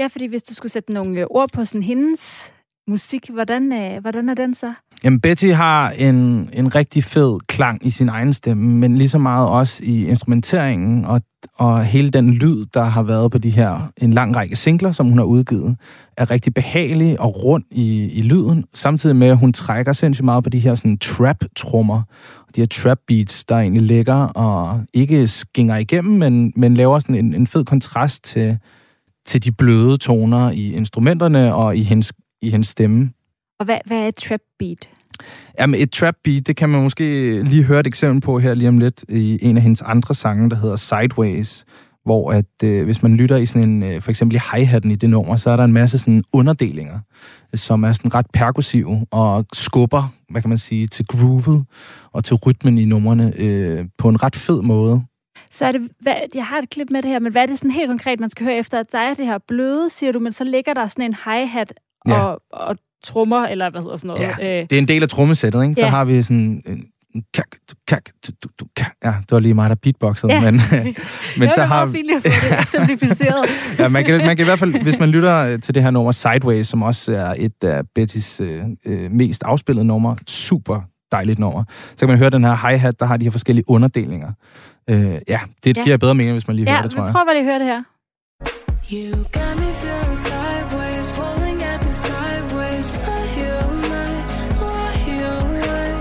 Ja, 0.00 0.06
fordi 0.06 0.26
hvis 0.26 0.42
du 0.42 0.54
skulle 0.54 0.72
sætte 0.72 0.92
nogle 0.92 1.20
øh, 1.20 1.26
ord 1.30 1.48
på 1.52 1.64
sådan 1.64 1.82
hendes 1.82 2.52
musik, 2.88 3.30
hvordan, 3.32 3.72
øh, 3.72 4.00
hvordan 4.00 4.28
er 4.28 4.34
den 4.34 4.54
så? 4.54 4.72
Jamen, 5.04 5.20
Betty 5.20 5.46
har 5.46 5.90
en, 5.90 6.50
en 6.52 6.74
rigtig 6.74 7.04
fed 7.04 7.38
klang 7.46 7.86
i 7.86 7.90
sin 7.90 8.08
egen 8.08 8.32
stemme, 8.32 8.78
men 8.78 8.96
lige 8.96 9.08
så 9.08 9.18
meget 9.18 9.48
også 9.48 9.84
i 9.84 10.06
instrumenteringen 10.06 11.04
og, 11.04 11.22
og 11.54 11.84
hele 11.84 12.10
den 12.10 12.34
lyd, 12.34 12.64
der 12.74 12.84
har 12.84 13.02
været 13.02 13.30
på 13.30 13.38
de 13.38 13.50
her 13.50 13.92
en 13.96 14.12
lang 14.12 14.36
række 14.36 14.56
singler, 14.56 14.92
som 14.92 15.08
hun 15.08 15.18
har 15.18 15.24
udgivet, 15.24 15.76
er 16.16 16.30
rigtig 16.30 16.54
behagelig 16.54 17.20
og 17.20 17.44
rund 17.44 17.64
i, 17.70 18.04
i 18.04 18.22
lyden, 18.22 18.64
samtidig 18.74 19.16
med, 19.16 19.28
at 19.28 19.38
hun 19.38 19.52
trækker 19.52 19.92
sindssygt 19.92 20.24
meget 20.24 20.44
på 20.44 20.50
de 20.50 20.58
her 20.58 20.74
sådan 20.74 20.98
trap-trummer, 20.98 22.02
de 22.56 22.60
her 22.60 22.66
trap 22.66 22.98
beats, 23.06 23.44
der 23.44 23.56
egentlig 23.56 23.82
ligger 23.82 24.14
og 24.16 24.80
ikke 24.94 25.26
skinger 25.26 25.76
igennem, 25.76 26.18
men, 26.18 26.52
men 26.56 26.74
laver 26.74 26.98
sådan 26.98 27.14
en, 27.14 27.34
en 27.34 27.46
fed 27.46 27.64
kontrast 27.64 28.24
til, 28.24 28.58
til 29.26 29.44
de 29.44 29.52
bløde 29.52 29.96
toner 29.96 30.50
i 30.50 30.72
instrumenterne 30.72 31.54
og 31.54 31.76
i 31.76 31.82
hendes, 31.82 32.12
i 32.42 32.50
hendes 32.50 32.68
stemme. 32.68 33.10
Og 33.58 33.64
hvad, 33.64 33.78
hvad 33.86 33.98
er 33.98 34.08
et 34.08 34.16
trap 34.16 34.40
beat? 34.58 34.88
Jamen, 35.58 35.80
et 35.80 35.92
trap 35.92 36.14
beat, 36.24 36.46
det 36.46 36.56
kan 36.56 36.68
man 36.68 36.82
måske 36.82 37.40
lige 37.42 37.62
høre 37.62 37.80
et 37.80 37.86
eksempel 37.86 38.20
på 38.20 38.38
her 38.38 38.54
lige 38.54 38.68
om 38.68 38.78
lidt 38.78 39.04
i 39.08 39.38
en 39.42 39.56
af 39.56 39.62
hendes 39.62 39.82
andre 39.82 40.14
sange, 40.14 40.50
der 40.50 40.56
hedder 40.56 40.76
Sideways, 40.76 41.64
hvor 42.04 42.30
at 42.30 42.64
øh, 42.64 42.84
hvis 42.84 43.02
man 43.02 43.16
lytter 43.16 43.36
i 43.36 43.46
sådan 43.46 43.68
en, 43.68 43.82
øh, 43.82 44.02
for 44.02 44.10
eksempel 44.10 44.36
i 44.36 44.40
hi-hatten 44.52 44.90
i 44.90 44.96
det 44.96 45.10
nummer, 45.10 45.36
så 45.36 45.50
er 45.50 45.56
der 45.56 45.64
en 45.64 45.72
masse 45.72 45.98
sådan 45.98 46.24
underdelinger, 46.32 46.98
som 47.54 47.84
er 47.84 47.92
sådan 47.92 48.14
ret 48.14 48.26
perkussive 48.32 49.06
og 49.10 49.46
skubber, 49.52 50.12
hvad 50.30 50.42
kan 50.42 50.48
man 50.48 50.58
sige, 50.58 50.86
til 50.86 51.06
groovet 51.06 51.64
og 52.12 52.24
til 52.24 52.36
rytmen 52.36 52.78
i 52.78 52.84
numrene 52.84 53.32
øh, 53.36 53.84
på 53.98 54.08
en 54.08 54.22
ret 54.22 54.36
fed 54.36 54.62
måde. 54.62 55.02
Så 55.52 55.66
er 55.66 55.72
det, 55.72 55.80
hvad, 56.00 56.14
jeg 56.34 56.46
har 56.46 56.58
et 56.58 56.70
klip 56.70 56.90
med 56.90 57.02
det 57.02 57.10
her, 57.10 57.18
men 57.18 57.32
hvad 57.32 57.42
er 57.42 57.46
det 57.46 57.58
sådan 57.58 57.70
helt 57.70 57.88
konkret, 57.88 58.20
man 58.20 58.30
skal 58.30 58.46
høre 58.46 58.56
efter? 58.56 58.80
At 58.80 58.92
der 58.92 58.98
er 58.98 59.14
det 59.14 59.26
her 59.26 59.38
bløde, 59.48 59.90
siger 59.90 60.12
du, 60.12 60.18
men 60.18 60.32
så 60.32 60.44
ligger 60.44 60.74
der 60.74 60.88
sådan 60.88 61.04
en 61.04 61.14
hi-hat 61.24 61.72
Ja. 62.08 62.22
og, 62.22 62.42
og 62.52 62.76
trummer, 63.04 63.46
eller 63.46 63.70
hvad 63.70 63.80
hedder 63.82 63.96
sådan 63.96 64.08
noget. 64.08 64.20
Ja, 64.38 64.58
Øh, 64.60 64.66
det 64.70 64.72
er 64.72 64.78
en 64.78 64.88
del 64.88 65.02
af 65.02 65.08
trommesættet, 65.08 65.62
ikke? 65.62 65.74
Så 65.74 65.80
Ja. 65.84 65.88
har 65.90 66.04
vi 66.04 66.22
sådan 66.22 66.62
kak, 67.34 67.46
du, 67.70 67.74
kak, 67.88 68.02
du, 68.26 68.32
du, 68.42 68.48
du, 68.60 68.66
kak. 68.76 68.92
Ja, 69.04 69.08
det 69.20 69.30
var 69.30 69.38
lige 69.38 69.54
mig, 69.54 69.70
der 69.70 69.76
beatboxede, 69.76 70.32
Ja, 70.32 70.40
men, 70.40 70.54
men 71.38 71.42
det 71.48 71.52
så 71.52 71.60
var 71.60 71.66
har 71.66 71.86
lige 71.86 72.16
at 72.16 72.22
få 72.22 72.28
det 72.50 72.60
eksemplificeret. 72.62 73.46
ja, 73.78 73.88
man 73.88 74.04
kan, 74.04 74.18
man 74.26 74.36
kan 74.36 74.44
i 74.44 74.48
hvert 74.48 74.58
fald, 74.58 74.82
hvis 74.82 74.98
man 74.98 75.08
lytter 75.08 75.36
øh, 75.38 75.60
til 75.60 75.74
det 75.74 75.82
her 75.82 75.90
nummer 75.90 76.12
Sideways, 76.12 76.68
som 76.68 76.82
også 76.82 77.12
er 77.12 77.34
et 77.38 77.64
af 77.64 77.82
Bettys 77.94 78.40
øh, 78.40 78.62
øh, 78.86 79.10
mest 79.10 79.42
afspillede 79.42 79.86
nummer, 79.86 80.16
super 80.28 80.80
dejligt 81.12 81.38
nummer, 81.38 81.64
så 81.90 81.96
kan 81.98 82.08
man 82.08 82.18
høre 82.18 82.30
den 82.30 82.44
her 82.44 82.68
hi-hat, 82.68 83.00
der 83.00 83.06
har 83.06 83.16
de 83.16 83.24
her 83.24 83.30
forskellige 83.30 83.64
underdelinger. 83.68 84.32
Øh, 84.90 85.20
ja, 85.28 85.40
det 85.64 85.76
Ja. 85.76 85.82
giver 85.84 85.96
bedre 85.96 86.14
mening, 86.14 86.32
hvis 86.34 86.46
man 86.46 86.56
lige 86.56 86.66
ja, 86.70 86.72
hører 86.72 86.82
det, 86.82 86.90
tror 86.90 87.04
jeg. 87.04 87.12
prøver 87.12 87.32
lige 87.32 87.38
at 87.40 87.44
høre 87.44 87.58
det 87.58 87.66
her. 87.66 87.82
You 88.92 89.16
got 89.38 89.52
me 89.62 89.70
feeling 89.82 90.18
sideways, 90.28 91.06
pulling 91.18 91.58
at 91.72 91.80
me 91.86 91.94
sideways. 92.06 92.86
Why 93.06 93.22
you 93.42 93.56
mine? 93.84 94.22
Why 94.62 94.90
you 95.20 95.32
mine? 95.56 96.00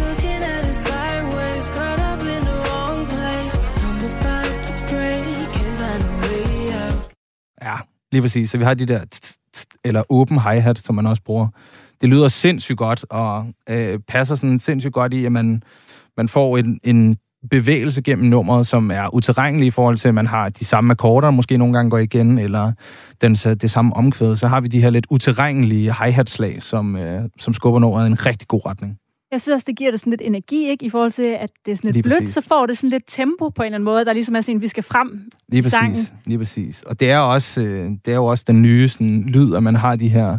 Looking 0.00 0.40
at 0.54 0.62
it 0.70 0.76
sideways, 0.88 1.64
caught 1.76 2.00
up 2.10 2.20
in 2.34 2.42
the 2.50 2.56
wrong 2.66 2.98
place. 3.14 3.52
I'm 3.84 3.98
about 4.12 4.52
to 4.68 4.72
break, 4.90 5.46
can't 5.56 5.76
find 5.82 6.02
a 6.10 6.14
way 6.22 6.48
out. 6.82 7.12
Ja, 7.62 7.76
lige 8.12 8.22
præcis. 8.22 8.50
Så 8.50 8.58
vi 8.58 8.64
har 8.64 8.74
de 8.74 8.86
der 8.86 9.00
eller 9.84 10.02
åben 10.08 10.38
hi-hat, 10.40 10.78
som 10.78 10.94
man 10.94 11.06
også 11.06 11.22
bruger. 11.22 11.48
Det 12.00 12.08
lyder 12.08 12.28
sindssygt 12.28 12.78
godt, 12.78 13.04
og 13.10 13.46
øh, 13.68 13.98
passer 14.08 14.34
sådan 14.34 14.58
sindssygt 14.58 14.92
godt 14.94 15.12
i, 15.14 15.24
at 15.24 15.32
man, 15.32 15.62
man 16.16 16.28
får 16.28 16.58
en, 16.58 16.80
en 16.84 17.16
bevægelse 17.50 18.02
gennem 18.02 18.26
nummeret, 18.28 18.66
som 18.66 18.90
er 18.90 19.14
uterrenelig 19.14 19.66
i 19.66 19.70
forhold 19.70 19.96
til, 19.96 20.08
at 20.08 20.14
man 20.14 20.26
har 20.26 20.48
de 20.48 20.64
samme 20.64 20.90
akkorder, 20.90 21.30
måske 21.30 21.56
nogle 21.56 21.74
gange 21.74 21.90
går 21.90 21.98
igen, 21.98 22.38
eller 22.38 22.72
den, 23.20 23.34
det 23.34 23.70
samme 23.70 23.96
omkvæd. 23.96 24.36
Så 24.36 24.48
har 24.48 24.60
vi 24.60 24.68
de 24.68 24.80
her 24.80 24.90
lidt 24.90 25.06
uterrenlige 25.10 25.94
hi-hat-slag, 26.04 26.62
som, 26.62 26.96
øh, 26.96 27.22
som 27.40 27.54
skubber 27.54 27.80
nummeret 27.80 28.06
i 28.06 28.10
en 28.10 28.26
rigtig 28.26 28.48
god 28.48 28.66
retning. 28.66 28.96
Jeg 29.32 29.40
synes 29.40 29.54
også, 29.54 29.64
det 29.68 29.76
giver 29.76 29.90
det 29.90 30.00
sådan 30.00 30.10
lidt 30.10 30.20
energi, 30.24 30.68
ikke? 30.68 30.84
I 30.86 30.90
forhold 30.90 31.10
til, 31.10 31.22
at 31.22 31.50
det 31.66 31.72
er 31.72 31.76
sådan 31.76 31.88
lidt 31.88 31.94
Lige 31.94 32.02
blødt, 32.02 32.18
præcis. 32.18 32.34
så 32.34 32.42
får 32.48 32.66
det 32.66 32.76
sådan 32.78 32.90
lidt 32.90 33.02
tempo 33.08 33.48
på 33.48 33.62
en 33.62 33.66
eller 33.66 33.76
anden 33.76 33.84
måde, 33.84 34.04
der 34.04 34.12
ligesom 34.12 34.36
er 34.36 34.40
sådan, 34.40 34.60
vi 34.60 34.68
skal 34.68 34.82
frem 34.82 35.20
Lige 35.48 35.62
præcis, 35.62 35.78
sangen. 35.78 36.06
lige 36.26 36.38
præcis. 36.38 36.82
Og 36.82 37.00
det 37.00 37.10
er, 37.10 37.18
også, 37.18 37.62
øh, 37.62 37.90
det 38.04 38.08
er 38.08 38.14
jo 38.14 38.26
også 38.26 38.44
den 38.46 38.62
nye 38.62 38.88
sådan, 38.88 39.22
lyd, 39.22 39.54
at 39.54 39.62
man 39.62 39.74
har 39.76 39.96
de 39.96 40.08
her 40.08 40.38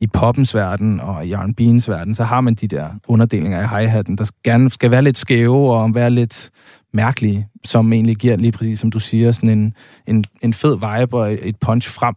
i 0.00 0.06
poppens 0.06 0.54
verden 0.54 1.00
og 1.00 1.26
i 1.26 1.34
R&B'ens 1.34 1.90
verden, 1.90 2.14
så 2.14 2.24
har 2.24 2.40
man 2.40 2.54
de 2.54 2.68
der 2.68 2.88
underdelinger 3.08 3.60
i 3.60 3.66
hi-hatten, 3.66 4.16
der 4.16 4.30
gerne 4.44 4.70
skal 4.70 4.90
være 4.90 5.02
lidt 5.02 5.18
skæve 5.18 5.74
og 5.74 5.94
være 5.94 6.10
lidt 6.10 6.50
mærkelige, 6.92 7.48
som 7.64 7.92
egentlig 7.92 8.16
giver 8.16 8.36
lige 8.36 8.52
præcis, 8.52 8.78
som 8.78 8.90
du 8.90 8.98
siger, 8.98 9.32
sådan 9.32 9.48
en, 9.48 9.74
en, 10.06 10.24
en 10.42 10.54
fed 10.54 10.74
vibe 10.74 11.16
og 11.16 11.32
et 11.32 11.56
punch 11.60 11.90
frem 11.90 12.14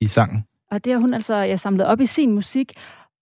i 0.00 0.06
sangen. 0.06 0.44
Og 0.70 0.84
det 0.84 0.92
har 0.92 1.00
hun 1.00 1.14
altså 1.14 1.36
jeg 1.36 1.60
samlet 1.60 1.86
op 1.86 2.00
i 2.00 2.06
sin 2.06 2.32
musik. 2.32 2.72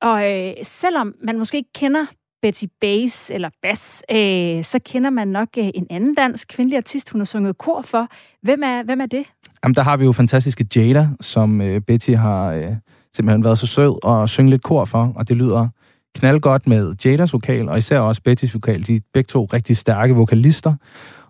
Og 0.02 0.30
øh, 0.32 0.54
selvom 0.62 1.14
man 1.24 1.38
måske 1.38 1.56
ikke 1.56 1.72
kender 1.74 2.06
Betty 2.42 2.64
Bass 2.80 3.30
eller 3.30 3.50
Bass, 3.62 4.02
øh, 4.10 4.64
så 4.64 4.78
kender 4.84 5.10
man 5.10 5.28
nok 5.28 5.48
øh, 5.58 5.70
en 5.74 5.86
anden 5.90 6.14
dansk 6.14 6.48
kvindelig 6.48 6.76
artist, 6.76 7.10
hun 7.10 7.20
har 7.20 7.26
sunget 7.26 7.58
kor 7.58 7.82
for. 7.82 8.08
Hvem 8.42 8.62
er, 8.62 8.82
hvem 8.82 9.00
er 9.00 9.06
det? 9.06 9.24
Jamen, 9.64 9.74
der 9.74 9.82
har 9.82 9.96
vi 9.96 10.04
jo 10.04 10.12
fantastiske 10.12 10.66
Jada, 10.76 11.08
som 11.20 11.60
øh, 11.60 11.80
Betty 11.80 12.10
har 12.10 12.52
øh, 12.52 12.72
simpelthen 13.14 13.44
været 13.44 13.58
så 13.58 13.66
sød 13.66 14.04
og 14.04 14.28
synge 14.28 14.50
lidt 14.50 14.62
kor 14.62 14.84
for, 14.84 15.12
og 15.16 15.28
det 15.28 15.36
lyder 15.36 15.68
knaldgodt 16.14 16.66
med 16.66 16.94
Jadas 17.04 17.32
vokal, 17.32 17.68
og 17.68 17.78
især 17.78 17.98
også 17.98 18.22
Bettys 18.22 18.54
vokal. 18.54 18.86
De 18.86 18.94
er 18.94 19.00
begge 19.14 19.28
to 19.28 19.44
rigtig 19.44 19.76
stærke 19.76 20.14
vokalister, 20.14 20.74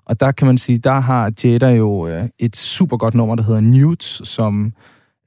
og 0.06 0.20
der 0.20 0.32
kan 0.32 0.46
man 0.46 0.58
sige, 0.58 0.78
der 0.78 1.00
har 1.00 1.32
Jada 1.44 1.70
jo 1.70 2.06
øh, 2.06 2.28
et 2.38 2.56
super 2.56 2.96
godt 2.96 3.14
nummer, 3.14 3.34
der 3.34 3.42
hedder 3.42 3.60
Nudes, 3.60 4.20
som 4.24 4.72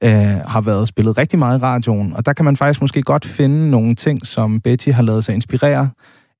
øh, 0.04 0.10
har 0.46 0.60
været 0.60 0.88
spillet 0.88 1.18
rigtig 1.18 1.38
meget 1.38 1.58
i 1.58 1.62
radioen, 1.62 2.12
og 2.12 2.26
der 2.26 2.32
kan 2.32 2.44
man 2.44 2.56
faktisk 2.56 2.80
måske 2.80 3.02
godt 3.02 3.24
finde 3.24 3.70
nogle 3.70 3.94
ting, 3.94 4.26
som 4.26 4.60
Betty 4.60 4.88
har 4.88 5.02
lavet 5.02 5.24
sig 5.24 5.34
inspirere 5.34 5.90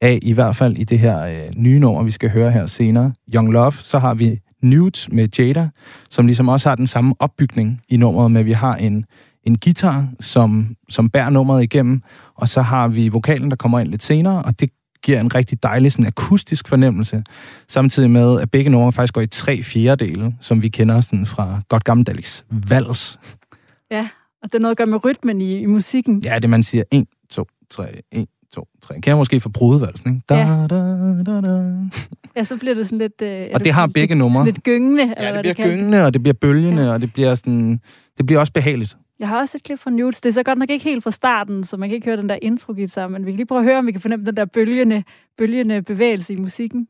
af, 0.01 0.19
i 0.23 0.33
hvert 0.33 0.57
fald 0.57 0.77
i 0.77 0.85
det 0.85 0.99
her 0.99 1.23
øh, 1.23 1.53
nye 1.57 1.79
nummer, 1.79 2.03
vi 2.03 2.11
skal 2.11 2.31
høre 2.31 2.51
her 2.51 2.67
senere, 2.67 3.13
Young 3.35 3.53
Love, 3.53 3.73
så 3.73 3.99
har 3.99 4.15
vi 4.15 4.41
Nudes 4.63 5.09
med 5.13 5.29
Jada, 5.39 5.69
som 6.11 6.27
ligesom 6.27 6.49
også 6.49 6.69
har 6.69 6.77
den 6.77 6.87
samme 6.87 7.15
opbygning 7.19 7.81
i 7.89 7.97
nummeret, 7.97 8.31
med 8.31 8.41
at 8.41 8.47
vi 8.47 8.53
har 8.53 8.77
en, 8.77 9.05
en 9.45 9.59
guitar, 9.59 10.07
som, 10.21 10.77
som 10.89 11.11
bærer 11.11 11.31
nummeret 11.31 11.63
igennem, 11.63 12.03
og 12.35 12.49
så 12.49 12.63
har 12.63 12.89
vi 12.89 13.09
vokalen, 13.09 13.51
der 13.51 13.57
kommer 13.57 13.81
ind 13.81 13.89
lidt 13.89 14.03
senere, 14.03 14.43
og 14.43 14.61
det 14.61 14.71
giver 15.03 15.21
en 15.21 15.35
rigtig 15.35 15.63
dejlig 15.63 15.93
sådan, 15.93 16.07
akustisk 16.07 16.69
fornemmelse, 16.69 17.25
samtidig 17.69 18.11
med, 18.11 18.41
at 18.41 18.51
begge 18.51 18.71
numre 18.71 18.93
faktisk 18.93 19.15
går 19.15 19.21
i 19.21 19.27
tre 19.27 19.63
fjerdedele, 19.63 20.35
som 20.41 20.63
vi 20.63 20.69
kender 20.69 21.01
sådan, 21.01 21.27
fra 21.27 21.61
godt 21.69 21.85
gammeldags 21.85 22.45
vals. 22.51 23.19
Ja, 23.91 24.09
og 24.43 24.53
det 24.53 24.55
er 24.55 24.59
noget 24.63 24.71
at 24.71 24.77
gøre 24.77 24.87
med 24.87 25.05
rytmen 25.05 25.41
i, 25.41 25.59
i 25.59 25.67
musikken. 25.67 26.23
Ja, 26.25 26.39
det 26.39 26.51
man 26.51 26.63
siger 26.63 26.85
1, 26.91 27.05
2, 27.31 27.47
3, 27.71 27.87
1, 28.13 28.27
2, 28.53 28.67
3. 28.83 28.95
Kan 28.95 29.11
jeg 29.11 29.17
måske 29.17 29.41
få 29.41 29.49
brudevalsen, 29.49 30.15
ikke? 30.15 30.25
Da, 30.29 30.35
Ja. 30.35 30.67
da, 30.71 30.77
da, 31.27 31.41
da. 31.41 31.75
Ja, 32.37 32.45
så 32.45 32.57
bliver 32.57 32.75
det 32.75 32.87
sådan 32.87 32.99
lidt... 32.99 33.23
Øh, 33.23 33.47
Og 33.55 33.65
det 33.65 33.73
har 33.73 33.87
begge 33.87 34.15
numre. 34.15 34.45
Lidt 34.45 34.63
gyngende, 34.63 35.03
eller 35.03 35.15
Ja, 35.21 35.27
det 35.27 35.33
hvad 35.35 35.43
bliver 35.43 35.55
det 35.55 35.65
gyngende, 35.77 36.05
og 36.07 36.15
det 36.15 36.23
bliver 36.23 36.35
bølgende, 36.41 36.93
og 36.93 37.03
det 37.03 37.13
bliver 37.13 37.35
sådan... 37.35 37.81
Det 38.19 38.27
bliver 38.27 38.41
også 38.41 38.53
behageligt. 38.53 38.97
Jeg 39.23 39.29
har 39.29 39.39
også 39.39 39.57
et 39.57 39.63
klip 39.63 39.79
fra 39.79 39.91
Nudes. 39.91 40.21
Det 40.21 40.29
er 40.29 40.33
så 40.33 40.43
godt 40.43 40.59
nok 40.59 40.71
ikke 40.71 40.85
helt 40.85 41.03
fra 41.05 41.11
starten, 41.11 41.65
så 41.65 41.77
man 41.77 41.89
kan 41.89 41.95
ikke 41.95 42.05
høre 42.05 42.17
den 42.17 42.29
der 42.29 42.39
intro-guitar, 42.43 43.09
men 43.09 43.27
vi 43.27 43.31
kan 43.31 43.37
lige 43.37 43.47
prøve 43.47 43.59
at 43.59 43.65
høre, 43.65 43.79
om 43.79 43.87
vi 43.87 43.93
kan 43.93 44.01
fornemme 44.01 44.27
den 44.27 44.37
der 44.37 44.45
bølgende, 44.45 45.05
bølgende 45.39 45.83
bevægelse 45.83 46.33
i 46.33 46.37
musikken. 46.37 46.89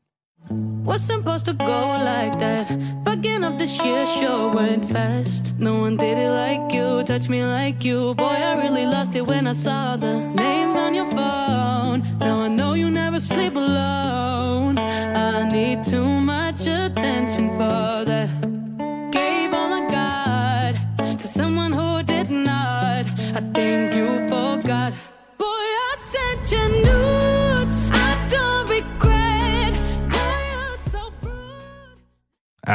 Was 0.87 1.01
supposed 1.01 1.47
to 1.47 1.53
go 1.53 1.81
like 2.13 2.35
that. 2.45 2.67
Fucking 3.07 3.45
up 3.45 3.59
the 3.59 3.67
shit 3.67 4.09
show 4.09 4.55
went 4.57 4.85
fast. 4.85 5.55
No 5.59 5.73
one 5.83 5.97
did 5.97 6.19
it 6.19 6.31
like 6.31 6.53
like 6.53 6.75
you, 6.75 7.03
touch 7.05 7.29
me 7.29 7.45
like 7.45 7.85
you. 7.85 8.15
Boy, 8.15 8.37
I 8.51 8.53
really 8.65 8.87
lost 8.87 9.15
it 9.15 9.27
when 9.27 9.47
I 9.47 9.53
saw 9.53 9.97
the 9.97 10.15
names 10.43 10.77
on 10.77 10.95
your 10.95 11.07
phone. 11.07 12.03
Now 12.19 12.43
I 12.43 12.49
know 12.49 12.75
you 12.75 12.91
never 12.91 13.21
sleep 13.21 13.55
alone. 13.57 14.79
I 14.79 15.22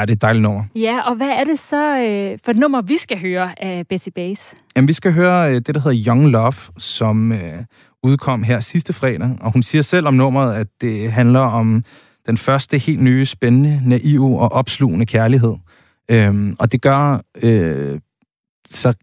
det 0.08 0.14
er 0.14 0.16
et 0.16 0.22
dejligt 0.22 0.42
nummer. 0.42 0.64
Ja, 0.76 1.00
og 1.10 1.16
hvad 1.16 1.30
er 1.30 1.44
det 1.44 1.60
så 1.60 1.98
øh, 1.98 2.40
for 2.46 2.52
et 2.52 2.58
nummer, 2.58 2.82
vi 2.82 2.98
skal 2.98 3.20
høre 3.20 3.64
af 3.64 3.88
Betty 3.88 4.10
Bass? 4.16 4.54
Jamen, 4.76 4.88
vi 4.88 4.94
skal 4.94 5.14
høre 5.14 5.50
øh, 5.50 5.56
det, 5.56 5.76
der 5.76 5.82
hedder 5.82 6.04
Young 6.08 6.30
Love, 6.30 6.54
som 6.78 7.32
øh, 7.32 7.64
udkom 8.04 8.44
her 8.44 8.60
sidste 8.60 8.94
fredag. 8.94 9.30
Og 9.42 9.52
hun 9.52 9.64
siger 9.64 9.82
selv 9.82 10.08
om 10.08 10.14
nummeret, 10.14 10.56
at 10.56 10.68
det 10.82 11.12
handler 11.12 11.40
om 11.40 11.84
den 12.28 12.38
første 12.38 12.78
helt 12.78 13.02
nye, 13.02 13.26
spændende, 13.26 13.82
naive 13.86 14.40
og 14.40 14.52
opslugende 14.52 15.06
kærlighed. 15.06 15.56
Øhm, 16.12 16.56
og 16.60 16.72
det 16.72 16.82
gør 16.82 17.22
øh, 17.44 18.00
så 18.70 18.94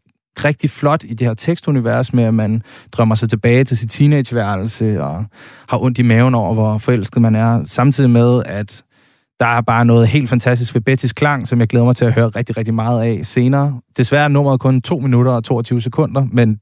rigtig 0.44 0.70
flot 0.70 1.04
i 1.04 1.14
det 1.14 1.26
her 1.26 1.34
tekstunivers 1.34 2.12
med, 2.12 2.24
at 2.24 2.34
man 2.34 2.62
drømmer 2.92 3.14
sig 3.14 3.28
tilbage 3.28 3.64
til 3.64 3.76
sit 3.76 3.90
teenageværelse 3.90 5.02
og 5.02 5.24
har 5.68 5.78
ondt 5.78 5.98
i 5.98 6.02
maven 6.02 6.34
over, 6.34 6.54
hvor 6.54 6.78
forelsket 6.78 7.22
man 7.22 7.34
er. 7.34 7.64
Samtidig 7.64 8.10
med, 8.10 8.42
at 8.46 8.82
der 9.40 9.46
er 9.46 9.60
bare 9.60 9.84
noget 9.84 10.08
helt 10.08 10.28
fantastisk 10.28 10.74
ved 10.74 10.82
Bettys 10.82 11.12
klang, 11.12 11.48
som 11.48 11.60
jeg 11.60 11.68
glæder 11.68 11.84
mig 11.84 11.96
til 11.96 12.04
at 12.04 12.12
høre 12.12 12.28
rigtig, 12.28 12.56
rigtig 12.56 12.74
meget 12.74 13.02
af 13.02 13.26
senere. 13.26 13.80
Desværre 13.96 14.24
er 14.24 14.28
nummeret 14.28 14.60
kun 14.60 14.82
2 14.82 14.98
minutter 14.98 15.32
og 15.32 15.44
22 15.44 15.80
sekunder, 15.80 16.26
men 16.32 16.58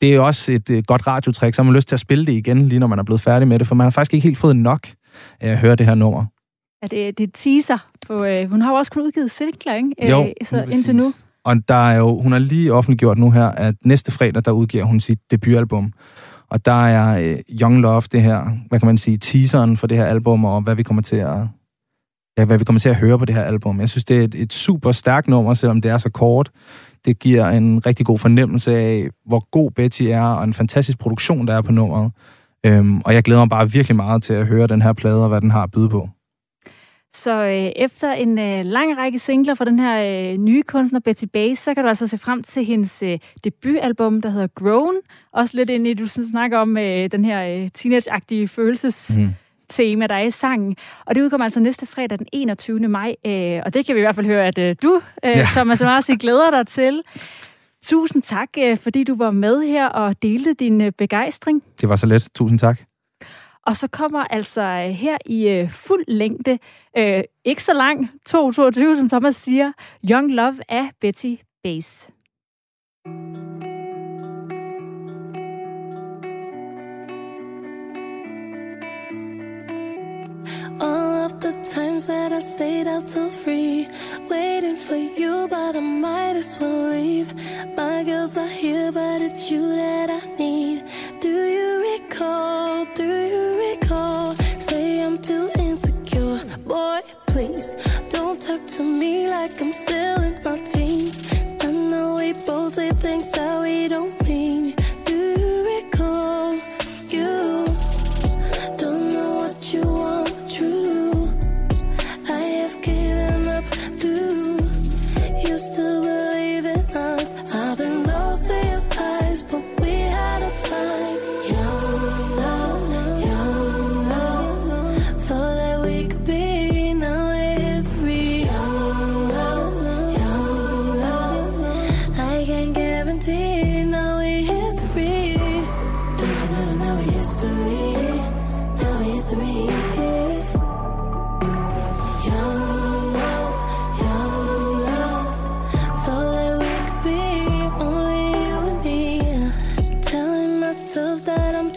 det 0.00 0.10
er 0.10 0.14
jo 0.14 0.26
også 0.26 0.52
et 0.52 0.70
øh, 0.70 0.82
godt 0.86 1.06
radiotræk, 1.06 1.54
så 1.54 1.62
har 1.62 1.64
man 1.64 1.74
lyst 1.74 1.88
til 1.88 1.96
at 1.96 2.00
spille 2.00 2.26
det 2.26 2.32
igen, 2.32 2.68
lige 2.68 2.78
når 2.78 2.86
man 2.86 2.98
er 2.98 3.02
blevet 3.02 3.20
færdig 3.20 3.48
med 3.48 3.58
det, 3.58 3.66
for 3.66 3.74
man 3.74 3.84
har 3.84 3.90
faktisk 3.90 4.14
ikke 4.14 4.24
helt 4.24 4.38
fået 4.38 4.56
nok 4.56 4.86
af 5.40 5.50
at 5.50 5.58
høre 5.58 5.76
det 5.76 5.86
her 5.86 5.94
nummer. 5.94 6.24
Er 6.82 6.86
det, 6.86 7.18
det 7.18 7.24
er 7.24 7.30
teaser 7.34 7.78
på... 8.06 8.24
Øh, 8.24 8.50
hun 8.50 8.60
har 8.60 8.70
jo 8.70 8.76
også 8.76 8.92
kun 8.92 9.02
udgivet 9.02 9.30
singler, 9.30 9.74
ikke? 9.74 9.88
Øh, 10.02 10.10
Jo, 10.10 10.32
så 10.44 10.56
lige 10.56 10.76
indtil 10.76 10.96
nu. 10.96 11.12
Og 11.44 11.68
der 11.68 11.88
er 11.88 11.96
jo, 11.96 12.20
hun 12.20 12.32
har 12.32 12.38
lige 12.38 12.72
offentliggjort 12.72 13.18
nu 13.18 13.30
her, 13.30 13.46
at 13.46 13.74
næste 13.84 14.12
fredag, 14.12 14.44
der 14.44 14.50
udgiver 14.50 14.84
hun 14.84 15.00
sit 15.00 15.18
debutalbum. 15.30 15.92
Og 16.50 16.64
der 16.64 16.86
er 16.86 17.18
øh, 17.22 17.38
Young 17.60 17.80
Love, 17.80 18.02
det 18.12 18.22
her, 18.22 18.44
hvad 18.68 18.80
kan 18.80 18.86
man 18.86 18.98
sige, 18.98 19.18
teaseren 19.18 19.76
for 19.76 19.86
det 19.86 19.96
her 19.96 20.04
album, 20.04 20.44
og 20.44 20.60
hvad 20.60 20.74
vi 20.74 20.82
kommer 20.82 21.02
til 21.02 21.16
at, 21.16 21.36
ja, 22.38 22.44
hvad 22.44 22.58
vi 22.58 22.64
kommer 22.64 22.80
til 22.80 22.88
at 22.88 22.96
høre 22.96 23.18
på 23.18 23.24
det 23.24 23.34
her 23.34 23.42
album. 23.42 23.80
Jeg 23.80 23.88
synes, 23.88 24.04
det 24.04 24.18
er 24.18 24.24
et, 24.24 24.34
et 24.34 24.52
super 24.52 24.92
stærkt 24.92 25.28
nummer, 25.28 25.54
selvom 25.54 25.80
det 25.80 25.90
er 25.90 25.98
så 25.98 26.10
kort. 26.10 26.50
Det 27.04 27.18
giver 27.18 27.48
en 27.48 27.86
rigtig 27.86 28.06
god 28.06 28.18
fornemmelse 28.18 28.76
af, 28.76 29.08
hvor 29.26 29.48
god 29.50 29.70
Betty 29.70 30.02
er, 30.02 30.22
og 30.22 30.44
en 30.44 30.54
fantastisk 30.54 30.98
produktion, 30.98 31.46
der 31.46 31.54
er 31.54 31.62
på 31.62 31.72
nummeret. 31.72 32.12
Øhm, 32.66 33.00
og 33.00 33.14
jeg 33.14 33.22
glæder 33.22 33.40
mig 33.40 33.48
bare 33.48 33.70
virkelig 33.70 33.96
meget 33.96 34.22
til 34.22 34.32
at 34.32 34.46
høre 34.46 34.66
den 34.66 34.82
her 34.82 34.92
plade, 34.92 35.22
og 35.22 35.28
hvad 35.28 35.40
den 35.40 35.50
har 35.50 35.62
at 35.62 35.70
byde 35.70 35.88
på. 35.88 36.08
Så 37.14 37.44
øh, 37.44 37.72
efter 37.76 38.12
en 38.12 38.38
øh, 38.38 38.64
lang 38.64 38.98
række 38.98 39.18
singler 39.18 39.54
fra 39.54 39.64
den 39.64 39.78
her 39.78 40.30
øh, 40.32 40.38
nye 40.38 40.62
kunstner 40.62 41.00
Betty 41.00 41.24
Bass, 41.32 41.62
så 41.62 41.74
kan 41.74 41.82
du 41.82 41.88
altså 41.88 42.06
se 42.06 42.18
frem 42.18 42.42
til 42.42 42.64
hendes 42.64 43.02
øh, 43.02 43.18
debutalbum, 43.44 44.20
der 44.20 44.30
hedder 44.30 44.46
Grown. 44.46 44.94
Også 45.32 45.56
lidt 45.56 45.70
ind 45.70 45.86
i, 45.86 45.94
du 45.94 46.06
sådan 46.06 46.30
snakker 46.30 46.58
om 46.58 46.76
øh, 46.76 47.10
den 47.12 47.24
her 47.24 47.42
øh, 47.42 47.70
teenage-agtige 47.74 48.48
følelses... 48.48 49.16
Mm. 49.18 49.28
Tema, 49.72 50.06
der 50.06 50.14
er 50.14 50.22
i 50.22 50.30
sangen. 50.30 50.76
Og 51.06 51.14
det 51.14 51.22
udkommer 51.22 51.44
altså 51.44 51.60
næste 51.60 51.86
fredag 51.86 52.18
den 52.18 52.26
21. 52.32 52.78
maj, 52.88 53.14
øh, 53.26 53.60
og 53.66 53.74
det 53.74 53.86
kan 53.86 53.94
vi 53.94 54.00
i 54.00 54.02
hvert 54.02 54.14
fald 54.14 54.26
høre, 54.26 54.46
at 54.46 54.58
øh, 54.58 54.76
du, 54.82 55.00
øh, 55.24 55.30
Ja. 55.30 55.46
Thomas 55.52 55.80
Marsi, 55.80 56.16
glæder 56.16 56.50
dig 56.50 56.66
til. 56.66 57.02
Tusind 57.84 58.22
tak, 58.22 58.48
øh, 58.58 58.76
fordi 58.78 59.04
du 59.04 59.14
var 59.14 59.30
med 59.30 59.62
her 59.62 59.86
og 59.88 60.22
delte 60.22 60.54
din 60.54 60.80
øh, 60.80 60.92
begejstring. 60.98 61.62
Det 61.80 61.88
var 61.88 61.96
så 61.96 62.06
let. 62.06 62.28
Tusind 62.34 62.58
tak. 62.58 62.80
Og 63.66 63.76
så 63.76 63.88
kommer 63.88 64.24
altså 64.24 64.62
øh, 64.62 64.90
her 64.90 65.16
i 65.26 65.48
øh, 65.48 65.70
fuld 65.70 66.04
længde, 66.08 66.58
øh, 66.96 67.22
ikke 67.44 67.62
så 67.62 67.72
lang, 67.72 68.10
2.22, 68.28 68.96
som 68.98 69.08
Thomas 69.08 69.36
siger, 69.36 69.72
Young 70.10 70.30
Love 70.34 70.56
af 70.68 70.90
Betty 71.00 71.34
Bass. 71.64 72.08
All 73.06 73.36
of 73.62 73.71
the 81.42 81.52
times 81.74 82.06
that 82.06 82.30
I 82.32 82.38
stayed 82.38 82.86
out 82.86 83.08
till 83.08 83.28
three, 83.28 83.88
waiting 84.30 84.76
for 84.76 84.94
you, 84.94 85.48
but 85.50 85.74
I 85.74 85.80
might 85.80 86.36
as 86.36 86.56
well 86.60 86.90
leave. 86.90 87.34
My 87.76 88.04
girls 88.04 88.36
are 88.36 88.46
here, 88.46 88.92
but 88.92 89.20
it's 89.20 89.50
you 89.50 89.66
that 89.74 90.08
I 90.08 90.20
need. 90.36 90.84
Do 91.20 91.34
you 91.56 91.70
recall? 91.94 92.86
Do 92.94 93.08
you 93.32 93.46
recall? 93.70 94.36
Say 94.60 95.02
I'm 95.02 95.18
too 95.18 95.50
insecure, 95.58 96.38
boy. 96.64 97.00
Please 97.26 97.74
don't 98.10 98.40
talk 98.40 98.64
to 98.76 98.84
me 98.84 99.28
like 99.28 99.60
I'm 99.60 99.72
still 99.72 100.22
in 100.22 100.40
my 100.44 100.58
teens. 100.60 101.24
I 101.60 101.72
know 101.72 102.16
we 102.16 102.34
both 102.46 102.74
say 102.76 102.92
things 102.92 103.32
that 103.32 103.60
we 103.62 103.88
don't 103.88 104.21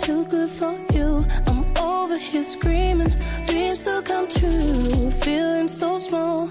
too 0.02 0.26
good 0.26 0.50
for 0.50 0.76
you. 0.93 1.26
I'm 1.48 1.66
over 1.78 2.18
here 2.18 2.43
screaming, 2.43 3.14
dreams 3.48 3.82
still 3.82 4.02
come 4.02 4.28
true. 4.28 5.12
Feeling 5.12 5.68
so 5.68 5.98
small, 6.00 6.50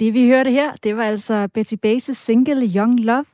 Det 0.00 0.14
vi 0.14 0.26
hørte 0.26 0.50
her, 0.50 0.72
det 0.82 0.96
var 0.96 1.04
altså 1.04 1.48
Betty 1.54 1.74
Bases 1.74 2.16
single 2.16 2.72
Young 2.76 3.00
Love. 3.00 3.24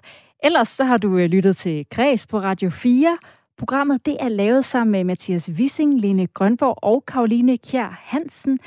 Ellers 0.45 0.69
så 0.69 0.85
har 0.85 0.97
du 0.97 1.19
øh, 1.19 1.27
lyttet 1.27 1.57
til 1.57 1.87
Græs 1.91 2.27
på 2.27 2.39
Radio 2.39 2.71
4. 2.71 3.19
Programmet 3.59 4.07
det 4.07 4.17
er 4.21 4.29
lavet 4.29 4.65
sammen 4.65 4.93
med 4.93 5.05
Mathias 5.05 5.51
Wissing, 5.51 6.01
Lene 6.01 6.27
Grønborg 6.27 6.79
og 6.83 7.05
Karoline 7.07 7.59
Kjær 7.59 8.01
Hansen. 8.05 8.59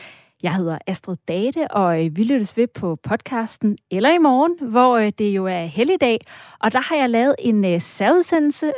Jeg 0.43 0.55
hedder 0.55 0.77
Astrid 0.87 1.15
Date, 1.27 1.71
og 1.71 2.05
øh, 2.05 2.17
vi 2.17 2.23
lyttes 2.23 2.57
ved 2.57 2.67
på 2.67 2.95
podcasten 2.95 3.77
eller 3.91 4.09
i 4.09 4.17
morgen, 4.17 4.69
hvor 4.69 4.97
øh, 4.97 5.11
det 5.17 5.29
jo 5.29 5.45
er 5.45 5.65
helligdag. 5.65 6.19
Og 6.59 6.73
der 6.73 6.79
har 6.79 6.95
jeg 6.95 7.09
lavet 7.09 7.35
en 7.39 7.79
særudsendelse, 7.79 8.71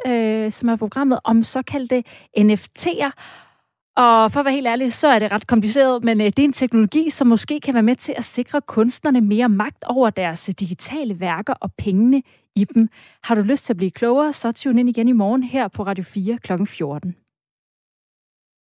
som 0.52 0.70
er 0.70 0.76
programmet 0.76 1.20
om 1.24 1.44
såkaldte 1.44 2.04
NFT'er. 2.38 3.12
Og 4.02 4.32
for 4.32 4.40
at 4.40 4.46
være 4.46 4.54
helt 4.54 4.68
ærlig, 4.68 4.94
så 4.94 5.08
er 5.08 5.20
det 5.20 5.32
ret 5.32 5.48
kompliceret, 5.48 6.04
men 6.04 6.22
øh, 6.22 6.26
det 6.26 6.40
er 6.40 6.44
en 6.44 6.54
teknologi, 6.54 7.10
som 7.10 7.28
måske 7.28 7.60
kan 7.60 7.74
være 7.74 7.84
med 7.84 7.96
til 7.96 8.14
at 8.18 8.26
sikre 8.26 8.62
kunstnerne 8.62 9.22
mere 9.22 9.50
magt 9.50 9.84
over 9.84 10.10
deres 10.10 10.50
øh, 10.50 10.56
digitale 10.60 11.20
værker 11.20 11.54
og 11.54 11.74
pengene 11.74 12.24
i 12.56 12.66
dem. 12.66 12.90
Har 13.24 13.36
du 13.36 13.42
lyst 13.42 13.66
til 13.66 13.74
at 13.74 13.78
blive 13.78 13.92
klogere, 13.92 14.34
så 14.34 14.52
tune 14.52 14.80
ind 14.80 14.90
igen 14.90 15.08
i 15.08 15.12
morgen 15.12 15.44
her 15.44 15.68
på 15.68 15.84
Radio 15.84 16.04
4 16.04 16.38
kl. 16.38 16.66
14. 16.66 17.16